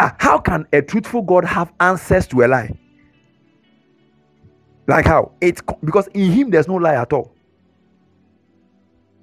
[0.00, 2.74] uh, how can a truthful God have answers to a lie?
[4.88, 5.32] Like how?
[5.40, 7.32] It because in him there's no lie at all.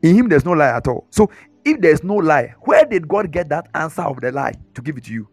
[0.01, 1.07] In him there's no lie at all.
[1.09, 1.29] So
[1.67, 4.97] if there's no lie, where did God get that answer of the lie to give
[4.97, 5.27] it to you?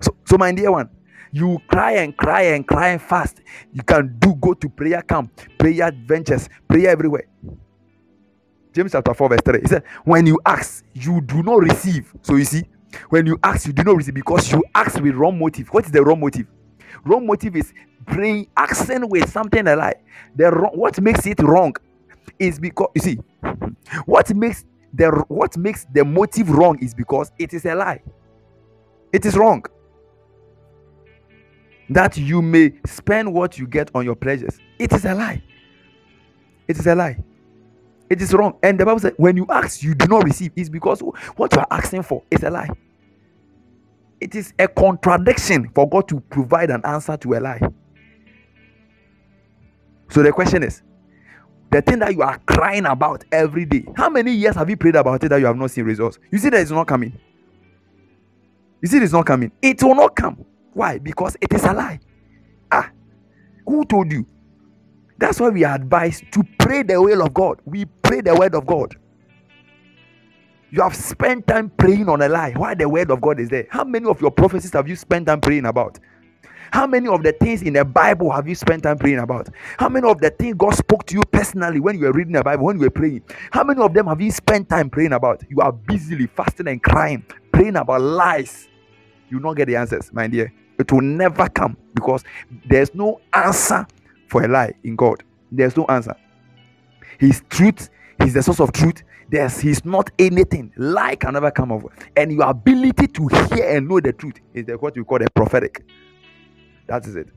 [0.00, 0.90] So, so my dear one,
[1.32, 3.40] you cry and cry and cry and fast.
[3.72, 7.24] You can do go to prayer camp, prayer adventures, prayer everywhere.
[8.72, 9.60] James chapter 4, verse 3.
[9.60, 12.12] He said, When you ask, you do not receive.
[12.22, 12.64] So you see,
[13.10, 15.68] when you ask, you do not receive because you ask with wrong motive.
[15.68, 16.46] What is the wrong motive?
[17.04, 17.72] Wrong motive is
[18.06, 19.94] praying, asking with something a lie.
[20.36, 21.74] The wrong, what makes it wrong
[22.38, 23.18] is because you see,
[24.06, 28.02] what makes the what makes the motive wrong is because it is a lie.
[29.12, 29.64] It is wrong
[31.90, 34.58] that you may spend what you get on your pleasures.
[34.78, 35.42] It is a lie.
[36.68, 37.18] It is a lie.
[38.08, 38.58] It is wrong.
[38.62, 40.52] And the Bible says, when you ask, you do not receive.
[40.56, 42.68] It's because what you are asking for is a lie.
[44.20, 47.60] It is a contradiction for God to provide an answer to a lie.
[50.10, 50.82] So the question is,
[51.72, 54.96] the thing that you are crying about every day, how many years have you prayed
[54.96, 56.18] about it that you have not seen results?
[56.30, 57.18] You see that it's not coming.
[58.82, 59.52] You see, it's not coming.
[59.62, 60.44] It will not come.
[60.74, 60.98] Why?
[60.98, 62.00] Because it is a lie.
[62.70, 62.90] Ah,
[63.66, 64.26] who told you?
[65.18, 67.60] That's why we are advised to pray the will of God.
[67.64, 68.96] We pray the word of God.
[70.70, 72.52] You have spent time praying on a lie.
[72.52, 73.66] Why the word of God is there?
[73.70, 75.98] How many of your prophecies have you spent time praying about?
[76.72, 79.50] How many of the things in the Bible have you spent time praying about?
[79.78, 82.42] How many of the things God spoke to you personally when you were reading the
[82.42, 83.22] Bible, when you were praying?
[83.50, 85.42] How many of them have you spent time praying about?
[85.50, 88.68] You are busily fasting and crying, praying about lies.
[89.28, 90.50] You will not get the answers, my dear.
[90.78, 92.24] It will never come because
[92.64, 93.86] there's no answer
[94.28, 95.22] for a lie in God.
[95.50, 96.16] There's no answer.
[97.18, 97.90] His truth,
[98.22, 99.02] He's the source of truth.
[99.28, 100.72] There's He's not anything.
[100.78, 101.88] Lie can never come over.
[102.16, 105.84] And your ability to hear and know the truth is what we call the prophetic.
[106.86, 107.28] That is it.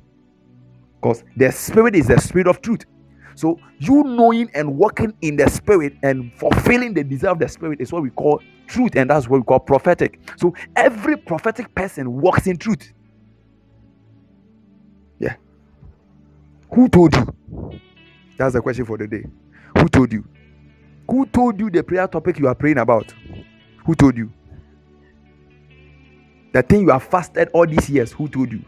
[1.01, 2.85] Because the spirit is the spirit of truth.
[3.35, 7.81] So you knowing and walking in the spirit and fulfilling the desire of the spirit
[7.81, 10.19] is what we call truth, and that's what we call prophetic.
[10.37, 12.93] So every prophetic person walks in truth.
[15.19, 15.35] Yeah.
[16.73, 17.33] Who told you?
[18.37, 19.25] That's the question for the day.
[19.77, 20.25] Who told you?
[21.09, 23.13] Who told you the prayer topic you are praying about?
[23.85, 24.31] Who told you?
[26.53, 28.63] The thing you have fasted all these years, who told you?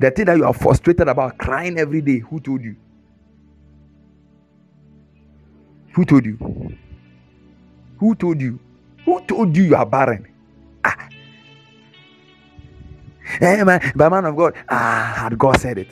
[0.00, 2.76] The thing that you are frustrated about, crying every day, who told you?
[5.94, 6.38] Who told you?
[7.98, 8.60] Who told you?
[9.04, 10.26] Who told you you are barren?
[10.84, 11.08] Ah.
[13.24, 15.88] Hey, man, by man of God, ah, had God said it?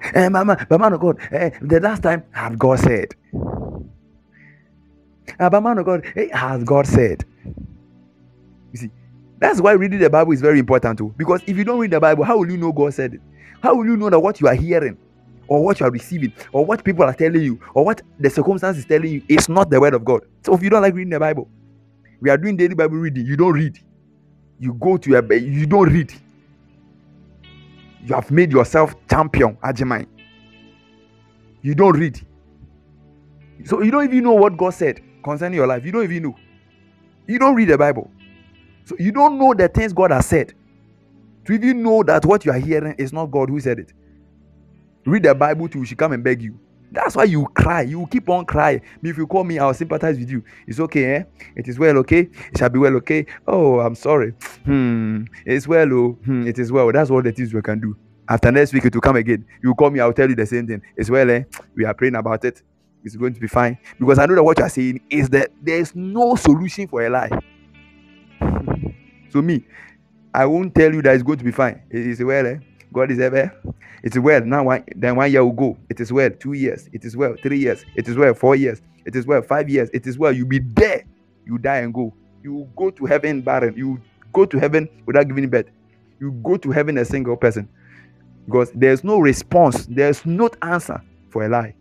[0.00, 3.14] Hey, man, by man of God, hey, the last time had God said?
[5.40, 7.24] Ah, by man of God, hey, has God said?
[9.44, 11.12] That's why reading the Bible is very important too.
[11.18, 13.20] Because if you don't read the Bible, how will you know God said it?
[13.62, 14.96] How will you know that what you are hearing
[15.48, 18.78] or what you are receiving or what people are telling you or what the circumstance
[18.78, 20.22] is telling you is not the word of God?
[20.46, 21.46] So if you don't like reading the Bible,
[22.22, 23.26] we are doing daily Bible reading.
[23.26, 23.78] You don't read.
[24.58, 26.10] You go to your bed, you don't read.
[28.06, 30.06] You have made yourself champion, Ajimai.
[31.60, 32.18] You don't read.
[33.66, 35.84] So you don't even know what God said concerning your life.
[35.84, 36.36] You don't even know.
[37.26, 38.10] You don't read the Bible.
[38.84, 40.54] So you don't know the things God has said.
[41.46, 43.92] To even know that what you are hearing is not God who said it.
[45.04, 46.58] Read the Bible too, she come and beg you.
[46.90, 47.82] That's why you cry.
[47.82, 48.80] You keep on crying.
[49.02, 50.44] If you call me, I'll sympathize with you.
[50.66, 51.22] It's okay, eh?
[51.56, 52.30] It is well, okay?
[52.52, 53.26] It shall be well, okay?
[53.48, 54.32] Oh, I'm sorry.
[54.64, 55.24] Hmm.
[55.44, 56.18] It's well, oh.
[56.24, 56.46] Hmm.
[56.46, 56.92] It is well.
[56.92, 57.96] That's all the things we can do.
[58.28, 59.44] After next week, it will come again.
[59.60, 60.82] You call me, I'll tell you the same thing.
[60.96, 61.42] It's well, eh?
[61.74, 62.62] We are praying about it.
[63.02, 63.76] It's going to be fine.
[63.98, 67.10] Because I know that what you are saying is that there's no solution for a
[67.10, 67.30] lie.
[69.30, 69.64] So me,
[70.32, 71.82] I won't tell you that it's going to be fine.
[71.90, 72.58] It is well, eh?
[72.92, 73.52] God is ever.
[74.02, 74.40] It is well.
[74.44, 75.76] Now one, then one year will go.
[75.90, 76.30] It is well.
[76.30, 76.88] Two years.
[76.92, 77.34] It is well.
[77.42, 77.84] Three years.
[77.96, 78.34] It is well.
[78.34, 78.80] Four years.
[79.04, 79.42] It is well.
[79.42, 79.90] Five years.
[79.92, 80.32] It is well.
[80.32, 81.04] You be there.
[81.44, 82.14] You die and go.
[82.42, 83.74] You go to heaven barren.
[83.76, 84.00] You
[84.32, 85.66] go to heaven without giving birth.
[86.20, 87.68] You go to heaven a single person.
[88.46, 89.86] Because there's no response.
[89.86, 91.74] There's no answer for a lie.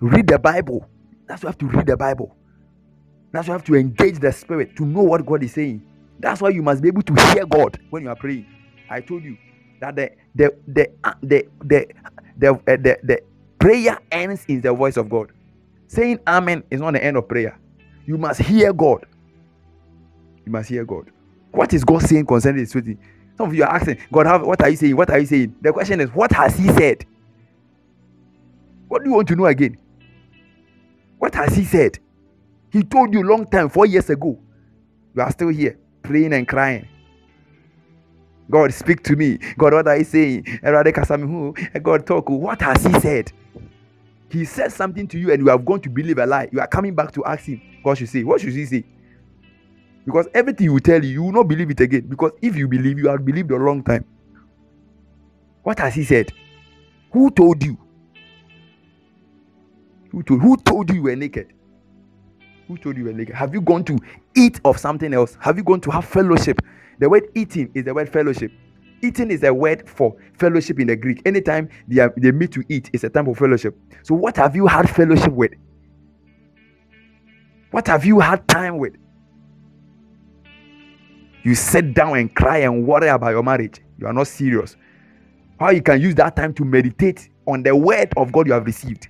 [0.00, 0.88] Read the Bible.
[1.26, 2.36] That's why you have to read the Bible.
[3.32, 5.82] That's why you have to engage the spirit to know what God is saying.
[6.18, 8.46] That's why you must be able to hear God when you are praying.
[8.90, 9.36] I told you
[9.80, 11.86] that the the the uh, the the
[12.36, 13.20] the, uh, the, the
[13.58, 15.32] prayer ends in the voice of God.
[15.86, 17.58] Saying amen is not the end of prayer.
[18.06, 19.06] You must hear God.
[20.44, 21.10] You must hear God.
[21.52, 24.76] What is God saying concerning this Some of you are asking, God, what are you
[24.76, 24.96] saying?
[24.96, 25.54] What are you saying?
[25.60, 27.04] The question is, what has He said?
[28.88, 29.78] What do you want to know again?
[31.18, 31.98] What has He said?
[32.72, 34.38] He told you long time, four years ago.
[35.14, 36.88] You are still here, praying and crying.
[38.50, 39.38] God, speak to me.
[39.58, 40.44] God, what are you saying?
[41.82, 42.28] God, talk.
[42.28, 43.32] What has He said?
[44.28, 46.48] He said something to you, and you have gone to believe a lie.
[46.52, 48.84] You are coming back to ask Him, God should He say, What should He say?
[50.04, 52.02] Because everything He will tell you, you will not believe it again.
[52.02, 54.04] Because if you believe, you have believed a long time.
[55.62, 56.32] What has He said?
[57.12, 57.78] Who told you?
[60.10, 61.52] Who told, who told you you were naked?
[62.70, 63.34] Who told you were naked?
[63.34, 63.98] Have you gone to
[64.36, 65.36] eat of something else?
[65.40, 66.62] Have you gone to have fellowship?
[67.00, 68.52] The word eating is the word fellowship.
[69.02, 71.20] Eating is a word for fellowship in the Greek.
[71.26, 73.76] Anytime they, are, they meet to eat, it's a time for fellowship.
[74.04, 75.50] So, what have you had fellowship with?
[77.72, 78.94] What have you had time with?
[81.42, 83.80] You sit down and cry and worry about your marriage.
[83.98, 84.76] You are not serious.
[85.58, 88.64] How you can use that time to meditate on the word of God you have
[88.64, 89.08] received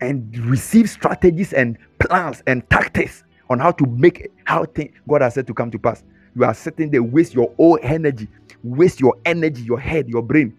[0.00, 5.34] and receive strategies and plans and tactics on how to make how thing God has
[5.34, 6.04] said to come to pass.
[6.36, 8.28] You are sitting there, waste your whole energy,
[8.62, 10.56] waste your energy, your head, your brain.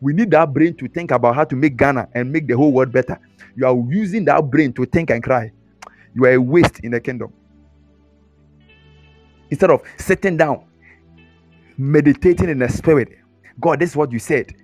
[0.00, 2.72] We need that brain to think about how to make Ghana and make the whole
[2.72, 3.18] world better.
[3.56, 5.50] You are using that brain to think and cry.
[6.14, 7.32] You are a waste in the kingdom.
[9.50, 10.64] Instead of sitting down,
[11.76, 13.08] meditating in the spirit,
[13.60, 14.54] God, this is what you said.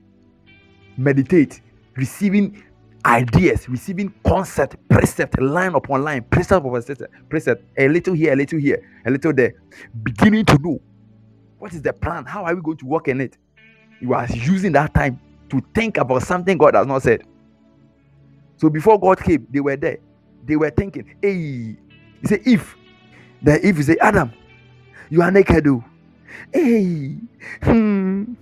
[0.97, 1.61] Meditate,
[1.97, 2.63] receiving
[3.05, 8.36] ideas, receiving concept, precept, line upon line, precept upon precept, precept, a little here, a
[8.36, 9.55] little here, a little there,
[10.02, 10.81] beginning to know
[11.59, 13.36] what is the plan, how are we going to work in it.
[14.01, 15.20] You are using that time
[15.51, 17.22] to think about something God has not said.
[18.56, 19.98] So before God came, they were there.
[20.44, 21.76] They were thinking, hey,
[22.20, 22.76] he said, if.
[23.43, 24.32] Then if you say, Adam,
[25.10, 25.85] you are naked, oh.
[26.52, 27.16] Hey,
[27.62, 28.35] hmm.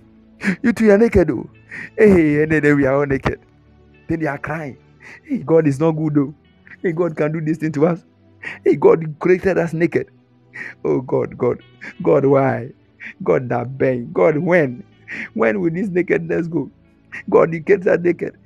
[0.61, 1.49] You too are naked, oh.
[1.97, 3.39] Hey, and then we are all naked.
[4.13, 4.77] Then they are crying.
[5.23, 6.35] Hey, God is not good though.
[6.83, 8.05] Hey, God can do this thing to us.
[8.63, 10.11] Hey, God created us naked.
[10.85, 11.63] Oh God, God,
[12.03, 12.69] God, why?
[13.23, 14.11] God that bang.
[14.13, 14.83] God, when?
[15.33, 16.69] When will this nakedness go?
[17.27, 18.37] God, you kids are naked.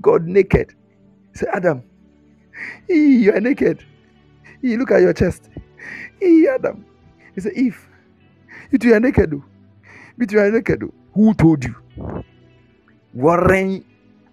[0.00, 0.74] God naked.
[1.34, 1.84] Say, Adam,
[2.88, 3.84] you are naked.
[4.60, 5.50] He look at your chest.
[6.18, 6.84] He Adam.
[7.36, 7.88] He said, if
[8.72, 9.40] you two are naked,
[10.18, 10.82] you are naked.
[11.14, 11.76] Who told you?
[13.14, 13.84] Worrying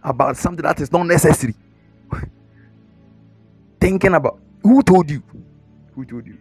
[0.03, 1.55] about something that is not necessary.
[3.81, 5.23] Thinking about who told you?
[5.95, 6.38] Who told you?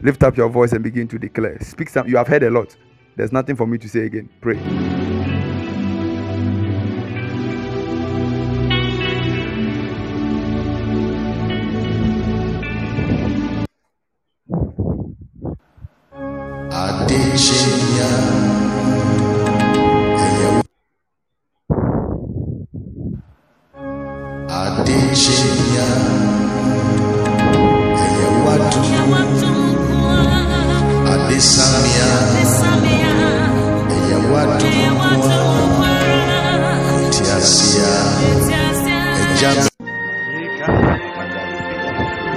[0.00, 1.58] Lift up your voice and begin to declare.
[1.60, 2.06] Speak some.
[2.06, 2.76] You have heard a lot.
[3.16, 4.28] There's nothing for me to say again.
[4.40, 4.56] Pray.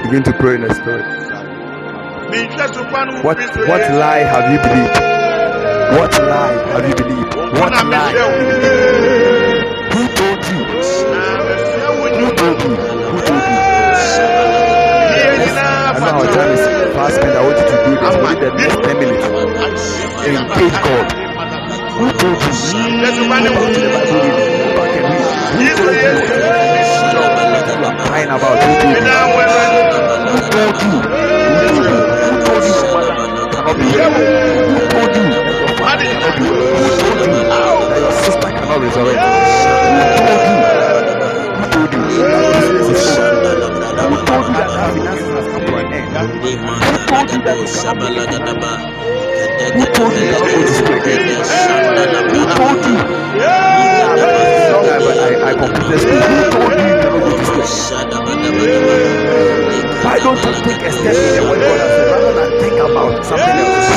[0.10, 1.06] Begin to pray in the spirit.
[3.24, 3.38] What
[3.70, 4.98] what lie have you believed?
[5.94, 7.36] What lie have you believed?
[7.36, 8.18] What lie?
[9.94, 10.66] Who told you?
[12.18, 12.74] Who told you?
[12.74, 13.62] Who told you?
[15.94, 16.66] I know our time is.
[16.66, 19.26] I want you to do this within the next 10 minutes.
[20.26, 21.06] Engage God.
[22.02, 22.54] Who told you?
[22.74, 24.58] Go back to the Bible reading.
[24.58, 25.06] Go back and.
[25.54, 26.89] Who told you?
[27.80, 29.08] You are crying about who told you?
[30.28, 31.00] Who told you?
[31.00, 31.96] Who told you?
[32.28, 34.12] Who told you cannot be here?
[34.12, 36.60] Who told you that your father cannot be here?
[36.76, 37.40] Who told you
[37.88, 39.20] that your sister cannot resurrect?
[39.20, 40.52] Who told you?
[41.56, 43.48] Who told you that business is over?
[44.10, 46.12] Who told you that that finances has come to an end?
[46.20, 47.64] Who told you that
[50.44, 51.40] you cannot make it?
[51.40, 52.44] Who told you you cannot go to?
[52.44, 52.98] Who told you?
[55.40, 56.20] I completed school.
[56.20, 56.99] Who told you
[60.04, 62.78] Why don't you take a step in the word God has said rather than think
[62.80, 63.90] about something else?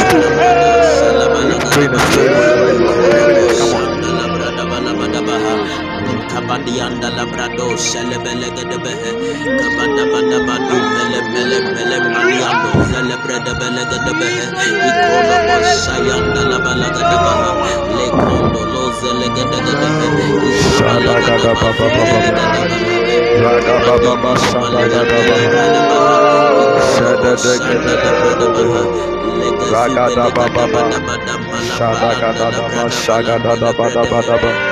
[1.75, 3.59] Pray in the spirit.
[3.59, 3.92] Come on.
[6.33, 9.11] Kabadianda labrado selebelege de behe.
[9.61, 14.45] Kabada bada badu mele mele mele maniando celebrate belege de behe.
[14.89, 17.51] Ikolo bosayanda labalaga de behe
[17.97, 20.07] le kondo lo zelege de de behe.
[20.59, 21.53] Ikolo Shalaga da
[33.73, 34.72] ba ba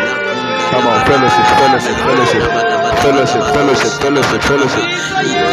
[0.72, 1.10] ba on, ba.
[1.10, 4.90] Raga ba ba ba shalaga fellowship, fellowship, fellowship, fellowship, fellowship,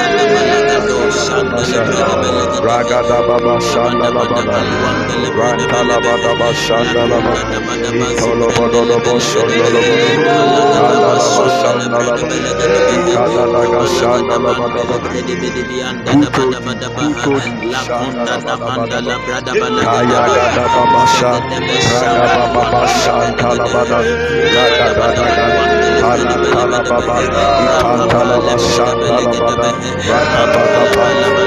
[0.10, 2.62] fellowship, fellowship.
[2.64, 4.58] Raga da ba ba shanda la ba ba.
[5.38, 7.34] Ranta la ba da shanda la ba.
[7.92, 10.16] Ikolo bo do do bo shondo lo bo do.
[11.02, 11.14] La
[11.50, 12.28] shanda la ba.
[12.96, 14.84] Ikada da ga shanda la ba da.
[16.10, 16.46] Kuto
[16.98, 17.34] kuto
[17.72, 19.70] shanda la ba da ba da ba.
[19.82, 21.04] Kaya ga da ba ba.
[21.92, 22.84] Raga ba ba ba
[23.60, 23.84] la ba.
[24.56, 25.48] Raga da da ga.
[26.02, 27.00] Kala kala ba
[27.34, 27.44] ba.
[27.64, 29.70] Ikanta la ba shanta la ba da.
[30.10, 31.06] Raga ba da ba.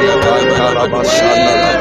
[0.08, 1.80] Ikanta la ba shanda la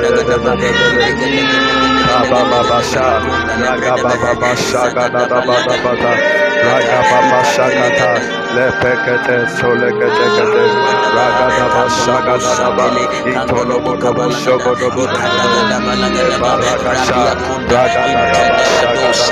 [0.00, 3.18] nigga, nigga, nigga, nigga, nigga, nigga, Raga Baba Shah,
[3.58, 6.12] Raga Baba Basha, Gada Baba Baba,
[6.62, 8.10] Raga Baba Shagata,
[8.54, 10.28] Lepekete, Solekete,
[11.16, 12.86] Raga Baba Shagata, Baba,
[13.34, 15.06] Itolo Bokobo Shogo Dobo,
[16.40, 17.22] Barakasha,
[17.72, 19.22] Raga Baba Shagata,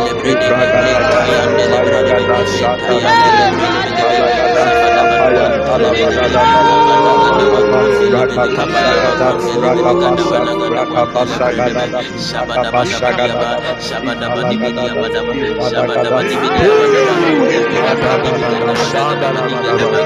[18.91, 20.00] Shabada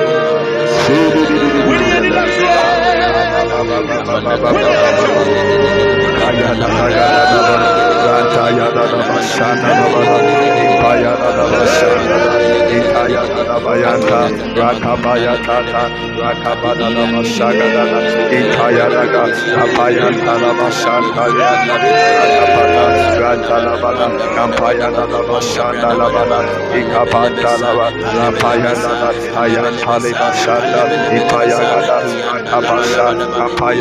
[33.56, 33.75] Ipaya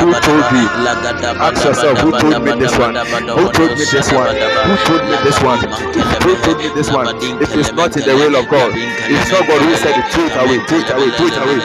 [0.00, 0.62] who told me?
[2.10, 2.94] Who me this one?
[2.96, 4.36] Who told me this one?
[4.66, 5.60] Who told me this one?
[7.38, 7.50] This?
[7.50, 8.72] It is not in the will of God.
[8.76, 10.36] It's not God who say, it.
[10.40, 11.60] Away, throw it away, throw it away.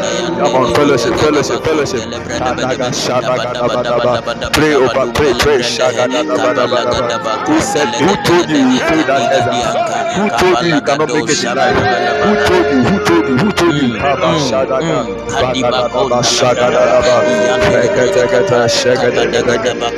[0.00, 2.00] Come on, fellowship, fellowship, fellowship.
[4.52, 5.58] Pray oh, over, pray, pray.
[5.60, 5.62] Who
[7.60, 9.44] said, who told you you failed that?
[10.16, 11.76] Who told you you cannot make it in life?
[12.24, 14.00] Who told you, who told you, who told you?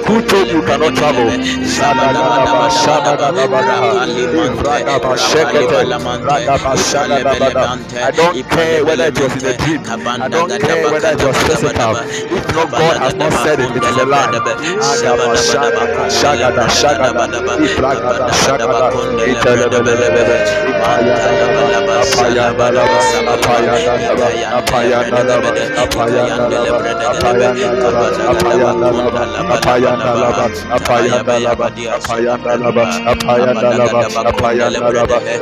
[0.03, 1.31] Who told you cannot travel?
[7.95, 9.83] I don't care whether it was in a dream.
[9.93, 11.97] I don't care whether it was physical.
[12.01, 14.29] If not God has not said it, it is a lie.
[14.33, 17.27] Agaba, Shagada, Shagada, Shagada,
[17.61, 19.53] Ibragada, Shagada,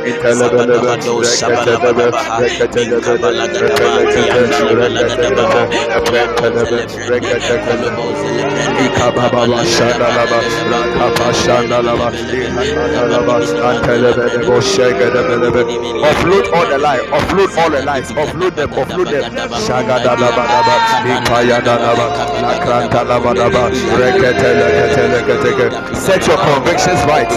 [0.05, 0.79] Itelebelebe,
[2.39, 3.31] Reketedebe, Reketedebe,
[6.11, 6.79] Reketedebe,
[7.09, 7.89] Reketedebe,
[8.85, 10.39] Ikababa Shandalaba,
[10.71, 13.35] Rakapa Shandalaba, Ikadalaba,
[13.69, 15.61] Antelebelebo, Shegedebelebe.
[16.03, 19.31] Offload all the lies, offload all the lies, offload them, offload them.
[19.65, 20.75] Shagada daba daba,
[21.07, 22.07] Ipaya daba,
[22.41, 23.69] Lakranta daba daba,
[23.99, 25.95] Reketele ketele keteke.
[25.95, 27.31] Set your convictions right.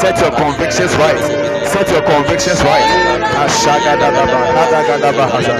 [0.00, 1.18] Set your convictions right.
[1.66, 2.84] Set your convictions right.
[3.36, 5.58] Ashagada daba, Nadaga daba hazard.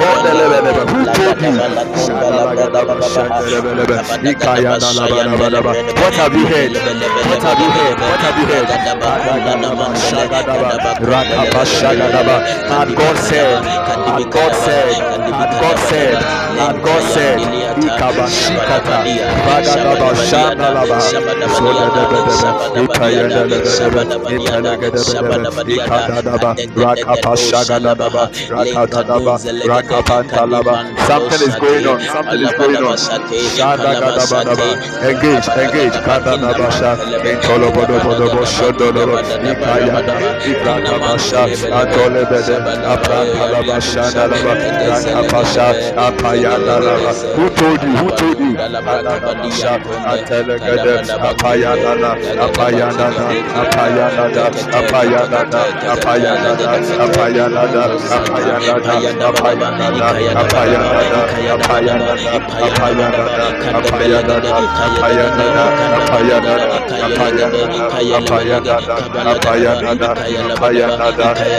[0.00, 1.54] God elebelebe, who told you?
[2.04, 3.96] Shagada daba, Shagelebelebe,
[4.32, 5.72] Ikaya daba daba daba.
[6.00, 6.72] What have you heard?
[7.26, 7.98] What have you heard?
[8.00, 8.68] What have you heard?
[9.96, 11.95] Shagada daba, Rakabasha.
[11.96, 14.92] Had God said, had God said,
[15.32, 16.14] had God said,
[16.56, 17.38] had God said,
[17.76, 18.98] Ikabashikata,
[19.46, 20.98] Bagadaba Shanalaba,
[31.06, 32.96] Something is going on, something is going on.
[35.06, 36.90] Engage, engage, Kadabasha,
[37.30, 41.42] Intolobodobo, Shodolo, Ikayada, Ibrakabasha,
[41.86, 42.56] Ikrakabasha, Atolebede,
[42.92, 44.52] Aprantalabasha, Dalaba,
[44.86, 47.12] Rakapasha, Apayadalaba.
[47.36, 47.96] Who told you?
[47.96, 48.56] Who told you?
[49.56, 49.78] Sha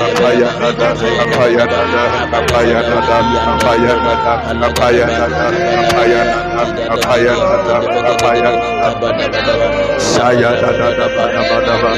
[0.07, 0.89] apaya nada
[1.23, 2.03] apaya nada
[2.39, 3.17] apaya nada
[3.53, 4.33] apaya nada
[4.67, 5.47] apaya nada
[5.83, 6.55] apaya nada
[6.95, 7.77] apaya nada
[8.13, 8.51] apaya
[9.99, 11.91] saya nada nada nada nada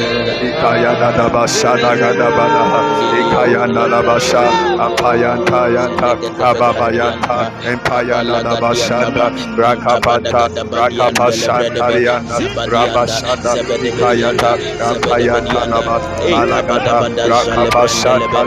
[0.48, 2.82] ikaya nada basa nada nada
[3.22, 4.44] ikaya nada basa
[4.86, 6.12] apaya taya ta
[6.50, 7.38] ababaya ta
[7.72, 9.00] empaya nada basa
[9.62, 10.44] rakapata
[10.80, 12.16] rakapasa taria
[12.74, 13.54] rabasa
[13.90, 14.52] ikaya ta
[14.92, 16.40] apaya nada basa
[17.32, 18.40] rakapasa Thank you.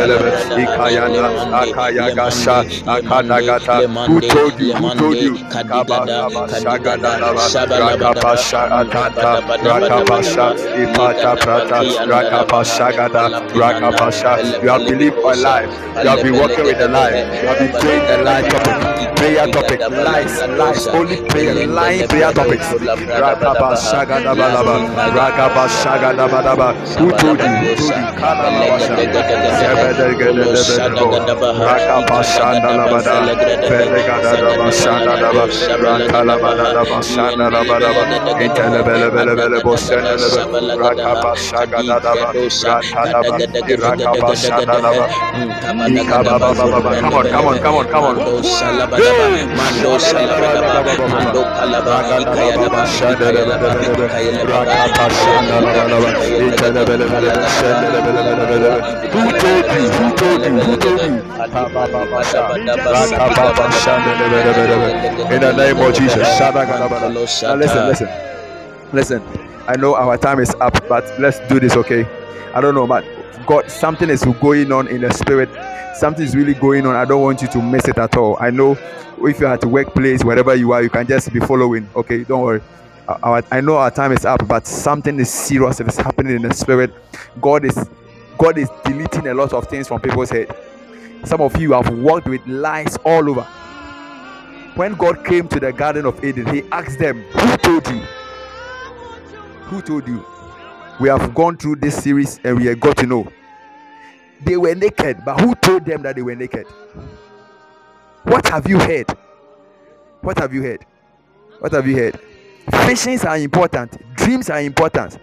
[0.00, 2.56] ba da Shengedebe, Rantalabada, Apanda, Rabashandalaba, Ikadabada, Akayadaba, Shandalabadaba, Yakaba, Shandalabadaba, Ikelebelebo, Shendelebe, Ikayana, Akayagasha,
[2.86, 5.34] Akadagata, who told you, who told you,
[5.68, 9.42] Kaba, Kaba, Shagadalaba, Rakabasha, Atanta,
[10.76, 13.24] Ipata Prata, Rakapasha Gada,
[13.54, 14.62] Rakapasha.
[14.62, 15.70] You have believed a life.
[16.02, 17.14] You have been working with a life.
[17.42, 19.16] You have been praying a life topic.
[19.16, 19.80] Prayer topic.
[19.90, 20.86] Lies, lies.
[20.88, 22.66] Only prayer, lying prayer topics.
[22.68, 26.74] Rakapasha Gada Balaba, Rakapasha Gada Balaba.
[26.98, 27.48] Who told you?
[27.48, 28.04] Who told you?
[40.76, 41.48] rakapasanda
[46.10, 48.16] come on come on come on come on
[59.82, 60.56] you in
[65.40, 68.08] the name of Jesus, Now listen, listen.
[68.92, 69.22] Listen,
[69.68, 72.04] I know our time is up, but let's do this, okay?
[72.54, 73.04] I don't know, but
[73.46, 75.48] God, something is going on in the spirit.
[75.96, 76.96] Something is really going on.
[76.96, 78.36] I don't want you to miss it at all.
[78.40, 78.76] I know
[79.22, 82.24] if you're at workplace, wherever you are, you can just be following, okay?
[82.24, 82.62] Don't worry.
[83.22, 85.80] Our, I know our time is up, but something is serious.
[85.80, 86.92] It is happening in the spirit.
[87.40, 87.88] God is
[88.40, 90.56] God is deleting a lot of things from people's head.
[91.24, 93.42] Some of you have walked with lies all over.
[94.76, 98.00] When God came to the Garden of Eden, He asked them, Who told you?
[99.64, 100.24] Who told you?
[100.98, 103.30] We have gone through this series and we have got to know.
[104.40, 106.66] They were naked, but who told them that they were naked?
[108.22, 109.10] What have you heard?
[110.22, 110.86] What have you heard?
[111.58, 112.18] What have you heard?
[112.86, 115.18] Visions are important, dreams are important.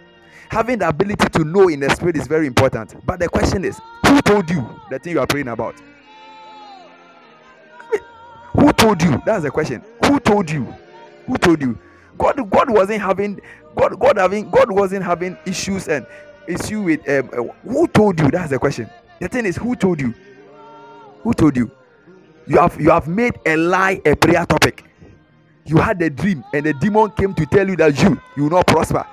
[0.50, 3.06] Having the ability to know in the spirit is very important.
[3.06, 5.76] But the question is, who told you the thing you are praying about?
[8.54, 9.22] Who told you?
[9.26, 9.84] That's the question.
[10.06, 10.74] Who told you?
[11.28, 11.78] Who told you?
[12.18, 13.40] God, God wasn't having
[13.76, 16.06] God, God having God wasn't having issues and
[16.48, 18.32] issue with um, uh, who told you?
[18.32, 18.90] That's the question.
[19.20, 20.14] The thing is, who told you?
[21.22, 21.70] Who told you?
[22.48, 24.86] You have you have made a lie a prayer topic.
[25.66, 28.52] You had a dream, and the demon came to tell you that you you will
[28.52, 29.06] not prosper,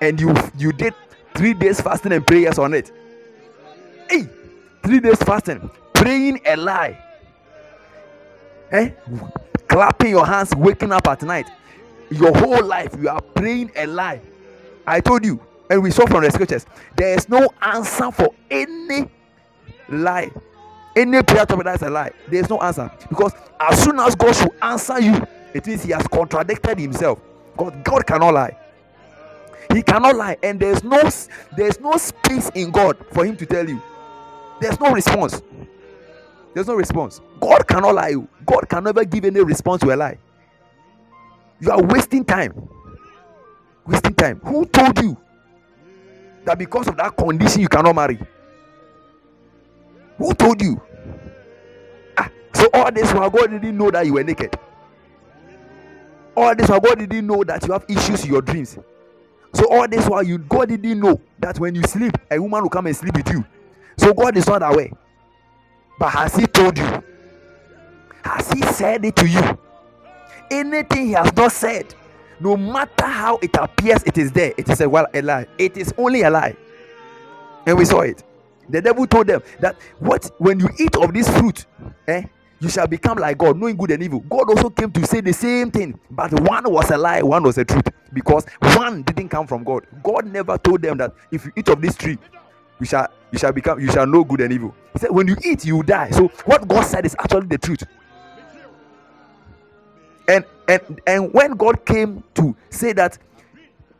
[0.00, 0.94] and you you did
[1.34, 2.92] three days fasting and prayers on it.
[4.08, 4.28] Hey,
[4.82, 7.04] three days fasting, praying a lie.
[8.70, 8.90] Eh?
[9.68, 11.48] Clapping your hands, waking up at night.
[12.10, 14.20] Your whole life you are praying a lie.
[14.86, 16.64] I told you, and we saw from the scriptures,
[16.96, 19.08] there is no answer for any
[19.88, 20.30] lie.
[20.96, 22.10] Any prayer to topic that is a lie.
[22.28, 22.90] There is no answer.
[23.08, 25.22] Because as soon as God should answer you,
[25.54, 27.20] it means he has contradicted himself.
[27.56, 28.56] God, God cannot lie.
[29.72, 31.02] He cannot lie, and there's no
[31.56, 33.82] there's no space in God for him to tell you.
[34.60, 35.42] There's no response.
[36.54, 37.20] There's no response.
[37.40, 38.14] God cannot lie.
[38.46, 40.18] God can never give any response to a lie.
[41.60, 42.68] You are wasting time.
[43.86, 44.40] Wasting time.
[44.44, 45.16] Who told you
[46.44, 48.18] that because of that condition you cannot marry?
[50.18, 50.80] Who told you?
[52.16, 54.58] Ah, so all this while God didn't know that you were naked.
[56.36, 58.78] All this while God didn't know that you have issues in your dreams.
[59.54, 62.70] So all this while you God didn't know that when you sleep, a woman will
[62.70, 63.44] come and sleep with you.
[63.96, 64.90] So God is not aware.
[65.98, 67.02] But has He told you?
[68.24, 69.58] Has He said it to you?
[70.50, 71.94] Anything He has not said,
[72.40, 74.52] no matter how it appears, it is there.
[74.56, 75.46] It is a well a lie.
[75.58, 76.56] It is only a lie.
[77.66, 78.22] And we saw it.
[78.68, 81.64] The devil told them that what when you eat of this fruit,
[82.06, 82.24] eh,
[82.60, 84.20] you shall become like God, knowing good and evil.
[84.20, 87.58] God also came to say the same thing, but one was a lie, one was
[87.58, 89.86] a truth, because one didn't come from God.
[90.02, 92.18] God never told them that if you eat of this tree,
[92.80, 94.74] you shall you shall become you shall know good and evil.
[94.92, 96.10] He said, when you eat, you die.
[96.10, 97.84] So what God said is actually the truth.
[100.28, 103.18] And and and when God came to say that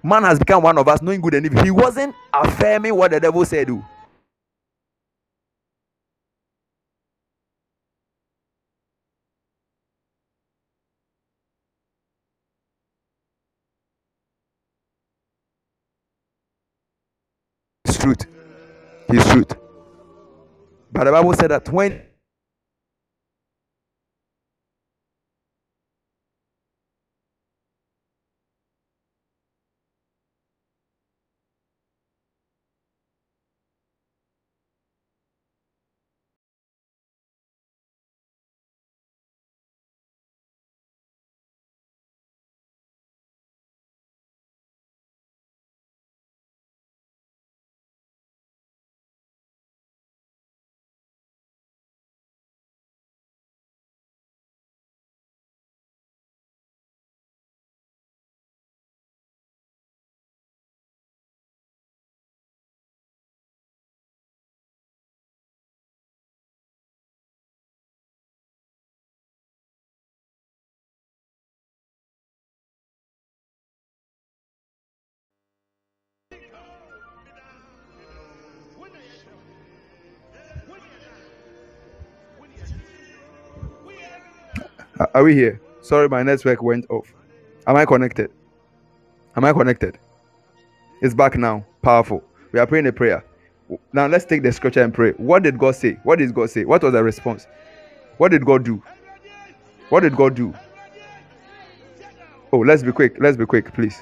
[0.03, 3.21] man has become one of us, knowing good and evil, he wasn't affirming what the
[3.21, 3.69] devil said.
[3.69, 3.85] Though.
[18.15, 18.27] Truth.
[19.09, 19.57] His truth.
[20.93, 22.03] But the Bible said that when
[85.19, 85.61] Are we here?
[85.81, 87.13] Sorry, my network went off.
[87.67, 88.31] Am I connected?
[89.35, 89.99] Am I connected?
[91.03, 91.67] It's back now.
[91.83, 92.23] Powerful.
[92.53, 93.25] We are praying a prayer.
[93.93, 95.11] Now let's take the scripture and pray.
[95.15, 95.99] What did God say?
[96.05, 96.65] What did God say?
[96.65, 97.49] What was the response?
[98.19, 98.81] What did God do?
[99.89, 100.55] What did God do?
[102.53, 103.17] Oh, let's be quick.
[103.19, 104.01] Let's be quick, please.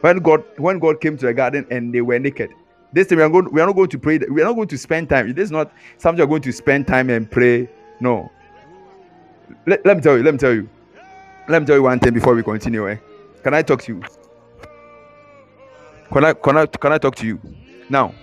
[0.00, 2.50] When God when God came to the garden and they were naked.
[2.92, 4.18] This time we are going we are not going to pray.
[4.18, 5.28] We are not going to spend time.
[5.28, 7.70] It is not something you're going to spend time and pray.
[8.00, 8.32] No,
[9.66, 10.68] let, let me tell you, let me tell you.
[11.48, 12.88] Let me tell you one thing before we continue.
[12.88, 12.96] Eh?
[13.42, 14.02] Can I talk to you?
[16.12, 17.40] Can I can I can I talk to you?
[17.88, 18.14] Now,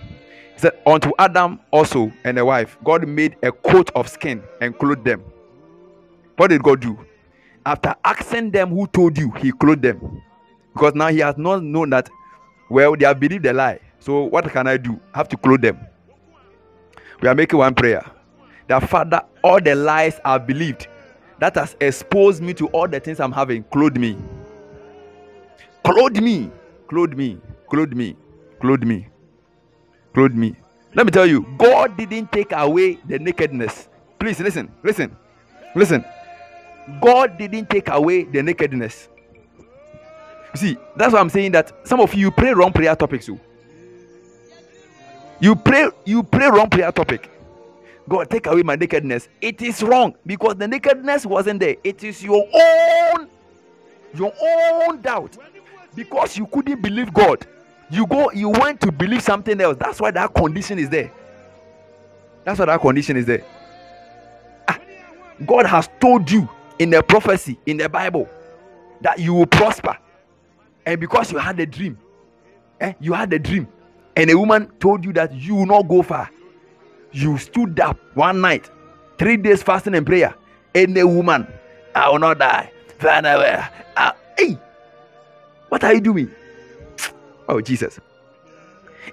[0.54, 4.78] he said, Unto Adam also and the wife, God made a coat of skin and
[4.78, 5.22] clothed them.
[6.36, 6.98] What did God do?
[7.64, 10.22] After asking them who told you, he clothed them.
[10.72, 12.08] Because now he has not known that,
[12.70, 13.80] well, they have believed the lie.
[13.98, 15.00] So what can I do?
[15.14, 15.78] I have to clothe them.
[17.20, 18.04] We are making one prayer.
[18.68, 20.88] That Father, all the lies I've believed
[21.38, 23.64] that has exposed me to all the things I'm having.
[23.64, 24.16] Clothe me.
[25.84, 26.50] Clothe me.
[26.88, 27.38] Clothe me.
[27.70, 28.16] Clothe me.
[28.60, 29.08] Clothe me.
[30.14, 30.56] Clothe me.
[30.94, 33.88] Let me tell you, God didn't take away the nakedness.
[34.18, 34.72] Please listen.
[34.82, 35.14] Listen.
[35.74, 36.04] Listen.
[37.00, 39.08] God didn't take away the nakedness.
[40.54, 43.26] You see, that's why I'm saying that some of you pray wrong prayer topics.
[43.26, 43.38] Too.
[45.40, 47.30] You pray you pray wrong prayer topic.
[48.08, 49.28] God, take away my nakedness.
[49.40, 51.76] It is wrong because the nakedness wasn't there.
[51.82, 53.28] It is your own,
[54.14, 55.36] your own doubt.
[55.94, 57.46] Because you couldn't believe God.
[57.90, 59.76] You go, you went to believe something else.
[59.78, 61.10] That's why that condition is there.
[62.44, 63.44] That's why that condition is there.
[64.68, 64.78] Ah,
[65.44, 68.28] God has told you in the prophecy in the Bible
[69.00, 69.96] that you will prosper.
[70.84, 71.98] And because you had a dream,
[72.80, 73.66] eh, you had a dream,
[74.14, 76.30] and a woman told you that you will not go far
[77.16, 78.70] you stood up one night,
[79.18, 80.34] three days fasting and prayer,
[80.74, 81.46] any woman,
[81.94, 82.70] I will not die.
[83.02, 84.58] Uh, hey,
[85.68, 86.30] what are you doing?
[87.48, 88.00] Oh, Jesus.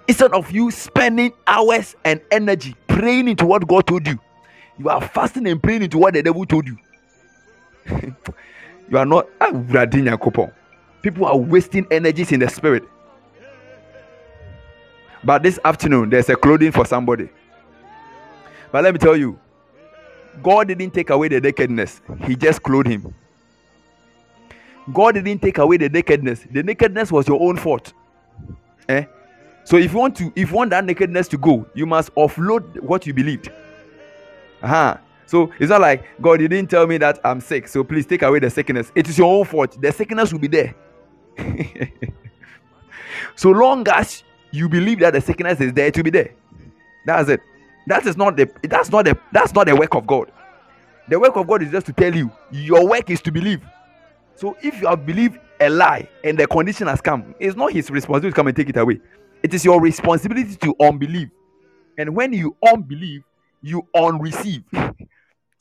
[0.08, 4.18] Instead of you spending hours and energy praying into what God told you,
[4.80, 6.76] you are fasting and praying into what the devil told you.
[8.90, 9.52] you are not ah,
[11.04, 12.84] people are wasting energies in the spirit.
[15.24, 17.30] But this afternoon, there's a clothing for somebody.
[18.74, 19.40] But let me tell you,
[20.42, 23.14] God didn't take away the nakedness, He just clothed him.
[24.92, 26.48] God didn't take away the nakedness.
[26.52, 27.94] The nakedness was your own fault.
[28.90, 29.06] Eh?
[29.64, 32.82] So if you want to, if you want that nakedness to go, you must offload
[32.82, 33.50] what you believed.
[34.64, 34.98] Uh-huh.
[35.28, 38.24] So it's not like God, you didn't tell me that I'm sick, so please take
[38.24, 38.92] away the sickness.
[38.96, 39.80] It is your own fault.
[39.80, 40.76] The sickness will be there.
[43.36, 46.32] so long as you believe that the sickness is there, to be there.
[47.06, 47.40] That's it.
[47.88, 50.32] That is not the that's not the that's not the work of God.
[51.10, 53.62] The work of God is just to tell you your work is to believe.
[54.36, 57.90] So if you have believed a lie and the condition has come, it's not his
[57.90, 59.00] responsibility to come and take it away.
[59.44, 61.30] It is your responsibility to unbelieve.
[61.98, 63.24] And when you unbelieve,
[63.62, 64.64] you unreceive.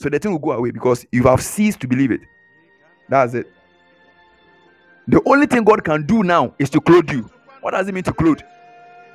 [0.01, 2.23] So the thing will go away because you have ceased to believe it.
[3.09, 3.47] That's it.
[5.07, 7.31] The only thing God can do now is to clothe you.
[7.61, 8.41] What does it mean to clothe?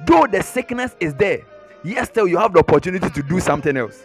[0.06, 1.40] Though the sickness is there,
[1.84, 4.04] yes, still you have the opportunity to do something else.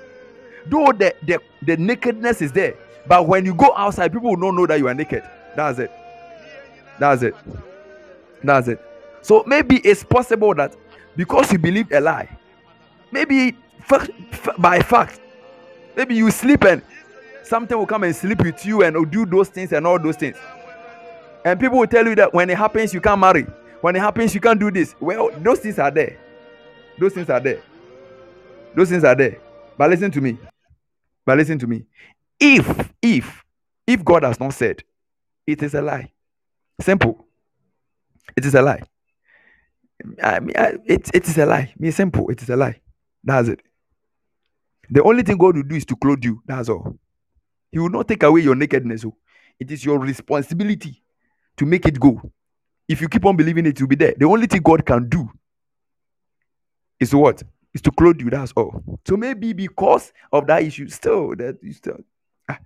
[0.66, 2.74] Though the, the, the nakedness is there,
[3.06, 5.22] but when you go outside, people will not know that you are naked.
[5.56, 5.90] That's it.
[6.98, 7.34] That's it.
[8.44, 8.80] That's it.
[9.22, 10.76] So maybe it's possible that
[11.16, 12.28] because you believe a lie,
[13.10, 13.56] maybe
[14.58, 15.20] by fact,
[15.96, 16.82] maybe you sleep and
[17.42, 20.36] something will come and sleep with you and do those things and all those things.
[21.44, 23.42] And people will tell you that when it happens, you can't marry.
[23.80, 24.94] When it happens, you can't do this.
[25.00, 26.16] Well, those things are there.
[27.02, 27.60] Those things are there.
[28.76, 29.40] Those things are there.
[29.76, 30.38] But listen to me.
[31.26, 31.82] But listen to me.
[32.38, 33.44] If, if,
[33.88, 34.84] if God has not said,
[35.44, 36.12] it is a lie.
[36.80, 37.26] Simple.
[38.36, 38.84] It is a lie.
[40.22, 41.74] I mean, I, it, it is a lie.
[41.76, 42.30] Me simple.
[42.30, 42.80] It is a lie.
[43.24, 43.62] That's it.
[44.88, 46.40] The only thing God will do is to clothe you.
[46.46, 46.96] That's all.
[47.72, 49.04] He will not take away your nakedness.
[49.04, 49.16] Oh.
[49.58, 51.02] It is your responsibility
[51.56, 52.30] to make it go.
[52.86, 54.14] If you keep on believing it, will be there.
[54.16, 55.28] The only thing God can do
[57.02, 57.42] is what?
[57.74, 58.30] Is to clothe you.
[58.30, 58.82] That's all.
[59.06, 61.98] So maybe because of that issue, still that you still
[62.48, 62.58] ah,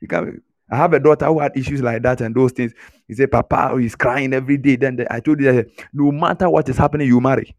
[0.00, 2.72] you can I have a daughter who had issues like that and those things.
[3.08, 4.76] He said, Papa, he's crying every day.
[4.76, 7.56] Then I told you no matter what is happening, you marry.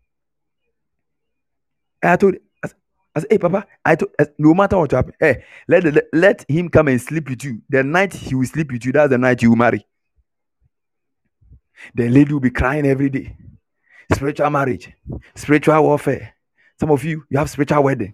[2.02, 2.36] And I told
[3.14, 6.70] I said, hey, Papa, I told no matter what happens, hey, let, let, let him
[6.70, 7.62] come and sleep with you.
[7.70, 9.86] The night he will sleep with you, that's the night you will marry.
[11.94, 13.36] The lady will be crying every day.
[14.14, 14.92] Spiritual marriage,
[15.36, 16.34] spiritual warfare.
[16.80, 18.14] Some of you, you have spiritual wedding,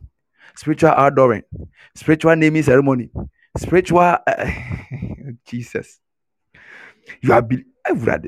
[0.55, 1.43] spiritual outdooring,
[1.95, 3.09] spiritual naming ceremony,
[3.57, 4.51] spiritual uh,
[5.45, 5.99] jesus.
[7.21, 7.63] You are be-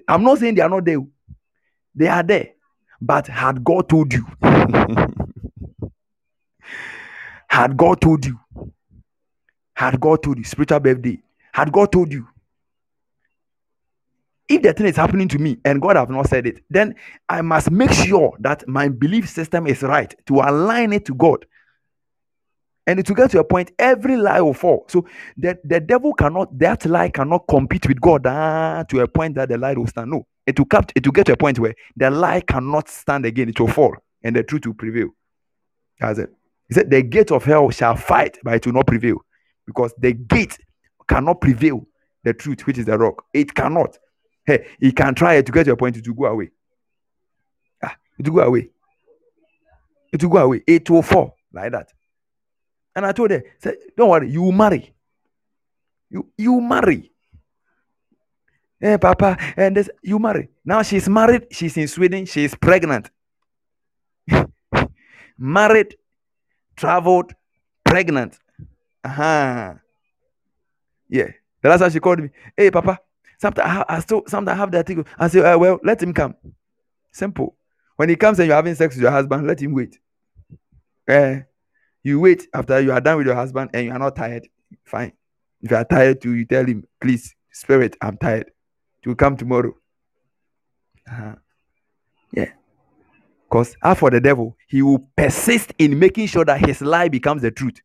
[0.07, 0.99] i'm not saying they are not there.
[1.93, 2.49] They are there
[3.01, 4.25] but had god told you?
[7.49, 8.39] Had god told you?
[9.73, 10.43] Had god told you?
[10.43, 11.19] Spiritual birthday.
[11.51, 12.27] Had god told you
[14.49, 16.95] if the thing is happening to me and god have not said it then
[17.29, 21.45] i must make sure that my belief system is right to align it to god
[22.89, 24.85] and to get to a point, every lie will fall.
[24.87, 25.05] So
[25.37, 29.49] that the devil cannot, that lie cannot compete with God ah, to a point that
[29.49, 30.09] the lie will stand.
[30.09, 33.27] No, it will, cap, it will get to a point where the lie cannot stand
[33.27, 33.49] again.
[33.49, 35.09] It will fall and the truth will prevail.
[35.99, 36.31] That's it.
[36.67, 39.17] He said, The gate of hell shall fight, but it will not prevail
[39.67, 40.57] because the gate
[41.07, 41.85] cannot prevail
[42.23, 43.23] the truth, which is the rock.
[43.35, 43.99] It cannot.
[44.45, 46.51] Hey, he can try to get your point, will go away.
[47.83, 48.69] Ah, it will go away.
[50.11, 50.63] It will go away.
[50.65, 51.91] It will fall like that.
[52.95, 54.93] And I told her, say, don't worry, you marry.
[56.09, 57.11] You you marry.
[58.79, 60.49] Hey, Papa, and this you marry.
[60.65, 63.09] Now she's married, she's in Sweden, she's pregnant.
[65.37, 65.95] married,
[66.75, 67.33] traveled,
[67.85, 68.37] pregnant.
[69.03, 69.75] Uh-huh.
[71.09, 71.31] Yeah.
[71.61, 72.99] The last time she called me, hey Papa,
[73.39, 75.05] sometimes I, still sometimes have that thing.
[75.17, 76.35] I say, uh, well, let him come.
[77.11, 77.55] Simple.
[77.95, 79.99] When he comes and you're having sex with your husband, let him wait.
[81.07, 81.41] Eh,
[82.03, 84.47] you wait after you are done with your husband and you are not tired.
[84.85, 85.13] Fine.
[85.61, 88.51] If you are tired too, you tell him, please, spirit, I'm tired.
[89.03, 89.73] To come tomorrow.
[91.09, 91.35] Uh-huh.
[92.33, 92.51] Yeah.
[93.49, 97.41] Because as for the devil, he will persist in making sure that his lie becomes
[97.41, 97.81] the truth.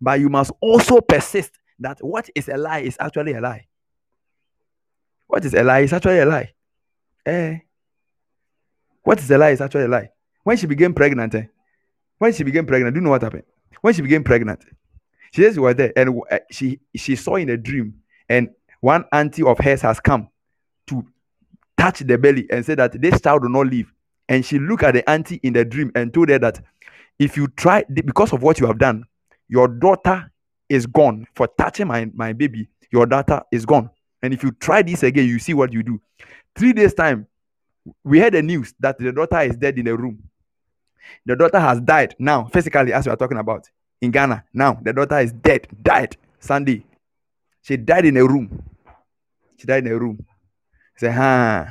[0.00, 3.66] But you must also persist that what is a lie is actually a lie.
[5.26, 6.52] What is a lie It's actually a lie.
[7.24, 7.58] Eh?
[9.02, 10.10] What is a lie It's actually a lie.
[10.44, 11.46] When she became pregnant, eh,
[12.18, 13.42] when she became pregnant, do you know what happened?
[13.80, 14.64] When she became pregnant,
[15.32, 17.94] she just was there and uh, she she saw in a dream,
[18.28, 18.50] and
[18.80, 20.28] one auntie of hers has come
[20.86, 21.04] to
[21.76, 23.92] touch the belly and said that this child will not live.
[24.28, 26.60] And she looked at the auntie in the dream and told her that
[27.18, 29.04] if you try because of what you have done,
[29.48, 30.30] your daughter
[30.68, 33.90] is gone for touching my, my baby, your daughter is gone.
[34.22, 36.00] And if you try this again, you see what you do.
[36.56, 37.26] Three days' time,
[38.02, 40.22] we heard the news that the daughter is dead in the room.
[41.24, 43.68] The daughter has died now, physically, as we are talking about.
[44.00, 44.44] in Ghana.
[44.52, 46.84] Now the daughter is dead, died Sunday.
[47.62, 48.62] She died in a room.
[49.56, 50.24] She died in a room.
[50.96, 51.66] I say, huh.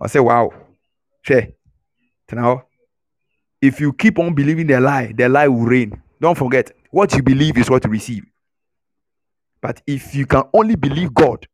[0.00, 0.52] I say, wow.
[1.22, 1.54] She,
[2.32, 2.64] now,
[3.60, 6.00] if you keep on believing the lie, the lie will reign.
[6.20, 8.24] Don't forget, what you believe is what you receive.
[9.60, 11.46] But if you can only believe God,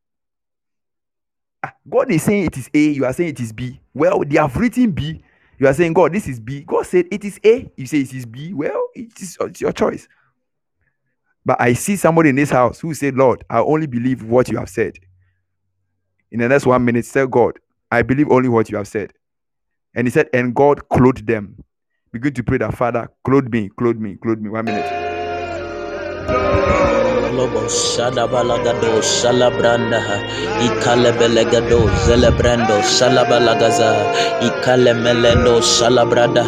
[1.63, 3.81] Ah, God is saying it is A, you are saying it is B.
[3.95, 5.23] Well, they have written B.
[5.59, 6.63] You are saying, God, this is B.
[6.63, 7.71] God said it is A.
[7.77, 8.53] You say it is B.
[8.53, 10.09] Well, it is it's your choice.
[11.45, 14.59] But I see somebody in this house who said, Lord, I only believe what you
[14.59, 14.99] have said.
[16.31, 17.59] In the next one minute, say, God,
[17.91, 19.13] I believe only what you have said.
[19.95, 21.63] And he said, and God clothed them.
[22.13, 24.51] Begin to pray that, Father, clothe me, clothe me, clothe me.
[24.51, 25.03] One minute.
[27.37, 30.01] Lobo Shadabalagado Shalabranda.
[30.67, 33.91] Ikalebelegado Zelebrando Shalabalagaza
[34.49, 36.45] Ikalemelendo Shalabrada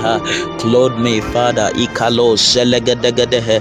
[0.60, 1.70] Clothe me Father.
[1.74, 3.60] Ikalo Selegadegadehe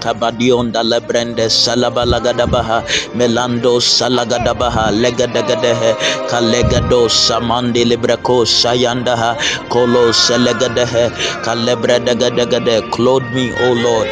[0.00, 2.82] Kabadion da Lebrende Salabalagadabaha
[3.14, 5.94] Melando Salagadabaha Legadegadehe
[6.30, 9.36] Kalegado Samandi Libreko Sayandaha
[9.68, 11.10] Kolo Selegadehe
[11.44, 14.08] Kalebredegade Clothe me O Lord.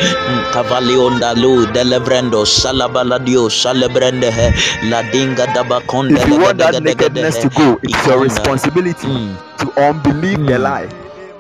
[0.53, 4.53] Kavalion Dalu Delebrendo salabaladio salebrende he
[4.91, 9.37] ladinga dabakonde If you want that nakedness to go, it's your responsibility Mm.
[9.59, 10.63] to unbelieve the Mm.
[10.63, 10.89] lie.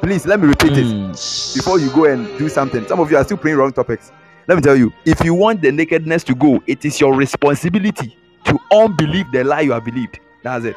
[0.00, 1.12] Please let me repeat it Mm.
[1.56, 2.86] before you go and do something.
[2.88, 4.12] Some of you are still praying wrong topics.
[4.48, 8.16] Let me tell you, if you want the nakedness to go, it is your responsibility
[8.44, 10.18] to unbelieve the lie you have believed.
[10.42, 10.76] That's it.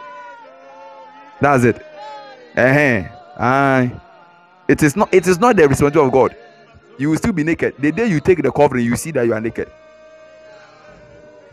[1.42, 1.78] That's it.
[2.58, 3.04] uh
[3.40, 3.92] Aye.
[4.68, 5.10] It is not.
[5.14, 6.36] It is not the responsibility of God.
[6.98, 7.74] You will still be naked.
[7.80, 9.68] The day you take the covering, you see that you are naked.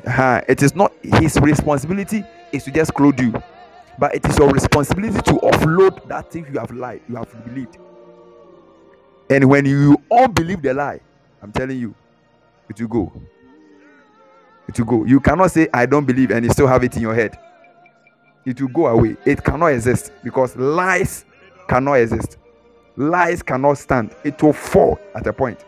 [0.07, 3.33] Uh It is not his responsibility is to just clothe you,
[3.99, 7.79] but it is your responsibility to offload that thing you have lied, you have believed.
[9.31, 11.01] And when you all believe the lie,
[11.43, 11.95] I'm telling you,
[12.69, 13.13] it will go.
[14.69, 15.05] It will go.
[15.05, 17.39] You cannot say, I don't believe, and you still have it in your head.
[18.45, 19.17] It will go away.
[19.25, 21.25] It cannot exist because lies
[21.69, 22.39] cannot exist.
[22.97, 24.15] Lies cannot stand.
[24.25, 25.65] It will fall at a point.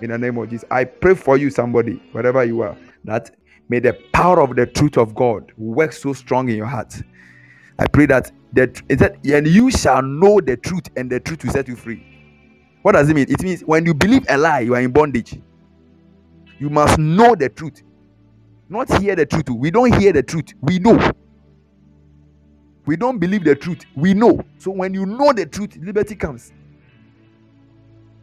[0.00, 0.68] In the name of Jesus.
[0.70, 3.30] I pray for you, somebody, wherever you are, that
[3.72, 6.94] may the power of the truth of God work so strong in your heart.
[7.78, 8.82] I pray that that
[9.24, 12.04] and you shall know the truth, and the truth will set you free.
[12.82, 13.24] What does it mean?
[13.30, 15.40] It means when you believe a lie, you are in bondage.
[16.58, 17.82] You must know the truth,
[18.68, 19.48] not hear the truth.
[19.48, 21.10] We don't hear the truth, we know.
[22.84, 24.44] We don't believe the truth, we know.
[24.58, 26.52] So when you know the truth, liberty comes.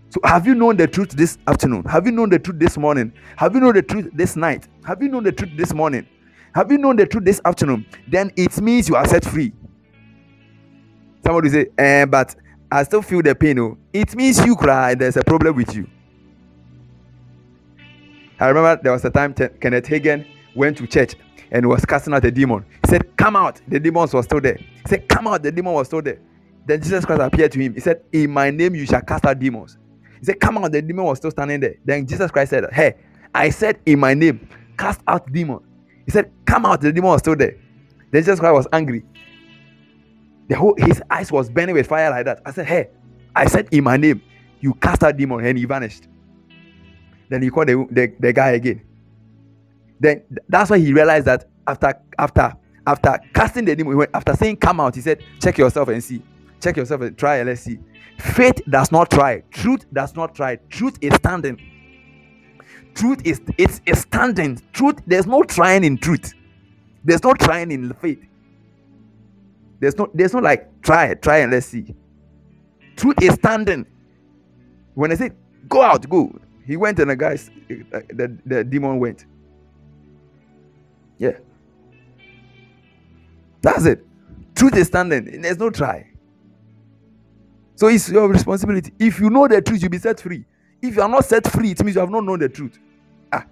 [0.09, 1.83] So have you known the truth this afternoon?
[1.85, 3.13] Have you known the truth this morning?
[3.37, 4.67] Have you known the truth this night?
[4.83, 6.07] Have you known the truth this morning?
[6.55, 7.85] Have you known the truth this afternoon?
[8.07, 9.53] Then it means you are set free.
[11.23, 12.35] Somebody say, eh, but
[12.71, 13.59] I still feel the pain.
[13.59, 14.95] Oh, it means you cry.
[14.95, 15.87] There's a problem with you.
[18.39, 20.25] I remember there was a time Te- Kenneth Hagin
[20.55, 21.15] went to church
[21.51, 22.65] and was casting out a demon.
[22.83, 23.61] He said, Come out.
[23.67, 24.55] The demons was still there.
[24.55, 25.43] He said, Come out.
[25.43, 26.19] The demon was still there.
[26.65, 27.73] Then Jesus Christ appeared to him.
[27.73, 29.77] He said, In my name you shall cast out demons.
[30.19, 30.71] He said, Come out.
[30.71, 31.75] The demon was still standing there.
[31.85, 32.95] Then Jesus Christ said, Hey,
[33.33, 34.47] I said, In my name,
[34.77, 35.59] cast out demon.
[36.05, 36.81] He said, Come out.
[36.81, 37.55] The demon was still there.
[38.11, 39.03] Then Jesus Christ was angry.
[40.47, 42.41] The whole his eyes was burning with fire like that.
[42.45, 42.89] I said, Hey,
[43.35, 44.21] I said in my name,
[44.59, 46.07] you cast out demon, and he vanished.
[47.29, 48.81] Then he called the, the, the guy again.
[49.99, 52.53] Then that's why he realized that after after
[52.87, 56.21] after casting the demon, after saying come out, he said, check yourself and see.
[56.59, 57.79] Check yourself and try and let's see.
[58.19, 59.41] Faith does not try.
[59.51, 60.57] Truth does not try.
[60.69, 61.59] Truth is standing.
[62.93, 64.61] Truth is it's, it's standing.
[64.73, 66.33] Truth, there's no trying in truth.
[67.03, 68.19] There's no trying in faith.
[69.79, 71.95] There's no there's no like try, try and let's see.
[72.97, 73.85] Truth is standing.
[74.95, 75.31] When I say
[75.69, 76.37] go out, go.
[76.65, 79.25] He went and the guys the, the demon went.
[81.17, 81.37] Yeah.
[83.61, 84.05] That's it.
[84.55, 85.41] Truth is standing.
[85.41, 86.08] There's no try.
[87.79, 88.91] So it's your responsibility.
[88.99, 90.43] If you know the truth, you'll be set free.
[90.81, 92.77] If you are not set free, it means you have not known the truth.
[93.31, 93.45] Ah.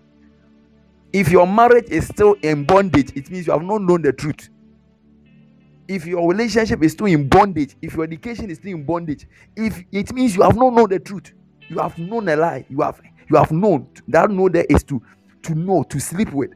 [1.13, 4.49] If your marriage is still in bondage, it means you have not known the truth.
[5.87, 9.25] If your relationship is still in bondage, if your education is still in bondage,
[9.55, 11.31] if it means you have not known the truth,
[11.69, 12.65] you have known a lie.
[12.69, 12.99] You have
[13.29, 15.01] you have known that know there is to
[15.43, 16.51] to know to sleep with.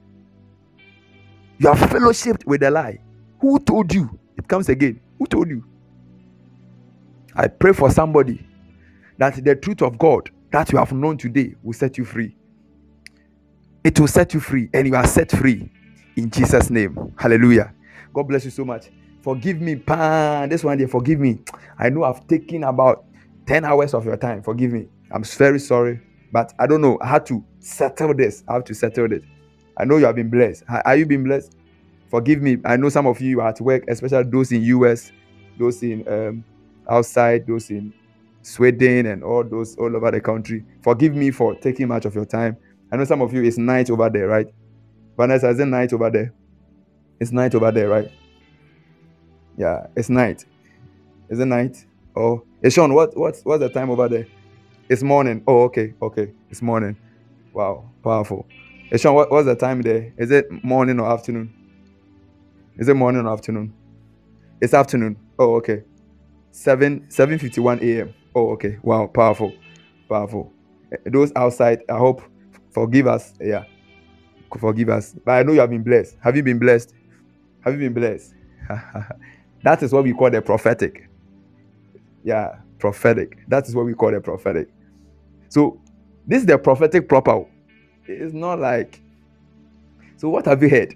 [1.57, 2.99] You have fellowshipped with a lie.
[3.39, 4.19] Who told you?
[4.37, 4.99] It comes again.
[5.19, 5.63] Who told you?
[7.35, 8.45] I pray for somebody
[9.17, 12.35] that the truth of God that you have known today will set you free.
[13.83, 15.71] It will set you free, and you are set free
[16.15, 17.13] in Jesus' name.
[17.17, 17.73] Hallelujah.
[18.13, 18.91] God bless you so much.
[19.21, 20.49] Forgive me, pan.
[20.49, 21.39] This one day, forgive me.
[21.79, 23.05] I know I've taken about
[23.45, 24.43] 10 hours of your time.
[24.43, 24.87] Forgive me.
[25.11, 25.99] I'm very sorry.
[26.31, 26.97] But I don't know.
[27.01, 28.43] I had to settle this.
[28.47, 29.23] I have to settle it.
[29.77, 30.63] I know you have been blessed.
[30.85, 31.55] Are you been blessed?
[32.09, 32.57] Forgive me.
[32.65, 35.11] I know some of you are at work, especially those in US,
[35.57, 36.43] those in um,
[36.89, 37.93] outside, those in
[38.41, 40.65] Sweden, and all those all over the country.
[40.83, 42.57] Forgive me for taking much of your time.
[42.91, 44.47] I know some of you it's night over there, right?
[45.17, 46.33] Vanessa, is it night over there?
[47.19, 48.11] It's night over there, right?
[49.57, 50.45] Yeah, it's night.
[51.29, 51.85] Is it night?
[52.15, 54.27] Oh, hey Sean, what what's what's the time over there?
[54.89, 55.43] It's morning.
[55.47, 56.33] Oh, okay, okay.
[56.49, 56.97] It's morning.
[57.53, 58.47] Wow, powerful.
[58.89, 60.13] Hey Sean, what, what's the time there?
[60.17, 61.53] Is it morning or afternoon?
[62.77, 63.73] Is it morning or afternoon?
[64.61, 65.17] It's afternoon.
[65.39, 65.83] Oh, okay.
[66.51, 68.13] 7 7:51 a.m.
[68.35, 68.77] Oh, okay.
[68.83, 69.53] Wow, powerful.
[70.09, 70.51] Powerful.
[70.91, 72.21] Eh, those outside, I hope
[72.71, 73.33] forgive us.
[73.39, 73.63] Yeah.
[74.59, 75.15] Forgive us.
[75.25, 76.17] But I know you have been blessed.
[76.21, 76.93] Have you been blessed?
[77.63, 78.33] Have you been blessed?
[79.63, 81.09] that is what we call the prophetic.
[82.23, 83.37] Yeah, prophetic.
[83.47, 84.67] That is what we call the prophetic.
[85.49, 85.81] So
[86.27, 87.45] this is the prophetic proper.
[88.05, 89.01] It's not like.
[90.17, 90.95] So what have you heard?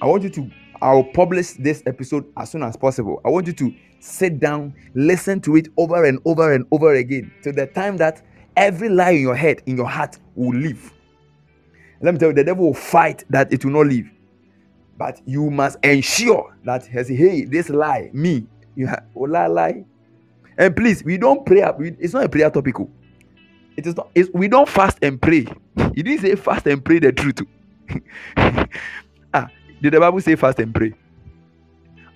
[0.00, 0.50] I want you to.
[0.80, 3.20] I'll publish this episode as soon as possible.
[3.24, 3.74] I want you to
[4.06, 8.22] sit down, listen to it over and over and over again till the time that
[8.56, 10.92] every lie in your head, in your heart, will leave.
[12.00, 14.10] Let me tell you, the devil will fight that it will not leave.
[14.98, 19.84] But you must ensure that hey, this lie, me, you have oh, lie, lie.
[20.58, 21.62] And please, we don't pray.
[21.98, 22.80] It's not a prayer topic.
[22.80, 22.90] Oh.
[23.76, 24.10] It is not.
[24.32, 25.46] We don't fast and pray.
[25.94, 27.40] He didn't say fast and pray the truth.
[29.34, 29.48] ah,
[29.82, 30.94] did the Bible say fast and pray?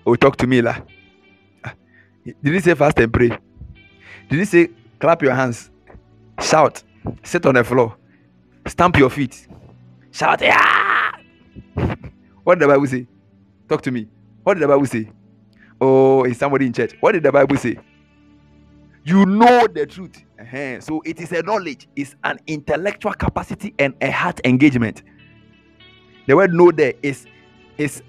[0.05, 0.77] Oh, talk to me, lah.
[2.25, 3.29] Did he say fast and pray?
[4.29, 4.69] Did he say
[4.99, 5.71] clap your hands,
[6.41, 6.83] shout,
[7.23, 7.95] sit on the floor,
[8.67, 9.47] stamp your feet,
[10.11, 11.11] shout, yeah?
[12.43, 13.07] what did the Bible say?
[13.67, 14.07] Talk to me.
[14.43, 15.09] What did the Bible say?
[15.79, 16.95] Oh, is somebody in church?
[16.99, 17.77] What did the Bible say?
[19.03, 20.23] You know the truth.
[20.39, 20.79] Uh-huh.
[20.79, 25.01] So it is a knowledge, it's an intellectual capacity and a heart engagement.
[26.27, 27.25] The word know there is
[27.77, 28.03] is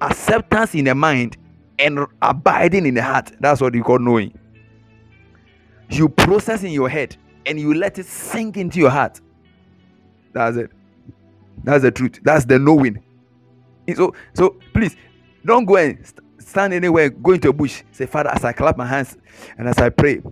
[0.00, 1.36] acceptance in the mind
[1.78, 3.32] and abiding in the heart.
[3.40, 4.38] That's what you call knowing.
[5.90, 7.16] You process in your head
[7.46, 9.20] and you let it sink into your heart.
[10.32, 10.70] That's it.
[11.64, 12.20] That's the truth.
[12.22, 13.02] That's the knowing.
[13.94, 14.96] So, so please
[15.44, 15.98] don't go and
[16.38, 17.82] stand anywhere, go into a bush.
[17.92, 19.16] Say, Father, as I clap my hands
[19.58, 20.22] and as I pray,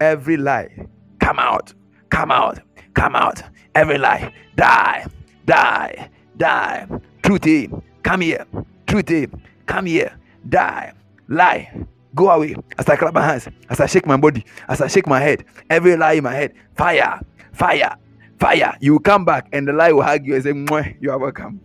[0.00, 0.86] every lie
[1.20, 1.72] come out,
[2.08, 2.58] come out,
[2.94, 3.42] come out.
[3.74, 5.06] Every lie, die,
[5.46, 6.86] die, die.
[7.22, 7.70] Truth,
[8.02, 8.44] come here.
[8.86, 9.30] Truth,
[9.66, 10.19] come here.
[10.48, 10.92] Die,
[11.28, 11.84] lie,
[12.14, 12.54] go away.
[12.78, 15.44] As I clap my hands, as I shake my body, as I shake my head,
[15.68, 17.20] every lie in my head, fire,
[17.52, 17.96] fire,
[18.38, 18.76] fire.
[18.80, 21.60] You will come back and the lie will hug you and say, You are welcome.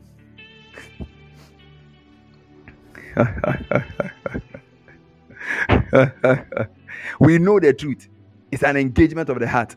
[7.19, 8.07] we know the truth.
[8.51, 9.75] It's an engagement of the heart.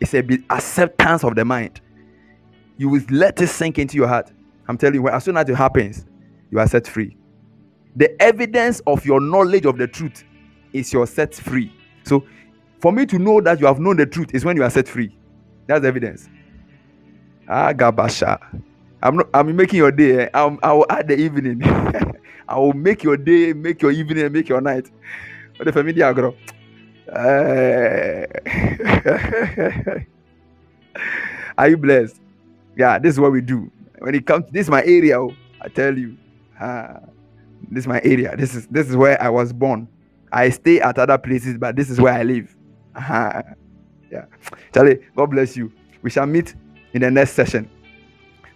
[0.00, 1.80] It's a acceptance of the mind.
[2.76, 4.30] You will let it sink into your heart.
[4.68, 6.06] I'm telling you, as soon as it happens,
[6.50, 7.17] you are set free.
[7.98, 10.22] The evidence of your knowledge of the truth
[10.72, 11.72] is your set free.
[12.04, 12.24] So,
[12.80, 14.86] for me to know that you have known the truth is when you are set
[14.86, 15.14] free.
[15.66, 16.28] That's evidence.
[17.48, 18.38] Ah, Gabasha.
[19.02, 19.28] I'm not.
[19.34, 20.26] I'm making your day.
[20.26, 20.28] Eh?
[20.32, 21.60] I'm, I will add the evening.
[22.48, 24.88] I will make your day, make your evening, make your night.
[25.56, 26.36] What the family agro?
[31.58, 32.20] Are you blessed?
[32.76, 33.72] Yeah, this is what we do.
[33.98, 35.20] When it comes, this is my area.
[35.20, 36.16] Oh, I tell you,
[36.60, 37.00] ah,
[37.70, 38.36] this is my area.
[38.36, 39.88] This is this is where I was born.
[40.32, 42.54] I stay at other places, but this is where I live.
[42.96, 43.42] Ah,
[44.10, 44.26] yeah,
[44.74, 44.98] Charlie.
[45.16, 45.72] God bless you.
[46.02, 46.54] We shall meet
[46.92, 47.70] in the next session.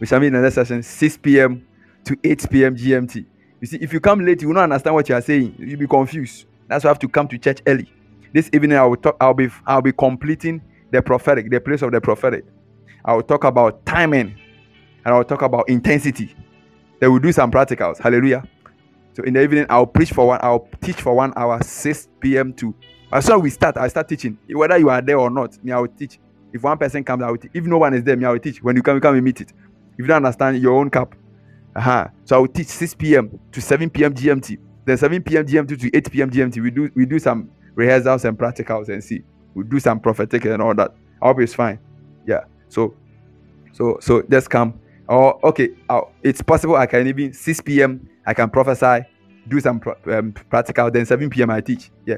[0.01, 1.67] We shall meet in the next session, 6 p.m.
[2.05, 2.77] to 8 p.m.
[2.77, 3.27] GMT.
[3.61, 5.55] You see, if you come late, you will not understand what you are saying.
[5.59, 6.47] You'll be confused.
[6.69, 7.93] That's why I have to come to church early.
[8.33, 9.17] This evening, I will talk.
[9.21, 12.45] I'll be I'll be completing the prophetic, the place of the prophetic.
[13.05, 14.37] I will talk about timing,
[15.05, 16.35] and I will talk about intensity.
[17.01, 17.99] Then we'll do some practicals.
[17.99, 18.45] Hallelujah.
[19.15, 20.41] So in the evening, I'll preach for one.
[20.43, 22.53] I'll teach for one hour, 6 p.m.
[22.55, 22.75] to.
[23.13, 24.39] As soon as we start, I start teaching.
[24.49, 26.19] Whether you are there or not, me, I will teach.
[26.53, 27.51] If one person comes, I will teach.
[27.55, 28.63] If no one is there, me, I will teach.
[28.63, 29.51] When you come, you come and meet it.
[29.51, 31.15] If you don't understand your own cup.
[31.77, 32.09] uh-huh.
[32.25, 33.39] So I will teach 6 p.m.
[33.53, 34.15] to 7 p.m.
[34.15, 34.59] GMT.
[34.85, 35.47] Then 7 p.m.
[35.47, 36.31] GMT to 8 p.m.
[36.31, 36.63] GMT.
[36.63, 39.23] We do we do some rehearsals and practicals and see.
[39.55, 40.95] We do some prophetic and all that.
[41.23, 41.79] I hope it's fine.
[42.27, 42.45] Yeah.
[42.69, 42.95] So
[43.73, 44.81] so so just come.
[45.13, 48.09] Or okay, uh, it's possible I can even 6 p.m.
[48.25, 49.05] I can prophesy,
[49.47, 50.91] do some um, practical.
[50.91, 51.51] Then 7 p.m.
[51.51, 51.91] I teach.
[52.07, 52.17] Yeah.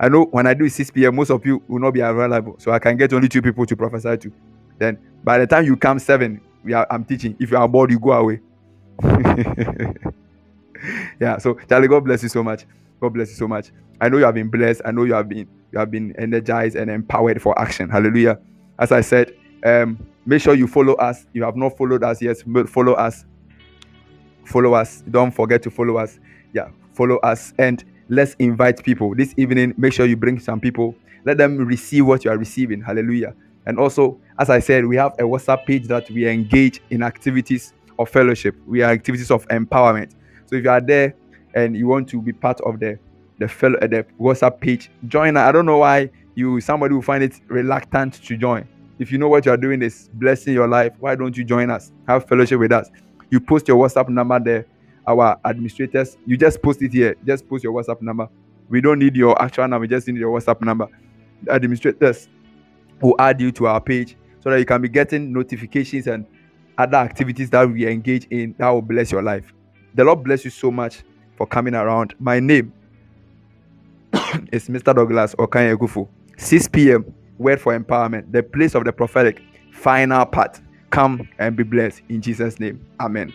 [0.00, 1.16] I know when I do 6 p.m.
[1.16, 3.76] most of you will not be available, so I can get only two people to
[3.76, 4.32] prophesy to.
[4.78, 7.36] Then by the time you come seven, we are, I'm teaching.
[7.38, 8.40] If you are bored, you go away.
[11.20, 12.64] yeah, so Charlie, God bless you so much.
[13.02, 13.70] God bless you so much.
[14.00, 14.80] I know you have been blessed.
[14.86, 17.90] I know you have been you have been energized and empowered for action.
[17.90, 18.38] Hallelujah.
[18.78, 19.34] as I said,
[19.66, 19.98] um,
[20.28, 21.26] make sure you follow us.
[21.32, 22.36] You have not followed us yet,
[22.68, 23.24] follow us.
[24.44, 25.02] Follow us.
[25.10, 26.20] Don't forget to follow us.
[26.52, 29.74] Yeah, follow us and let's invite people this evening.
[29.78, 30.94] Make sure you bring some people.
[31.24, 32.82] Let them receive what you are receiving.
[32.82, 33.34] Hallelujah.
[33.66, 37.72] And also, as I said, we have a WhatsApp page that we engage in activities
[37.98, 38.54] of fellowship.
[38.66, 40.12] We are activities of empowerment.
[40.46, 41.14] So if you are there
[41.54, 42.98] and you want to be part of the
[43.38, 45.36] the fellow the WhatsApp page, join.
[45.38, 48.66] I don't know why you somebody will find it reluctant to join.
[48.98, 51.70] If you know what you are doing is blessing your life, why don't you join
[51.70, 51.92] us?
[52.06, 52.90] Have fellowship with us.
[53.30, 54.66] You post your WhatsApp number there.
[55.06, 57.16] Our administrators, you just post it here.
[57.24, 58.28] Just post your WhatsApp number.
[58.68, 60.88] We don't need your actual number, we just need your WhatsApp number.
[61.44, 62.28] The administrators
[63.00, 66.26] will add you to our page so that you can be getting notifications and
[66.76, 69.52] other activities that we engage in that will bless your life.
[69.94, 71.02] The Lord bless you so much
[71.36, 72.14] for coming around.
[72.18, 72.72] My name
[74.52, 74.94] is Mr.
[74.94, 76.08] Douglas Okanya Gufu.
[76.36, 77.04] 6 p.m.
[77.38, 79.42] Word for Empowerment, the place of the prophetic,
[79.72, 80.60] final part.
[80.90, 82.84] Come and be blessed in Jesus' name.
[83.00, 83.32] Amen.